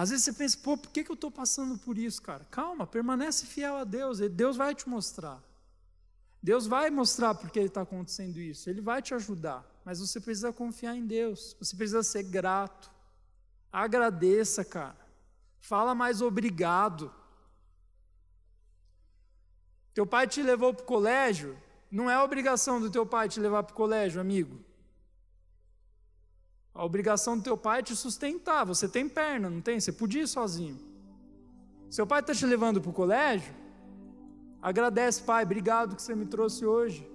Às 0.00 0.08
vezes 0.08 0.24
você 0.24 0.32
pensa, 0.32 0.56
pô, 0.62 0.78
por 0.78 0.90
que, 0.90 1.04
que 1.04 1.10
eu 1.10 1.14
estou 1.14 1.30
passando 1.30 1.76
por 1.76 1.98
isso, 1.98 2.22
cara? 2.22 2.42
Calma, 2.50 2.86
permanece 2.86 3.44
fiel 3.44 3.76
a 3.76 3.84
Deus, 3.84 4.18
Deus 4.18 4.56
vai 4.56 4.74
te 4.74 4.88
mostrar. 4.88 5.38
Deus 6.42 6.66
vai 6.66 6.88
mostrar 6.88 7.34
porque 7.34 7.60
está 7.60 7.82
acontecendo 7.82 8.38
isso, 8.38 8.70
Ele 8.70 8.80
vai 8.80 9.02
te 9.02 9.12
ajudar, 9.12 9.62
mas 9.84 10.00
você 10.00 10.18
precisa 10.18 10.54
confiar 10.54 10.96
em 10.96 11.06
Deus, 11.06 11.54
você 11.60 11.76
precisa 11.76 12.02
ser 12.02 12.22
grato. 12.22 12.90
Agradeça, 13.70 14.64
cara. 14.64 14.96
Fala 15.58 15.94
mais 15.94 16.22
obrigado. 16.22 17.12
Teu 19.92 20.06
pai 20.06 20.26
te 20.26 20.42
levou 20.42 20.72
para 20.72 20.82
o 20.82 20.86
colégio, 20.86 21.58
não 21.90 22.08
é 22.08 22.18
obrigação 22.18 22.80
do 22.80 22.90
teu 22.90 23.04
pai 23.04 23.28
te 23.28 23.38
levar 23.38 23.64
para 23.64 23.74
o 23.74 23.76
colégio, 23.76 24.18
amigo. 24.18 24.64
A 26.74 26.84
obrigação 26.84 27.36
do 27.36 27.42
teu 27.42 27.56
pai 27.56 27.80
é 27.80 27.82
te 27.82 27.96
sustentar. 27.96 28.64
Você 28.64 28.88
tem 28.88 29.08
perna, 29.08 29.50
não 29.50 29.60
tem? 29.60 29.80
Você 29.80 29.92
podia 29.92 30.22
ir 30.22 30.28
sozinho. 30.28 30.78
Seu 31.90 32.06
pai 32.06 32.20
está 32.20 32.32
te 32.32 32.46
levando 32.46 32.80
para 32.80 32.90
o 32.90 32.92
colégio? 32.92 33.52
Agradece, 34.62 35.22
pai, 35.22 35.42
obrigado 35.42 35.96
que 35.96 36.02
você 36.02 36.14
me 36.14 36.26
trouxe 36.26 36.64
hoje. 36.64 37.08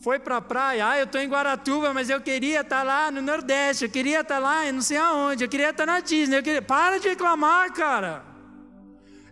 Foi 0.00 0.18
para 0.18 0.36
a 0.36 0.40
praia, 0.40 0.88
ah, 0.88 0.98
eu 0.98 1.04
estou 1.04 1.20
em 1.20 1.28
Guaratuba, 1.28 1.92
mas 1.92 2.08
eu 2.08 2.20
queria 2.20 2.60
estar 2.60 2.78
tá 2.78 2.82
lá 2.84 3.10
no 3.10 3.20
Nordeste, 3.20 3.84
eu 3.84 3.90
queria 3.90 4.20
estar 4.20 4.36
tá 4.36 4.40
lá 4.40 4.66
em 4.66 4.70
não 4.70 4.80
sei 4.80 4.96
aonde, 4.96 5.44
eu 5.44 5.48
queria 5.48 5.70
estar 5.70 5.84
tá 5.84 5.92
na 5.92 6.00
Disney. 6.00 6.40
Queria... 6.40 6.62
Para 6.62 6.98
de 6.98 7.08
reclamar, 7.08 7.72
cara. 7.72 8.24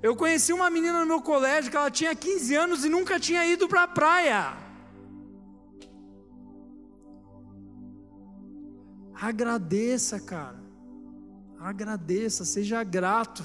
Eu 0.03 0.15
conheci 0.17 0.53
uma 0.53 0.69
menina 0.69 1.01
no 1.01 1.07
meu 1.07 1.23
colégio 1.23 1.71
que 1.71 1.77
ela 1.77 1.91
tinha 1.91 2.15
15 2.15 2.55
anos 2.57 2.85
e 2.85 2.89
nunca 2.89 3.19
tinha 3.19 3.47
ido 3.47 3.69
para 3.69 3.85
a 3.85 3.89
praia. 3.89 4.66
Agradeça, 9.21 10.21
cara. 10.21 10.63
Agradeça, 11.59 12.45
seja 12.45 12.85
grato. 12.85 13.43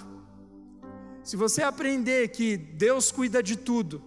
Se 1.23 1.35
você 1.35 1.63
aprender 1.63 2.27
que 2.29 2.57
Deus 2.57 3.11
cuida 3.11 3.41
de 3.41 3.55
tudo, 3.55 4.03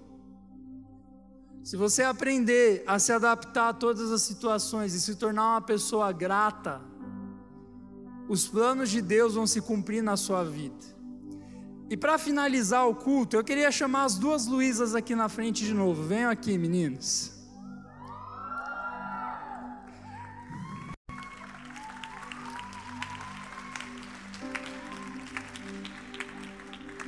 se 1.63 1.77
você 1.77 2.03
aprender 2.03 2.85
a 2.87 2.99
se 2.99 3.13
adaptar 3.13 3.71
a 3.71 3.73
todas 3.73 4.13
as 4.13 4.21
situações 4.21 4.93
e 4.93 5.01
se 5.01 5.15
tornar 5.15 5.53
uma 5.53 5.63
pessoa 5.63 6.13
grata, 6.13 6.83
os 8.29 8.47
planos 8.47 8.91
de 8.91 9.01
Deus 9.01 9.35
vão 9.35 9.47
se 9.47 9.61
cumprir 9.61 10.03
na 10.03 10.17
sua 10.17 10.45
vida. 10.45 10.95
E 11.89 11.97
para 11.97 12.19
finalizar 12.19 12.87
o 12.89 12.95
culto, 12.95 13.37
eu 13.37 13.45
queria 13.45 13.71
chamar 13.71 14.05
as 14.05 14.17
duas 14.17 14.47
Luísas 14.47 14.95
aqui 14.95 15.15
na 15.15 15.29
frente 15.29 15.65
de 15.65 15.73
novo. 15.73 16.03
Venham 16.03 16.31
aqui, 16.31 16.59
meninas. 16.59 17.34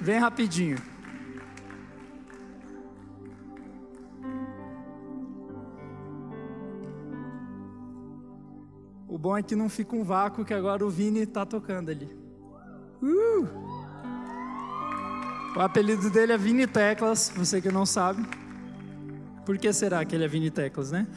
Vem 0.07 0.21
rapidinho. 0.21 0.79
O 9.09 9.19
bom 9.19 9.37
é 9.37 9.43
que 9.43 9.57
não 9.57 9.69
fica 9.69 9.97
um 9.97 10.05
vácuo, 10.05 10.45
que 10.45 10.55
agora 10.55 10.87
o 10.87 10.89
Vini 10.89 11.23
está 11.23 11.45
tocando 11.45 11.91
ali. 11.91 12.09
Uh! 13.03 13.49
O 15.57 15.61
apelido 15.61 16.09
dele 16.09 16.35
é 16.35 16.39
Vini 16.39 16.69
Teclas, 16.69 17.33
você 17.35 17.61
que 17.61 17.73
não 17.73 17.85
sabe. 17.85 18.25
Por 19.45 19.59
que 19.59 19.73
será 19.73 20.05
que 20.05 20.15
ele 20.15 20.23
é 20.25 20.29
Vini 20.29 20.53
Teclas, 20.53 20.93
né? 20.93 21.09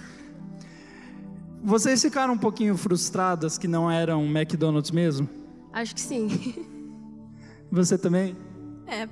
Vocês 1.63 2.01
ficaram 2.01 2.33
um 2.33 2.39
pouquinho 2.39 2.75
frustradas 2.75 3.55
que 3.55 3.67
não 3.67 3.91
eram 3.91 4.25
McDonald's 4.25 4.89
mesmo? 4.89 5.29
Acho 5.71 5.93
que 5.93 6.01
sim. 6.01 6.65
Você 7.71 7.95
também? 7.95 8.48
É. 8.89 9.07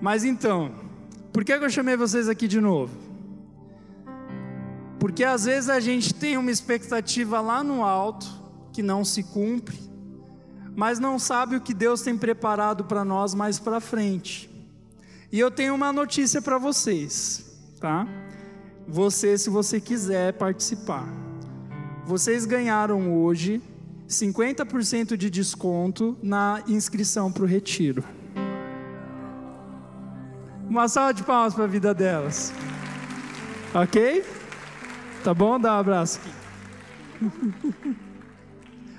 Mas 0.00 0.24
então, 0.24 0.72
por 1.32 1.44
que 1.44 1.52
eu 1.52 1.70
chamei 1.70 1.96
vocês 1.96 2.28
aqui 2.28 2.48
de 2.48 2.60
novo? 2.60 2.96
Porque 4.98 5.22
às 5.22 5.44
vezes 5.44 5.68
a 5.68 5.78
gente 5.78 6.14
tem 6.14 6.38
uma 6.38 6.50
expectativa 6.50 7.40
lá 7.40 7.62
no 7.62 7.84
alto 7.84 8.26
que 8.72 8.82
não 8.82 9.04
se 9.04 9.22
cumpre, 9.22 9.78
mas 10.74 10.98
não 10.98 11.18
sabe 11.18 11.56
o 11.56 11.60
que 11.60 11.74
Deus 11.74 12.00
tem 12.00 12.16
preparado 12.16 12.84
para 12.84 13.04
nós 13.04 13.34
mais 13.34 13.58
para 13.58 13.80
frente. 13.80 14.50
E 15.30 15.38
eu 15.38 15.50
tenho 15.50 15.74
uma 15.74 15.92
notícia 15.92 16.40
para 16.40 16.56
vocês, 16.56 17.44
tá? 17.78 18.06
Você, 18.88 19.36
se 19.36 19.50
você 19.50 19.80
quiser 19.80 20.32
participar, 20.34 21.06
vocês 22.04 22.46
ganharam 22.46 23.14
hoje 23.14 23.60
50% 24.08 25.16
de 25.16 25.28
desconto 25.28 26.16
na 26.22 26.62
inscrição 26.68 27.30
para 27.32 27.42
o 27.42 27.46
retiro. 27.46 28.04
Uma 30.68 30.88
salva 30.88 31.14
de 31.14 31.22
palmas 31.22 31.54
para 31.54 31.64
a 31.64 31.68
vida 31.68 31.92
delas. 31.94 32.52
Ok? 33.74 34.24
Tá 35.22 35.34
bom? 35.34 35.58
Dá 35.58 35.76
um 35.76 35.80
abraço 35.80 36.20
aqui. 36.20 37.96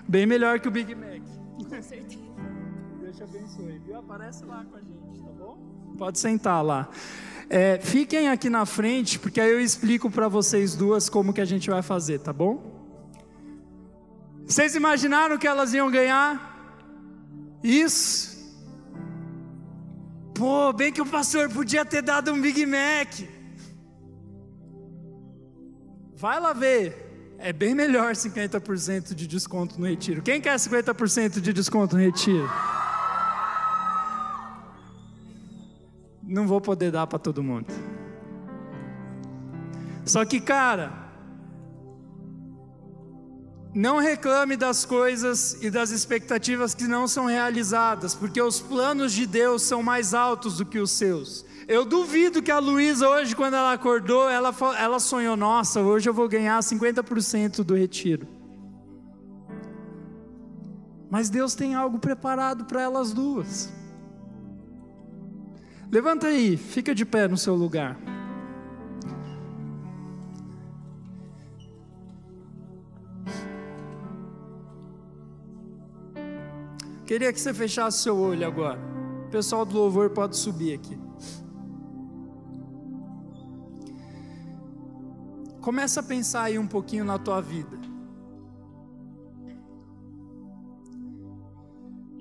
Bem 0.07 0.25
melhor 0.25 0.59
que 0.59 0.67
o 0.67 0.71
Big 0.71 0.93
Mac. 0.95 1.21
Com 1.57 1.81
certeza. 1.81 2.17
Deus 3.01 3.15
te 3.15 3.23
abençoe, 3.23 3.79
viu? 3.85 3.97
Aparece 3.97 4.45
lá 4.45 4.65
com 4.65 4.77
a 4.77 4.79
gente, 4.79 5.21
tá 5.21 5.31
bom? 5.37 5.57
Pode 5.97 6.19
sentar 6.19 6.63
lá. 6.63 6.89
É, 7.49 7.79
fiquem 7.79 8.29
aqui 8.29 8.49
na 8.49 8.65
frente, 8.65 9.19
porque 9.19 9.39
aí 9.39 9.51
eu 9.51 9.59
explico 9.59 10.11
para 10.11 10.27
vocês 10.27 10.75
duas 10.75 11.09
como 11.09 11.33
que 11.33 11.39
a 11.39 11.45
gente 11.45 11.69
vai 11.69 11.81
fazer, 11.81 12.19
tá 12.19 12.33
bom? 12.33 12.66
Vocês 14.47 14.75
imaginaram 14.75 15.37
que 15.37 15.45
elas 15.45 15.73
iam 15.73 15.91
ganhar? 15.91 16.31
Isso. 17.61 18.37
Pô, 20.33 20.71
bem 20.71 20.91
que 20.93 21.01
o 21.01 21.05
pastor 21.05 21.49
podia 21.49 21.83
ter 21.83 22.01
dado 22.01 22.31
um 22.31 22.39
Big 22.39 22.65
Mac. 22.65 23.27
Vai 26.15 26.39
lá 26.39 26.53
ver. 26.53 27.35
É 27.37 27.51
bem 27.51 27.75
melhor 27.75 28.13
50% 28.13 29.13
de 29.13 29.27
desconto 29.27 29.79
no 29.79 29.85
retiro. 29.85 30.21
Quem 30.21 30.39
quer 30.39 30.55
50% 30.55 31.41
de 31.41 31.51
desconto 31.51 31.97
no 31.97 32.01
retiro? 32.01 32.49
Não 36.23 36.47
vou 36.47 36.61
poder 36.61 36.89
dar 36.89 37.05
para 37.05 37.19
todo 37.19 37.43
mundo. 37.43 37.67
Só 40.05 40.23
que, 40.23 40.39
cara, 40.39 41.06
Não 43.77 43.99
reclame 43.99 44.57
das 44.57 44.85
coisas 44.85 45.55
e 45.61 45.69
das 45.69 45.91
expectativas 45.91 46.73
que 46.73 46.87
não 46.87 47.07
são 47.07 47.27
realizadas, 47.27 48.15
porque 48.15 48.41
os 48.41 48.59
planos 48.59 49.13
de 49.13 49.27
Deus 49.27 49.61
são 49.61 49.83
mais 49.83 50.15
altos 50.15 50.57
do 50.57 50.65
que 50.65 50.79
os 50.79 50.89
seus. 50.89 51.45
Eu 51.67 51.85
duvido 51.85 52.41
que 52.41 52.49
a 52.49 52.57
Luísa 52.57 53.07
hoje, 53.07 53.35
quando 53.35 53.53
ela 53.53 53.73
acordou, 53.73 54.27
ela, 54.27 54.51
ela 54.79 54.99
sonhou: 54.99 55.37
nossa, 55.37 55.79
hoje 55.79 56.09
eu 56.09 56.13
vou 56.15 56.27
ganhar 56.27 56.59
50% 56.59 57.63
do 57.63 57.75
retiro. 57.75 58.27
Mas 61.07 61.29
Deus 61.29 61.53
tem 61.53 61.75
algo 61.75 61.99
preparado 61.99 62.65
para 62.65 62.81
elas 62.81 63.13
duas. 63.13 63.71
Levanta 65.91 66.25
aí, 66.25 66.57
fica 66.57 66.95
de 66.95 67.05
pé 67.05 67.27
no 67.27 67.37
seu 67.37 67.53
lugar. 67.53 67.95
Queria 77.07 77.31
que 77.31 77.39
você 77.39 77.53
fechasse 77.53 78.03
seu 78.03 78.17
olho 78.17 78.45
agora. 78.45 78.77
O 79.27 79.29
pessoal 79.29 79.65
do 79.65 79.73
louvor 79.77 80.09
pode 80.09 80.35
subir 80.35 80.73
aqui. 80.73 80.99
Começa 85.61 86.01
a 86.01 86.03
pensar 86.03 86.43
aí 86.43 86.59
um 86.59 86.67
pouquinho 86.67 87.05
na 87.05 87.17
tua 87.17 87.41
vida. 87.41 87.77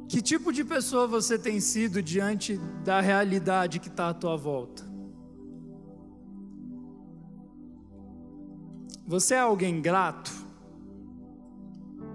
Que 0.08 0.22
tipo 0.22 0.52
de 0.52 0.64
pessoa 0.64 1.08
você 1.08 1.36
tem 1.36 1.58
sido 1.58 2.00
diante 2.00 2.56
da 2.84 3.00
realidade 3.00 3.80
que 3.80 3.88
está 3.88 4.10
à 4.10 4.14
tua 4.14 4.36
volta? 4.36 4.84
Você 9.04 9.34
é 9.34 9.40
alguém 9.40 9.82
grato? 9.82 10.45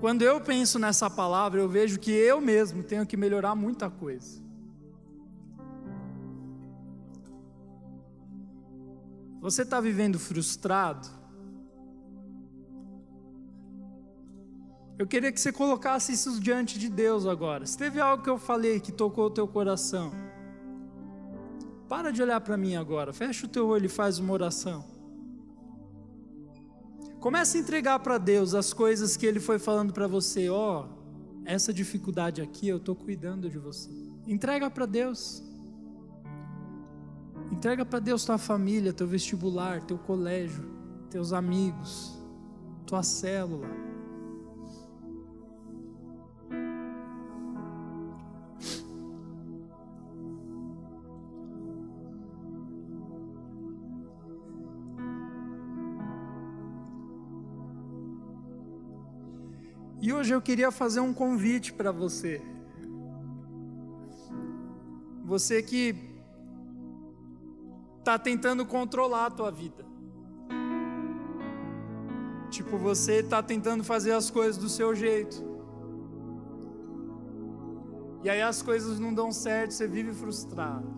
Quando 0.01 0.23
eu 0.23 0.41
penso 0.41 0.79
nessa 0.79 1.11
palavra, 1.11 1.61
eu 1.61 1.69
vejo 1.69 1.99
que 1.99 2.09
eu 2.09 2.41
mesmo 2.41 2.81
tenho 2.81 3.05
que 3.05 3.15
melhorar 3.15 3.53
muita 3.53 3.87
coisa. 3.87 4.41
Você 9.39 9.61
está 9.61 9.79
vivendo 9.79 10.17
frustrado? 10.17 11.07
Eu 14.97 15.05
queria 15.05 15.31
que 15.31 15.39
você 15.39 15.51
colocasse 15.51 16.13
isso 16.13 16.39
diante 16.39 16.79
de 16.79 16.89
Deus 16.89 17.27
agora. 17.27 17.63
Se 17.67 17.77
teve 17.77 18.01
algo 18.01 18.23
que 18.23 18.29
eu 18.29 18.39
falei 18.39 18.79
que 18.79 18.91
tocou 18.91 19.27
o 19.27 19.31
teu 19.31 19.47
coração, 19.47 20.11
para 21.87 22.09
de 22.11 22.23
olhar 22.23 22.41
para 22.41 22.57
mim 22.57 22.75
agora. 22.75 23.13
Fecha 23.13 23.45
o 23.45 23.49
teu 23.49 23.67
olho 23.67 23.85
e 23.85 23.89
faz 23.89 24.17
uma 24.17 24.33
oração. 24.33 24.90
Comece 27.21 27.59
a 27.59 27.61
entregar 27.61 27.99
para 27.99 28.17
Deus 28.17 28.55
as 28.55 28.73
coisas 28.73 29.15
que 29.15 29.27
Ele 29.27 29.39
foi 29.39 29.59
falando 29.59 29.93
para 29.93 30.07
você. 30.07 30.49
Ó, 30.49 30.85
oh, 30.85 31.43
essa 31.45 31.71
dificuldade 31.71 32.41
aqui, 32.41 32.67
eu 32.67 32.77
estou 32.77 32.95
cuidando 32.95 33.47
de 33.47 33.59
você. 33.59 33.91
Entrega 34.25 34.71
para 34.71 34.87
Deus. 34.87 35.43
Entrega 37.51 37.85
para 37.85 37.99
Deus 37.99 38.25
tua 38.25 38.39
família, 38.39 38.91
teu 38.91 39.05
vestibular, 39.05 39.83
teu 39.83 39.99
colégio, 39.99 40.65
teus 41.11 41.31
amigos, 41.31 42.19
tua 42.87 43.03
célula. 43.03 43.67
E 60.11 60.13
hoje 60.13 60.33
eu 60.33 60.41
queria 60.41 60.71
fazer 60.71 60.99
um 60.99 61.13
convite 61.13 61.71
para 61.71 61.89
você. 61.89 62.41
Você 65.23 65.63
que 65.63 65.95
está 67.99 68.19
tentando 68.19 68.65
controlar 68.65 69.27
a 69.27 69.31
tua 69.31 69.49
vida. 69.49 69.85
Tipo, 72.49 72.77
você 72.77 73.19
está 73.19 73.41
tentando 73.41 73.85
fazer 73.85 74.11
as 74.11 74.29
coisas 74.29 74.57
do 74.57 74.67
seu 74.67 74.93
jeito. 74.93 75.41
E 78.21 78.29
aí 78.29 78.41
as 78.41 78.61
coisas 78.61 78.99
não 78.99 79.13
dão 79.13 79.31
certo, 79.31 79.71
você 79.71 79.87
vive 79.87 80.11
frustrado. 80.11 80.89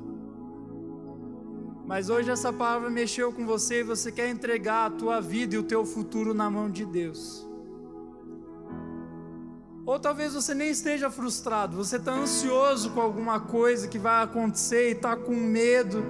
Mas 1.85 2.09
hoje 2.09 2.31
essa 2.31 2.51
palavra 2.51 2.89
mexeu 2.89 3.31
com 3.31 3.45
você 3.45 3.81
e 3.81 3.83
você 3.83 4.11
quer 4.11 4.27
entregar 4.27 4.87
a 4.87 4.89
tua 4.89 5.21
vida 5.21 5.53
e 5.53 5.59
o 5.59 5.63
teu 5.63 5.85
futuro 5.85 6.33
na 6.33 6.49
mão 6.49 6.67
de 6.67 6.83
Deus. 6.83 7.52
Ou 9.85 9.99
talvez 9.99 10.33
você 10.33 10.53
nem 10.53 10.69
esteja 10.69 11.09
frustrado, 11.09 11.75
você 11.75 11.97
está 11.97 12.13
ansioso 12.13 12.91
com 12.91 13.01
alguma 13.01 13.39
coisa 13.39 13.87
que 13.87 13.99
vai 13.99 14.23
acontecer 14.23 14.89
e 14.89 14.91
está 14.93 15.15
com 15.15 15.35
medo, 15.35 16.05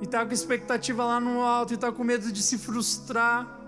e 0.00 0.04
está 0.04 0.26
com 0.26 0.32
expectativa 0.32 1.04
lá 1.04 1.20
no 1.20 1.40
alto, 1.40 1.72
e 1.72 1.76
está 1.76 1.92
com 1.92 2.02
medo 2.02 2.32
de 2.32 2.42
se 2.42 2.58
frustrar. 2.58 3.60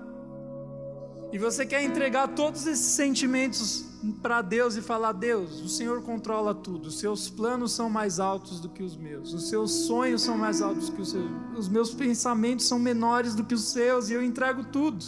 E 1.32 1.38
você 1.38 1.64
quer 1.64 1.82
entregar 1.84 2.28
todos 2.28 2.66
esses 2.66 2.86
sentimentos 2.86 3.84
para 4.20 4.42
Deus 4.42 4.74
e 4.76 4.82
falar: 4.82 5.12
Deus, 5.12 5.60
o 5.60 5.68
Senhor 5.68 6.02
controla 6.02 6.52
tudo, 6.52 6.88
os 6.88 6.98
seus 6.98 7.30
planos 7.30 7.70
são 7.72 7.88
mais 7.88 8.18
altos 8.18 8.58
do 8.58 8.68
que 8.68 8.82
os 8.82 8.96
meus, 8.96 9.32
os 9.32 9.48
seus 9.48 9.70
sonhos 9.70 10.22
são 10.22 10.36
mais 10.36 10.60
altos 10.60 10.90
que 10.90 11.00
os 11.00 11.10
seus, 11.10 11.30
os 11.56 11.68
meus 11.68 11.94
pensamentos 11.94 12.66
são 12.66 12.78
menores 12.78 13.36
do 13.36 13.44
que 13.44 13.54
os 13.54 13.70
seus, 13.70 14.10
e 14.10 14.14
eu 14.14 14.22
entrego 14.22 14.64
tudo. 14.64 15.04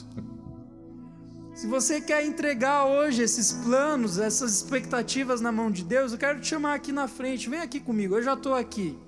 Se 1.60 1.66
você 1.66 2.00
quer 2.00 2.24
entregar 2.24 2.86
hoje 2.86 3.20
esses 3.20 3.52
planos, 3.52 4.18
essas 4.18 4.54
expectativas 4.54 5.42
na 5.42 5.52
mão 5.52 5.70
de 5.70 5.84
Deus, 5.84 6.10
eu 6.10 6.16
quero 6.16 6.40
te 6.40 6.46
chamar 6.46 6.72
aqui 6.72 6.90
na 6.90 7.06
frente. 7.06 7.50
Vem 7.50 7.60
aqui 7.60 7.78
comigo, 7.78 8.14
eu 8.14 8.22
já 8.22 8.32
estou 8.32 8.54
aqui. 8.54 8.98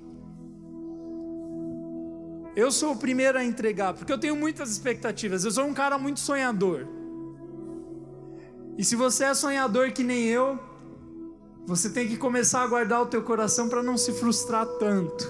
Eu 2.55 2.71
sou 2.71 2.93
o 2.93 2.97
primeiro 2.99 3.39
a 3.39 3.43
entregar, 3.43 3.95
porque 3.95 4.13
eu 4.13 4.19
tenho 4.19 4.37
muitas 4.37 4.71
expectativas. 4.71 5.47
Eu 5.47 5.51
sou 5.51 5.65
um 5.65 5.73
cara 5.73 5.97
muito 5.97 6.21
sonhador. 6.21 6.87
E 8.77 8.85
se 8.85 8.97
você 8.97 9.25
é 9.25 9.33
sonhador 9.33 9.91
que 9.93 10.05
nem 10.05 10.27
eu, 10.27 10.61
você 11.67 11.89
tem 11.89 12.07
que 12.07 12.19
começar 12.19 12.65
a 12.65 12.67
guardar 12.67 13.01
o 13.01 13.07
teu 13.07 13.23
coração 13.23 13.67
para 13.67 13.83
não 13.83 13.97
se 13.97 14.13
frustrar 14.13 14.67
tanto. 14.79 15.27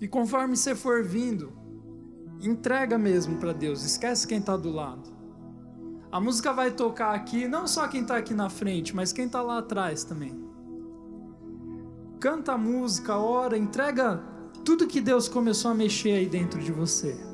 E 0.00 0.06
conforme 0.06 0.56
você 0.56 0.76
for 0.76 1.02
vindo, 1.02 1.59
Entrega 2.42 2.96
mesmo 2.96 3.36
para 3.36 3.52
Deus, 3.52 3.84
esquece 3.84 4.26
quem 4.26 4.38
está 4.38 4.56
do 4.56 4.70
lado. 4.70 5.10
A 6.10 6.18
música 6.18 6.52
vai 6.52 6.70
tocar 6.70 7.14
aqui, 7.14 7.46
não 7.46 7.66
só 7.66 7.86
quem 7.86 8.02
está 8.02 8.16
aqui 8.16 8.34
na 8.34 8.48
frente, 8.48 8.96
mas 8.96 9.12
quem 9.12 9.26
está 9.26 9.42
lá 9.42 9.58
atrás 9.58 10.04
também. 10.04 10.42
Canta 12.18 12.52
a 12.52 12.58
música, 12.58 13.16
ora, 13.16 13.56
entrega 13.56 14.22
tudo 14.64 14.86
que 14.86 15.00
Deus 15.00 15.28
começou 15.28 15.70
a 15.70 15.74
mexer 15.74 16.12
aí 16.12 16.26
dentro 16.26 16.60
de 16.60 16.72
você. 16.72 17.29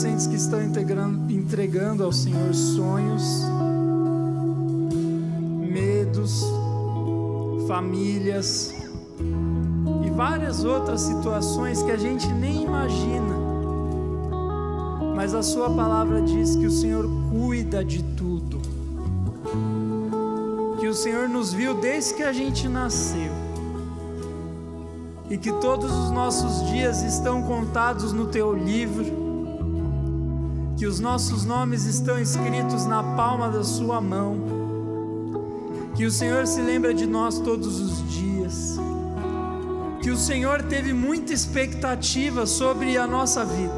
Adolescentes 0.00 0.26
que 0.26 0.36
estão 0.36 0.60
entregando 1.28 2.04
ao 2.04 2.12
Senhor 2.12 2.54
sonhos, 2.54 3.44
medos, 5.70 6.44
famílias 7.66 8.74
e 10.04 10.10
várias 10.10 10.64
outras 10.64 11.02
situações 11.02 11.82
que 11.82 11.90
a 11.90 11.98
gente 11.98 12.26
nem 12.28 12.62
imagina. 12.62 13.36
Mas 15.14 15.34
a 15.34 15.42
Sua 15.42 15.68
palavra 15.68 16.22
diz 16.22 16.56
que 16.56 16.66
o 16.66 16.70
Senhor 16.70 17.06
cuida 17.30 17.84
de 17.84 18.02
tudo, 18.02 18.58
que 20.78 20.88
o 20.88 20.94
Senhor 20.94 21.28
nos 21.28 21.52
viu 21.52 21.74
desde 21.74 22.14
que 22.14 22.22
a 22.22 22.32
gente 22.32 22.66
nasceu. 22.68 23.32
E 25.28 25.36
que 25.36 25.52
todos 25.60 25.92
os 25.92 26.10
nossos 26.10 26.66
dias 26.70 27.02
estão 27.02 27.42
contados 27.42 28.12
no 28.12 28.26
teu 28.26 28.52
livro, 28.52 29.29
que 30.80 30.86
os 30.86 30.98
nossos 30.98 31.44
nomes 31.44 31.84
estão 31.84 32.18
escritos 32.18 32.86
na 32.86 33.02
palma 33.02 33.50
da 33.50 33.62
sua 33.62 34.00
mão, 34.00 34.38
que 35.94 36.06
o 36.06 36.10
Senhor 36.10 36.46
se 36.46 36.62
lembra 36.62 36.94
de 36.94 37.04
nós 37.04 37.38
todos 37.38 37.78
os 37.78 38.10
dias, 38.10 38.78
que 40.00 40.10
o 40.10 40.16
Senhor 40.16 40.62
teve 40.62 40.94
muita 40.94 41.34
expectativa 41.34 42.46
sobre 42.46 42.96
a 42.96 43.06
nossa 43.06 43.44
vida, 43.44 43.74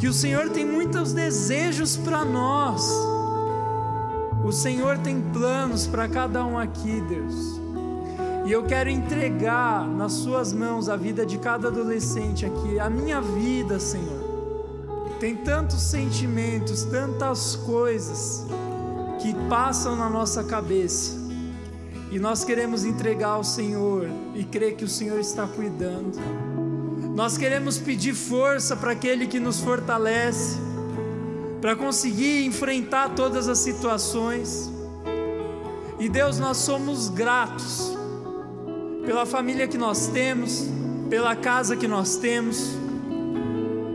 que 0.00 0.08
o 0.08 0.12
Senhor 0.12 0.50
tem 0.50 0.66
muitos 0.66 1.12
desejos 1.12 1.96
para 1.96 2.24
nós. 2.24 2.92
O 4.44 4.50
Senhor 4.50 4.98
tem 4.98 5.20
planos 5.32 5.86
para 5.86 6.08
cada 6.08 6.44
um 6.44 6.58
aqui, 6.58 7.00
Deus. 7.08 7.60
E 8.46 8.50
eu 8.50 8.64
quero 8.64 8.90
entregar 8.90 9.86
nas 9.86 10.14
Suas 10.14 10.52
mãos 10.52 10.88
a 10.88 10.96
vida 10.96 11.24
de 11.24 11.38
cada 11.38 11.68
adolescente 11.68 12.44
aqui, 12.44 12.80
a 12.80 12.90
minha 12.90 13.20
vida, 13.20 13.78
Senhor. 13.78 14.19
Tem 15.20 15.36
tantos 15.36 15.82
sentimentos, 15.82 16.82
tantas 16.84 17.54
coisas 17.54 18.46
que 19.20 19.34
passam 19.50 19.94
na 19.94 20.08
nossa 20.08 20.42
cabeça. 20.42 21.14
E 22.10 22.18
nós 22.18 22.42
queremos 22.42 22.86
entregar 22.86 23.32
ao 23.32 23.44
Senhor 23.44 24.08
e 24.34 24.42
crer 24.44 24.76
que 24.76 24.84
o 24.84 24.88
Senhor 24.88 25.20
está 25.20 25.46
cuidando. 25.46 26.18
Nós 27.14 27.36
queremos 27.36 27.76
pedir 27.76 28.14
força 28.14 28.74
para 28.74 28.92
aquele 28.92 29.26
que 29.26 29.38
nos 29.38 29.60
fortalece, 29.60 30.56
para 31.60 31.76
conseguir 31.76 32.46
enfrentar 32.46 33.10
todas 33.10 33.46
as 33.46 33.58
situações. 33.58 34.72
E 35.98 36.08
Deus, 36.08 36.38
nós 36.38 36.56
somos 36.56 37.10
gratos 37.10 37.92
pela 39.04 39.26
família 39.26 39.68
que 39.68 39.76
nós 39.76 40.06
temos, 40.06 40.66
pela 41.10 41.36
casa 41.36 41.76
que 41.76 41.86
nós 41.86 42.16
temos, 42.16 42.79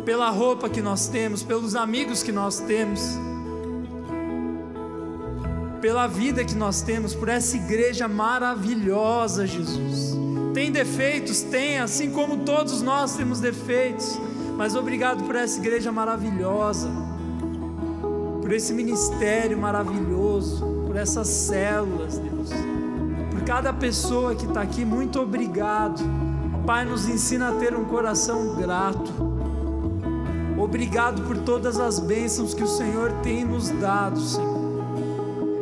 pela 0.06 0.30
roupa 0.30 0.70
que 0.70 0.82
nós 0.82 1.08
temos, 1.08 1.44
pelos 1.44 1.76
amigos 1.76 2.24
que 2.24 2.32
nós 2.32 2.60
temos, 2.60 3.02
pela 5.82 6.08
vida 6.08 6.46
que 6.46 6.56
nós 6.56 6.82
temos, 6.82 7.14
por 7.14 7.28
essa 7.28 7.58
igreja 7.58 8.08
maravilhosa, 8.08 9.46
Jesus. 9.46 10.16
Tem 10.54 10.72
defeitos? 10.72 11.42
Tem, 11.42 11.80
assim 11.80 12.12
como 12.12 12.38
todos 12.46 12.82
nós 12.82 13.16
temos 13.16 13.40
defeitos, 13.40 14.18
mas 14.56 14.76
obrigado 14.76 15.24
por 15.24 15.36
essa 15.36 15.60
igreja 15.60 15.92
maravilhosa, 15.92 16.90
por 18.42 18.54
esse 18.54 18.74
ministério 18.74 19.58
maravilhoso, 19.58 20.66
por 20.88 20.96
essas 20.96 21.28
células, 21.28 22.18
Deus 22.20 22.76
cada 23.46 23.72
pessoa 23.72 24.34
que 24.34 24.46
está 24.46 24.62
aqui, 24.62 24.84
muito 24.84 25.20
obrigado. 25.20 26.04
Pai, 26.66 26.84
nos 26.84 27.08
ensina 27.08 27.50
a 27.50 27.52
ter 27.54 27.76
um 27.76 27.86
coração 27.86 28.56
grato. 28.56 29.12
Obrigado 30.58 31.24
por 31.24 31.38
todas 31.38 31.80
as 31.80 32.00
bênçãos 32.00 32.54
que 32.54 32.64
o 32.64 32.68
Senhor 32.68 33.12
tem 33.22 33.44
nos 33.44 33.70
dado, 33.70 34.20
Senhor. 34.20 34.56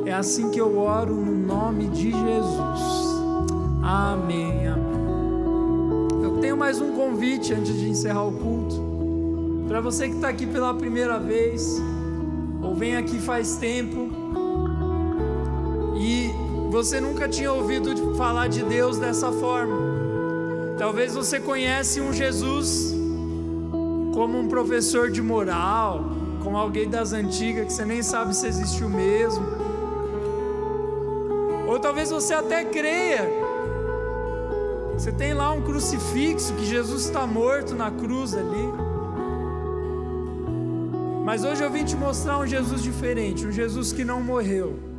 É 0.05 0.13
assim 0.13 0.51
que 0.51 0.59
eu 0.59 0.77
oro 0.77 1.15
no 1.15 1.35
nome 1.35 1.87
de 1.87 2.11
Jesus. 2.11 3.13
Amém, 3.81 4.67
amém. 4.67 6.23
Eu 6.23 6.37
tenho 6.39 6.55
mais 6.55 6.79
um 6.79 6.93
convite 6.93 7.53
antes 7.53 7.75
de 7.75 7.89
encerrar 7.89 8.23
o 8.23 8.33
culto. 8.33 8.75
Para 9.67 9.81
você 9.81 10.07
que 10.07 10.15
está 10.15 10.29
aqui 10.29 10.45
pela 10.45 10.73
primeira 10.73 11.19
vez, 11.19 11.81
ou 12.61 12.75
vem 12.75 12.95
aqui 12.95 13.17
faz 13.17 13.55
tempo, 13.55 14.09
e 15.97 16.29
você 16.69 17.01
nunca 17.01 17.27
tinha 17.27 17.51
ouvido 17.51 18.15
falar 18.15 18.47
de 18.47 18.61
Deus 18.61 18.99
dessa 18.99 19.31
forma. 19.31 19.75
Talvez 20.77 21.15
você 21.15 21.39
conhece 21.39 21.99
um 21.99 22.13
Jesus 22.13 22.92
como 24.13 24.37
um 24.39 24.47
professor 24.47 25.09
de 25.09 25.21
moral, 25.21 26.05
como 26.43 26.57
alguém 26.57 26.89
das 26.89 27.13
antigas 27.13 27.65
que 27.67 27.73
você 27.73 27.85
nem 27.85 28.01
sabe 28.03 28.35
se 28.35 28.47
existiu 28.47 28.89
mesmo. 28.89 29.45
Ou 31.67 31.79
talvez 31.79 32.09
você 32.11 32.33
até 32.33 32.63
creia. 32.63 33.27
Você 34.93 35.11
tem 35.11 35.33
lá 35.33 35.51
um 35.51 35.61
crucifixo 35.61 36.53
que 36.53 36.65
Jesus 36.65 37.05
está 37.05 37.25
morto 37.25 37.73
na 37.73 37.89
cruz 37.89 38.35
ali. 38.35 38.69
Mas 41.25 41.43
hoje 41.43 41.63
eu 41.63 41.71
vim 41.71 41.83
te 41.83 41.95
mostrar 41.95 42.37
um 42.39 42.45
Jesus 42.45 42.83
diferente, 42.83 43.47
um 43.47 43.51
Jesus 43.51 43.91
que 43.91 44.03
não 44.03 44.21
morreu 44.21 44.93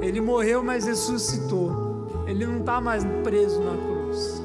ele 0.00 0.20
morreu, 0.20 0.62
mas 0.62 0.86
ressuscitou. 0.86 2.24
Ele 2.26 2.46
não 2.46 2.60
está 2.60 2.80
mais 2.80 3.04
preso 3.22 3.60
na 3.60 3.76
cruz. 3.76 4.42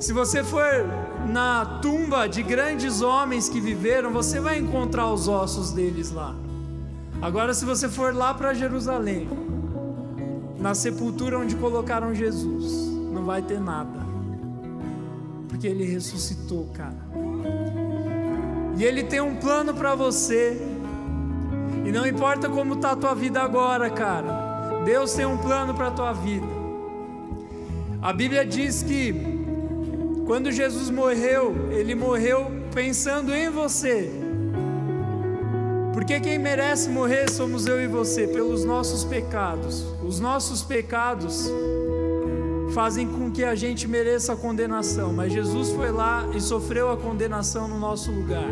Se 0.00 0.12
você 0.12 0.42
for 0.42 0.64
na 1.28 1.78
tumba 1.80 2.26
de 2.26 2.42
grandes 2.42 3.00
homens 3.00 3.48
que 3.48 3.60
viveram, 3.60 4.10
você 4.10 4.40
vai 4.40 4.58
encontrar 4.58 5.12
os 5.12 5.28
ossos 5.28 5.72
deles 5.72 6.10
lá. 6.10 6.34
Agora, 7.20 7.54
se 7.54 7.64
você 7.64 7.88
for 7.88 8.14
lá 8.14 8.34
para 8.34 8.52
Jerusalém, 8.52 9.28
na 10.58 10.74
sepultura 10.74 11.38
onde 11.38 11.56
colocaram 11.56 12.14
Jesus, 12.14 12.88
não 13.12 13.24
vai 13.24 13.42
ter 13.42 13.60
nada, 13.60 14.00
porque 15.48 15.66
ele 15.66 15.84
ressuscitou, 15.84 16.68
cara. 16.74 17.04
E 18.76 18.84
ele 18.84 19.04
tem 19.04 19.20
um 19.20 19.36
plano 19.36 19.72
para 19.72 19.94
você. 19.94 20.60
E 21.84 21.92
não 21.92 22.06
importa 22.06 22.48
como 22.48 22.74
está 22.74 22.92
a 22.92 22.96
tua 22.96 23.14
vida 23.14 23.40
agora, 23.40 23.88
cara. 23.88 24.82
Deus 24.84 25.12
tem 25.14 25.24
um 25.24 25.38
plano 25.38 25.74
para 25.74 25.88
a 25.88 25.90
tua 25.90 26.12
vida. 26.12 26.46
A 28.02 28.12
Bíblia 28.12 28.44
diz 28.44 28.82
que 28.82 29.43
quando 30.26 30.50
Jesus 30.50 30.90
morreu, 30.90 31.54
ele 31.70 31.94
morreu 31.94 32.50
pensando 32.72 33.34
em 33.34 33.50
você. 33.50 34.10
Porque 35.92 36.18
quem 36.18 36.38
merece 36.38 36.88
morrer 36.88 37.30
somos 37.30 37.66
eu 37.66 37.80
e 37.80 37.86
você, 37.86 38.26
pelos 38.26 38.64
nossos 38.64 39.04
pecados. 39.04 39.84
Os 40.02 40.18
nossos 40.18 40.62
pecados 40.62 41.48
fazem 42.74 43.06
com 43.06 43.30
que 43.30 43.44
a 43.44 43.54
gente 43.54 43.86
mereça 43.86 44.32
a 44.32 44.36
condenação, 44.36 45.12
mas 45.12 45.32
Jesus 45.32 45.70
foi 45.70 45.92
lá 45.92 46.28
e 46.34 46.40
sofreu 46.40 46.90
a 46.90 46.96
condenação 46.96 47.68
no 47.68 47.78
nosso 47.78 48.10
lugar. 48.10 48.48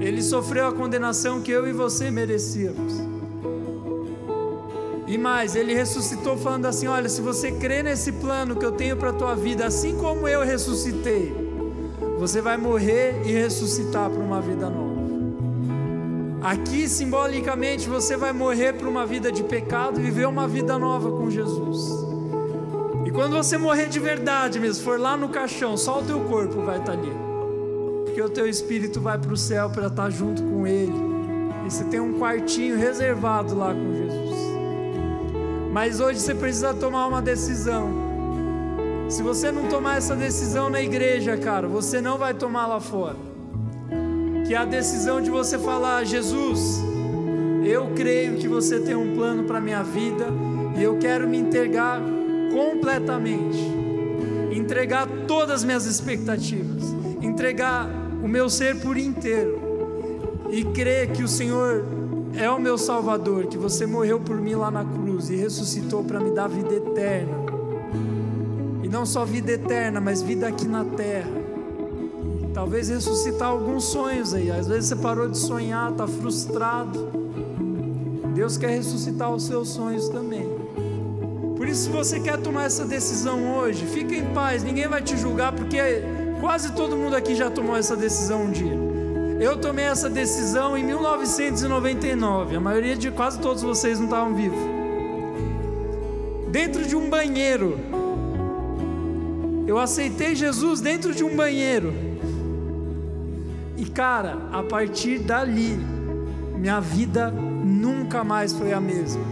Ele 0.00 0.22
sofreu 0.22 0.68
a 0.68 0.72
condenação 0.72 1.42
que 1.42 1.50
eu 1.50 1.68
e 1.68 1.72
você 1.72 2.10
merecíamos. 2.10 3.15
E 5.06 5.16
mais, 5.16 5.54
ele 5.54 5.72
ressuscitou 5.72 6.36
falando 6.36 6.66
assim: 6.66 6.88
Olha, 6.88 7.08
se 7.08 7.20
você 7.20 7.52
crê 7.52 7.82
nesse 7.82 8.10
plano 8.12 8.56
que 8.56 8.64
eu 8.64 8.72
tenho 8.72 8.96
para 8.96 9.10
a 9.10 9.12
tua 9.12 9.34
vida, 9.36 9.64
assim 9.64 9.96
como 9.96 10.26
eu 10.26 10.42
ressuscitei, 10.42 11.32
você 12.18 12.40
vai 12.40 12.56
morrer 12.56 13.22
e 13.24 13.32
ressuscitar 13.32 14.10
para 14.10 14.20
uma 14.20 14.40
vida 14.40 14.68
nova. 14.68 14.96
Aqui, 16.42 16.88
simbolicamente, 16.88 17.88
você 17.88 18.16
vai 18.16 18.32
morrer 18.32 18.72
para 18.74 18.88
uma 18.88 19.04
vida 19.04 19.30
de 19.30 19.42
pecado 19.42 20.00
e 20.00 20.02
viver 20.02 20.26
uma 20.26 20.46
vida 20.46 20.78
nova 20.78 21.10
com 21.10 21.30
Jesus. 21.30 22.06
E 23.04 23.10
quando 23.10 23.36
você 23.36 23.56
morrer 23.56 23.86
de 23.88 23.98
verdade 23.98 24.58
mesmo, 24.58 24.84
for 24.84 24.98
lá 24.98 25.16
no 25.16 25.28
caixão, 25.28 25.76
só 25.76 26.00
o 26.00 26.04
teu 26.04 26.20
corpo 26.20 26.62
vai 26.62 26.78
estar 26.78 26.92
tá 26.92 26.98
ali. 26.98 27.12
Porque 28.04 28.20
o 28.22 28.28
teu 28.28 28.48
espírito 28.48 29.00
vai 29.00 29.18
para 29.18 29.32
o 29.32 29.36
céu 29.36 29.70
para 29.70 29.88
estar 29.88 30.04
tá 30.04 30.10
junto 30.10 30.42
com 30.42 30.66
Ele. 30.66 30.94
E 31.64 31.70
você 31.70 31.84
tem 31.84 32.00
um 32.00 32.18
quartinho 32.18 32.76
reservado 32.76 33.56
lá 33.56 33.74
com 33.74 33.94
Jesus. 33.94 34.25
Mas 35.76 36.00
hoje 36.00 36.20
você 36.20 36.34
precisa 36.34 36.72
tomar 36.72 37.06
uma 37.06 37.20
decisão. 37.20 37.90
Se 39.10 39.22
você 39.22 39.52
não 39.52 39.68
tomar 39.68 39.98
essa 39.98 40.16
decisão 40.16 40.70
na 40.70 40.80
igreja, 40.80 41.36
cara, 41.36 41.68
você 41.68 42.00
não 42.00 42.16
vai 42.16 42.32
tomar 42.32 42.66
lá 42.66 42.80
fora. 42.80 43.18
Que 44.46 44.54
é 44.54 44.56
a 44.56 44.64
decisão 44.64 45.20
de 45.20 45.28
você 45.28 45.58
falar: 45.58 46.02
Jesus, 46.04 46.80
eu 47.62 47.90
creio 47.94 48.38
que 48.38 48.48
você 48.48 48.80
tem 48.80 48.94
um 48.94 49.14
plano 49.14 49.44
para 49.44 49.60
minha 49.60 49.82
vida 49.82 50.24
e 50.78 50.82
eu 50.82 50.96
quero 50.96 51.28
me 51.28 51.36
entregar 51.36 52.00
completamente. 52.54 53.58
Entregar 54.52 55.06
todas 55.28 55.56
as 55.56 55.64
minhas 55.64 55.84
expectativas, 55.84 56.84
entregar 57.20 57.86
o 58.24 58.26
meu 58.26 58.48
ser 58.48 58.80
por 58.80 58.96
inteiro 58.96 59.60
e 60.48 60.64
crer 60.64 61.12
que 61.12 61.22
o 61.22 61.28
Senhor 61.28 62.05
é 62.34 62.50
o 62.50 62.60
meu 62.60 62.76
Salvador, 62.76 63.46
que 63.46 63.56
você 63.56 63.86
morreu 63.86 64.20
por 64.20 64.36
mim 64.36 64.54
lá 64.54 64.70
na 64.70 64.84
cruz 64.84 65.30
e 65.30 65.36
ressuscitou 65.36 66.04
para 66.04 66.20
me 66.20 66.30
dar 66.30 66.48
vida 66.48 66.74
eterna. 66.74 67.46
E 68.82 68.88
não 68.88 69.06
só 69.06 69.24
vida 69.24 69.52
eterna, 69.52 70.00
mas 70.00 70.22
vida 70.22 70.46
aqui 70.46 70.66
na 70.66 70.84
terra. 70.84 71.30
Talvez 72.52 72.88
ressuscitar 72.88 73.48
alguns 73.48 73.84
sonhos 73.84 74.32
aí. 74.32 74.50
Às 74.50 74.66
vezes 74.66 74.88
você 74.88 74.96
parou 74.96 75.28
de 75.28 75.36
sonhar, 75.36 75.92
está 75.92 76.06
frustrado. 76.06 77.08
Deus 78.34 78.56
quer 78.56 78.70
ressuscitar 78.70 79.30
os 79.30 79.44
seus 79.44 79.68
sonhos 79.68 80.08
também. 80.08 80.46
Por 81.56 81.66
isso, 81.66 81.84
se 81.84 81.88
você 81.88 82.20
quer 82.20 82.38
tomar 82.38 82.64
essa 82.64 82.84
decisão 82.84 83.58
hoje, 83.58 83.84
fica 83.86 84.14
em 84.14 84.26
paz, 84.32 84.62
ninguém 84.62 84.86
vai 84.86 85.02
te 85.02 85.16
julgar, 85.16 85.52
porque 85.52 85.78
quase 86.40 86.72
todo 86.72 86.96
mundo 86.96 87.16
aqui 87.16 87.34
já 87.34 87.50
tomou 87.50 87.76
essa 87.76 87.96
decisão 87.96 88.44
um 88.44 88.50
dia. 88.50 88.85
Eu 89.38 89.58
tomei 89.58 89.84
essa 89.84 90.08
decisão 90.08 90.78
em 90.78 90.84
1999, 90.84 92.56
a 92.56 92.60
maioria 92.60 92.96
de 92.96 93.10
quase 93.10 93.38
todos 93.38 93.62
vocês 93.62 93.98
não 93.98 94.06
estavam 94.06 94.34
vivos. 94.34 94.58
Dentro 96.50 96.86
de 96.86 96.96
um 96.96 97.10
banheiro. 97.10 97.78
Eu 99.66 99.78
aceitei 99.78 100.34
Jesus 100.34 100.80
dentro 100.80 101.14
de 101.14 101.22
um 101.22 101.36
banheiro. 101.36 101.92
E 103.76 103.84
cara, 103.84 104.38
a 104.52 104.62
partir 104.62 105.18
dali, 105.18 105.76
minha 106.56 106.80
vida 106.80 107.30
nunca 107.30 108.24
mais 108.24 108.54
foi 108.54 108.72
a 108.72 108.80
mesma. 108.80 109.22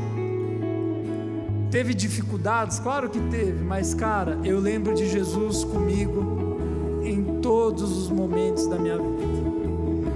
Teve 1.70 1.94
dificuldades? 1.94 2.78
Claro 2.78 3.08
que 3.08 3.20
teve, 3.30 3.64
mas 3.64 3.94
cara, 3.94 4.38
eu 4.44 4.60
lembro 4.60 4.92
de 4.94 5.08
Jesus 5.08 5.64
comigo 5.64 6.58
em 7.02 7.40
todos 7.40 7.96
os 7.96 8.10
momentos 8.10 8.66
da 8.66 8.76
minha 8.76 8.98
vida. 8.98 9.43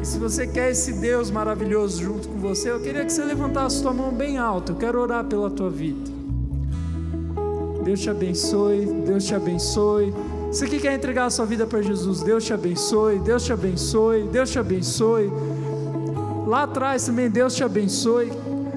E 0.00 0.06
se 0.06 0.18
você 0.18 0.46
quer 0.46 0.70
esse 0.70 0.92
Deus 0.92 1.30
maravilhoso 1.30 2.02
junto 2.02 2.28
com 2.28 2.38
você, 2.38 2.70
eu 2.70 2.80
queria 2.80 3.04
que 3.04 3.12
você 3.12 3.24
levantasse 3.24 3.80
sua 3.80 3.92
mão 3.92 4.12
bem 4.12 4.38
alta. 4.38 4.72
Eu 4.72 4.76
quero 4.76 5.00
orar 5.00 5.24
pela 5.24 5.50
tua 5.50 5.70
vida. 5.70 6.10
Deus 7.84 8.00
te 8.00 8.10
abençoe, 8.10 8.86
Deus 9.06 9.24
te 9.24 9.34
abençoe. 9.34 10.14
Você 10.48 10.66
que 10.66 10.78
quer 10.78 10.94
entregar 10.94 11.26
a 11.26 11.30
sua 11.30 11.44
vida 11.46 11.66
para 11.66 11.82
Jesus, 11.82 12.22
Deus 12.22 12.44
te 12.44 12.52
abençoe, 12.52 13.18
Deus 13.18 13.44
te 13.44 13.52
abençoe, 13.52 14.22
Deus 14.24 14.50
te 14.50 14.58
abençoe. 14.58 15.32
Lá 16.46 16.62
atrás 16.62 17.04
também, 17.04 17.28
Deus 17.28 17.54
te 17.54 17.64
abençoe. 17.64 18.32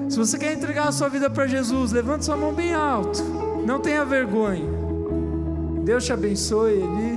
Se 0.08 0.18
você 0.18 0.38
quer 0.38 0.52
entregar 0.52 0.88
a 0.88 0.92
sua 0.92 1.08
vida 1.08 1.30
para 1.30 1.46
Jesus, 1.46 1.92
levante 1.92 2.24
sua 2.24 2.36
mão 2.36 2.52
bem 2.52 2.74
alto. 2.74 3.22
Não 3.66 3.80
tenha 3.80 4.04
vergonha. 4.04 4.66
Deus 5.82 6.04
te 6.04 6.12
abençoe, 6.12 6.72
Eli. 6.72 7.11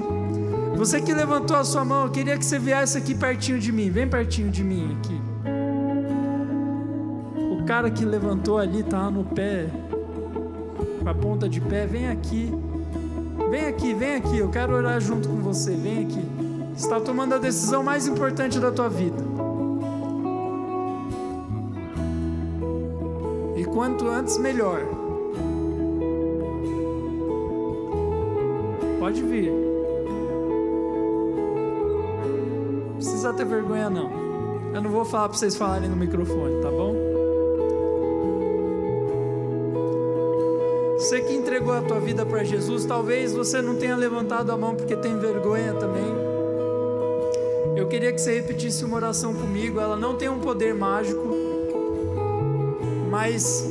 Você 0.77 1.01
que 1.01 1.13
levantou 1.13 1.55
a 1.55 1.63
sua 1.63 1.85
mão, 1.85 2.05
eu 2.05 2.11
queria 2.11 2.37
que 2.37 2.45
você 2.45 2.59
viesse 2.59 2.97
aqui 2.97 3.15
pertinho 3.15 3.59
de 3.59 3.71
mim. 3.71 3.89
Vem 3.89 4.07
pertinho 4.07 4.51
de 4.51 4.63
mim 4.63 4.97
aqui. 4.97 5.21
O 7.51 7.65
cara 7.65 7.89
que 7.89 8.03
levantou 8.03 8.57
ali 8.57 8.83
tá 8.83 9.09
no 9.09 9.23
pé, 9.23 9.67
com 11.01 11.09
a 11.09 11.13
ponta 11.13 11.47
de 11.47 11.61
pé, 11.61 11.87
vem 11.87 12.09
aqui. 12.09 12.51
Vem 13.49 13.67
aqui, 13.67 13.93
vem 13.93 14.15
aqui, 14.15 14.37
eu 14.37 14.49
quero 14.49 14.73
orar 14.73 14.99
junto 14.99 15.29
com 15.29 15.37
você. 15.37 15.73
Vem 15.75 16.05
aqui. 16.05 16.25
Está 16.75 16.99
tomando 16.99 17.35
a 17.35 17.37
decisão 17.37 17.81
mais 17.81 18.05
importante 18.05 18.59
da 18.59 18.71
tua 18.71 18.89
vida. 18.89 19.23
E 23.55 23.63
quanto 23.63 24.07
antes, 24.07 24.37
melhor. 24.37 24.81
Pode 28.99 29.23
vir. 29.23 29.74
Ter 33.35 33.45
vergonha, 33.45 33.89
não. 33.89 34.09
Eu 34.73 34.81
não 34.81 34.89
vou 34.89 35.05
falar 35.05 35.29
para 35.29 35.37
vocês 35.37 35.55
falarem 35.55 35.89
no 35.89 35.95
microfone, 35.95 36.61
tá 36.61 36.69
bom? 36.69 36.95
Você 40.97 41.21
que 41.21 41.33
entregou 41.33 41.73
a 41.73 41.81
tua 41.81 41.99
vida 41.99 42.25
para 42.25 42.43
Jesus, 42.43 42.85
talvez 42.85 43.33
você 43.33 43.61
não 43.61 43.75
tenha 43.75 43.95
levantado 43.95 44.51
a 44.51 44.57
mão 44.57 44.75
porque 44.75 44.95
tem 44.95 45.17
vergonha 45.19 45.73
também. 45.73 46.03
Eu 47.75 47.87
queria 47.87 48.11
que 48.13 48.19
você 48.19 48.35
repetisse 48.35 48.85
uma 48.85 48.95
oração 48.95 49.33
comigo. 49.33 49.79
Ela 49.79 49.97
não 49.97 50.15
tem 50.15 50.29
um 50.29 50.39
poder 50.39 50.73
mágico, 50.73 51.27
mas 53.09 53.69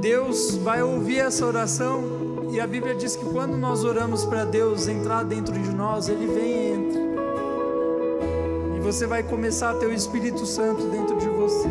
Deus 0.00 0.56
vai 0.56 0.82
ouvir 0.82 1.18
essa 1.18 1.44
oração 1.44 2.02
e 2.50 2.58
a 2.58 2.66
Bíblia 2.66 2.94
diz 2.94 3.14
que 3.14 3.24
quando 3.26 3.56
nós 3.56 3.84
oramos 3.84 4.24
para 4.24 4.44
Deus 4.44 4.88
entrar 4.88 5.22
dentro 5.22 5.52
de 5.52 5.70
nós, 5.70 6.08
Ele 6.08 6.26
vem 6.26 6.50
e 6.50 6.72
entra. 6.72 6.97
Você 8.88 9.06
vai 9.06 9.22
começar 9.22 9.72
a 9.72 9.74
ter 9.74 9.84
o 9.84 9.92
Espírito 9.92 10.46
Santo 10.46 10.88
dentro 10.88 11.18
de 11.18 11.28
você. 11.28 11.68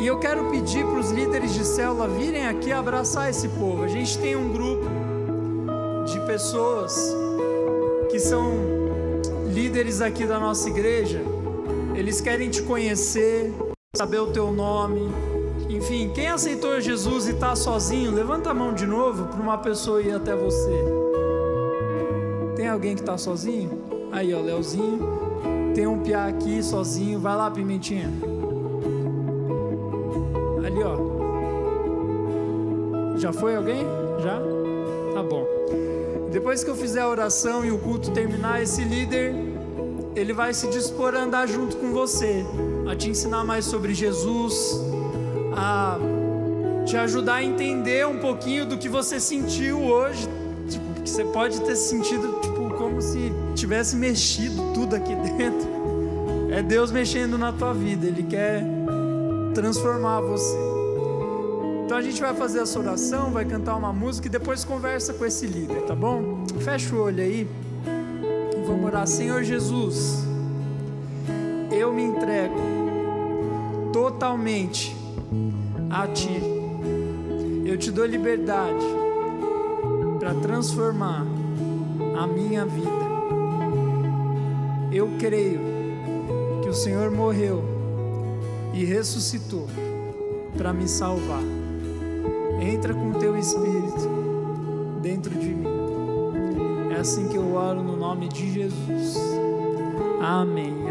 E 0.00 0.04
eu 0.04 0.18
quero 0.18 0.50
pedir 0.50 0.84
para 0.84 0.98
os 0.98 1.12
líderes 1.12 1.54
de 1.54 1.64
célula 1.64 2.08
virem 2.08 2.48
aqui 2.48 2.72
abraçar 2.72 3.30
esse 3.30 3.48
povo. 3.50 3.84
A 3.84 3.86
gente 3.86 4.18
tem 4.18 4.34
um 4.34 4.52
grupo 4.52 4.84
de 6.06 6.18
pessoas 6.26 7.14
que 8.10 8.18
são 8.18 8.50
líderes 9.46 10.00
aqui 10.00 10.26
da 10.26 10.40
nossa 10.40 10.68
igreja. 10.68 11.20
Eles 11.94 12.20
querem 12.20 12.50
te 12.50 12.60
conhecer, 12.60 13.54
saber 13.94 14.18
o 14.18 14.32
teu 14.32 14.50
nome. 14.50 15.08
Enfim, 15.68 16.10
quem 16.12 16.26
aceitou 16.26 16.80
Jesus 16.80 17.28
e 17.28 17.30
está 17.30 17.54
sozinho, 17.54 18.10
levanta 18.10 18.50
a 18.50 18.54
mão 18.54 18.74
de 18.74 18.88
novo 18.88 19.28
para 19.28 19.40
uma 19.40 19.58
pessoa 19.58 20.02
ir 20.02 20.16
até 20.16 20.34
você. 20.34 20.84
Tem 22.56 22.66
alguém 22.66 22.96
que 22.96 23.02
está 23.02 23.16
sozinho? 23.16 23.81
Aí, 24.12 24.32
ó, 24.34 24.40
Leozinho. 24.40 25.22
Tem 25.74 25.86
um 25.86 25.98
piá 26.00 26.26
aqui 26.26 26.62
sozinho. 26.62 27.18
Vai 27.18 27.34
lá, 27.34 27.50
Pimentinha. 27.50 28.10
Ali, 30.64 30.82
ó. 30.82 31.12
Já 33.18 33.32
foi 33.32 33.56
alguém? 33.56 33.84
Já? 34.22 34.38
Tá 35.14 35.22
bom. 35.22 35.46
Depois 36.30 36.62
que 36.62 36.70
eu 36.70 36.76
fizer 36.76 37.00
a 37.00 37.08
oração 37.08 37.64
e 37.64 37.70
o 37.70 37.78
culto 37.78 38.10
terminar, 38.10 38.62
esse 38.62 38.84
líder 38.84 39.34
ele 40.14 40.32
vai 40.32 40.52
se 40.52 40.68
dispor 40.68 41.14
a 41.14 41.22
andar 41.22 41.46
junto 41.46 41.76
com 41.76 41.92
você, 41.92 42.44
a 42.90 42.94
te 42.94 43.08
ensinar 43.08 43.44
mais 43.44 43.64
sobre 43.64 43.94
Jesus, 43.94 44.78
a 45.56 45.98
te 46.84 46.96
ajudar 46.96 47.36
a 47.36 47.42
entender 47.42 48.06
um 48.06 48.18
pouquinho 48.18 48.66
do 48.66 48.76
que 48.76 48.88
você 48.88 49.18
sentiu 49.20 49.80
hoje, 49.80 50.28
tipo, 50.68 51.02
que 51.02 51.08
você 51.08 51.24
pode 51.24 51.60
ter 51.62 51.76
sentido 51.76 52.40
tipo 52.40 52.70
como 52.74 53.00
se 53.00 53.32
tivesse 53.62 53.94
mexido 53.94 54.72
tudo 54.74 54.96
aqui 54.96 55.14
dentro. 55.38 55.70
É 56.50 56.60
Deus 56.62 56.90
mexendo 56.90 57.38
na 57.38 57.52
tua 57.52 57.72
vida, 57.72 58.06
ele 58.06 58.24
quer 58.24 58.64
transformar 59.54 60.20
você. 60.20 60.58
Então 61.84 61.96
a 61.96 62.02
gente 62.02 62.20
vai 62.20 62.34
fazer 62.34 62.58
essa 62.58 62.78
oração, 62.78 63.30
vai 63.30 63.44
cantar 63.44 63.76
uma 63.76 63.92
música 63.92 64.26
e 64.26 64.30
depois 64.30 64.64
conversa 64.64 65.14
com 65.14 65.24
esse 65.24 65.46
líder, 65.46 65.82
tá 65.82 65.94
bom? 65.94 66.44
Fecha 66.58 66.92
o 66.94 67.02
olho 67.02 67.22
aí 67.22 67.48
e 68.56 68.66
vamos 68.66 68.84
orar. 68.84 69.06
Senhor 69.06 69.44
Jesus, 69.44 70.24
eu 71.70 71.92
me 71.92 72.02
entrego 72.02 72.58
totalmente 73.92 74.96
a 75.88 76.08
Ti. 76.08 76.42
Eu 77.64 77.78
te 77.78 77.92
dou 77.92 78.06
liberdade 78.06 78.84
para 80.18 80.34
transformar 80.34 81.24
a 82.18 82.26
minha 82.26 82.66
vida. 82.66 83.11
Eu 84.92 85.08
creio 85.18 85.60
que 86.62 86.68
o 86.68 86.74
Senhor 86.74 87.10
morreu 87.10 87.64
e 88.74 88.84
ressuscitou 88.84 89.66
para 90.56 90.72
me 90.72 90.86
salvar. 90.86 91.42
Entra 92.60 92.92
com 92.92 93.12
teu 93.14 93.36
espírito 93.36 94.08
dentro 95.00 95.34
de 95.34 95.48
mim. 95.48 95.66
É 96.94 97.00
assim 97.00 97.26
que 97.28 97.36
eu 97.36 97.54
oro 97.54 97.82
no 97.82 97.96
nome 97.96 98.28
de 98.28 98.52
Jesus. 98.52 99.16
Amém. 100.20 100.66
Amém. 100.66 100.81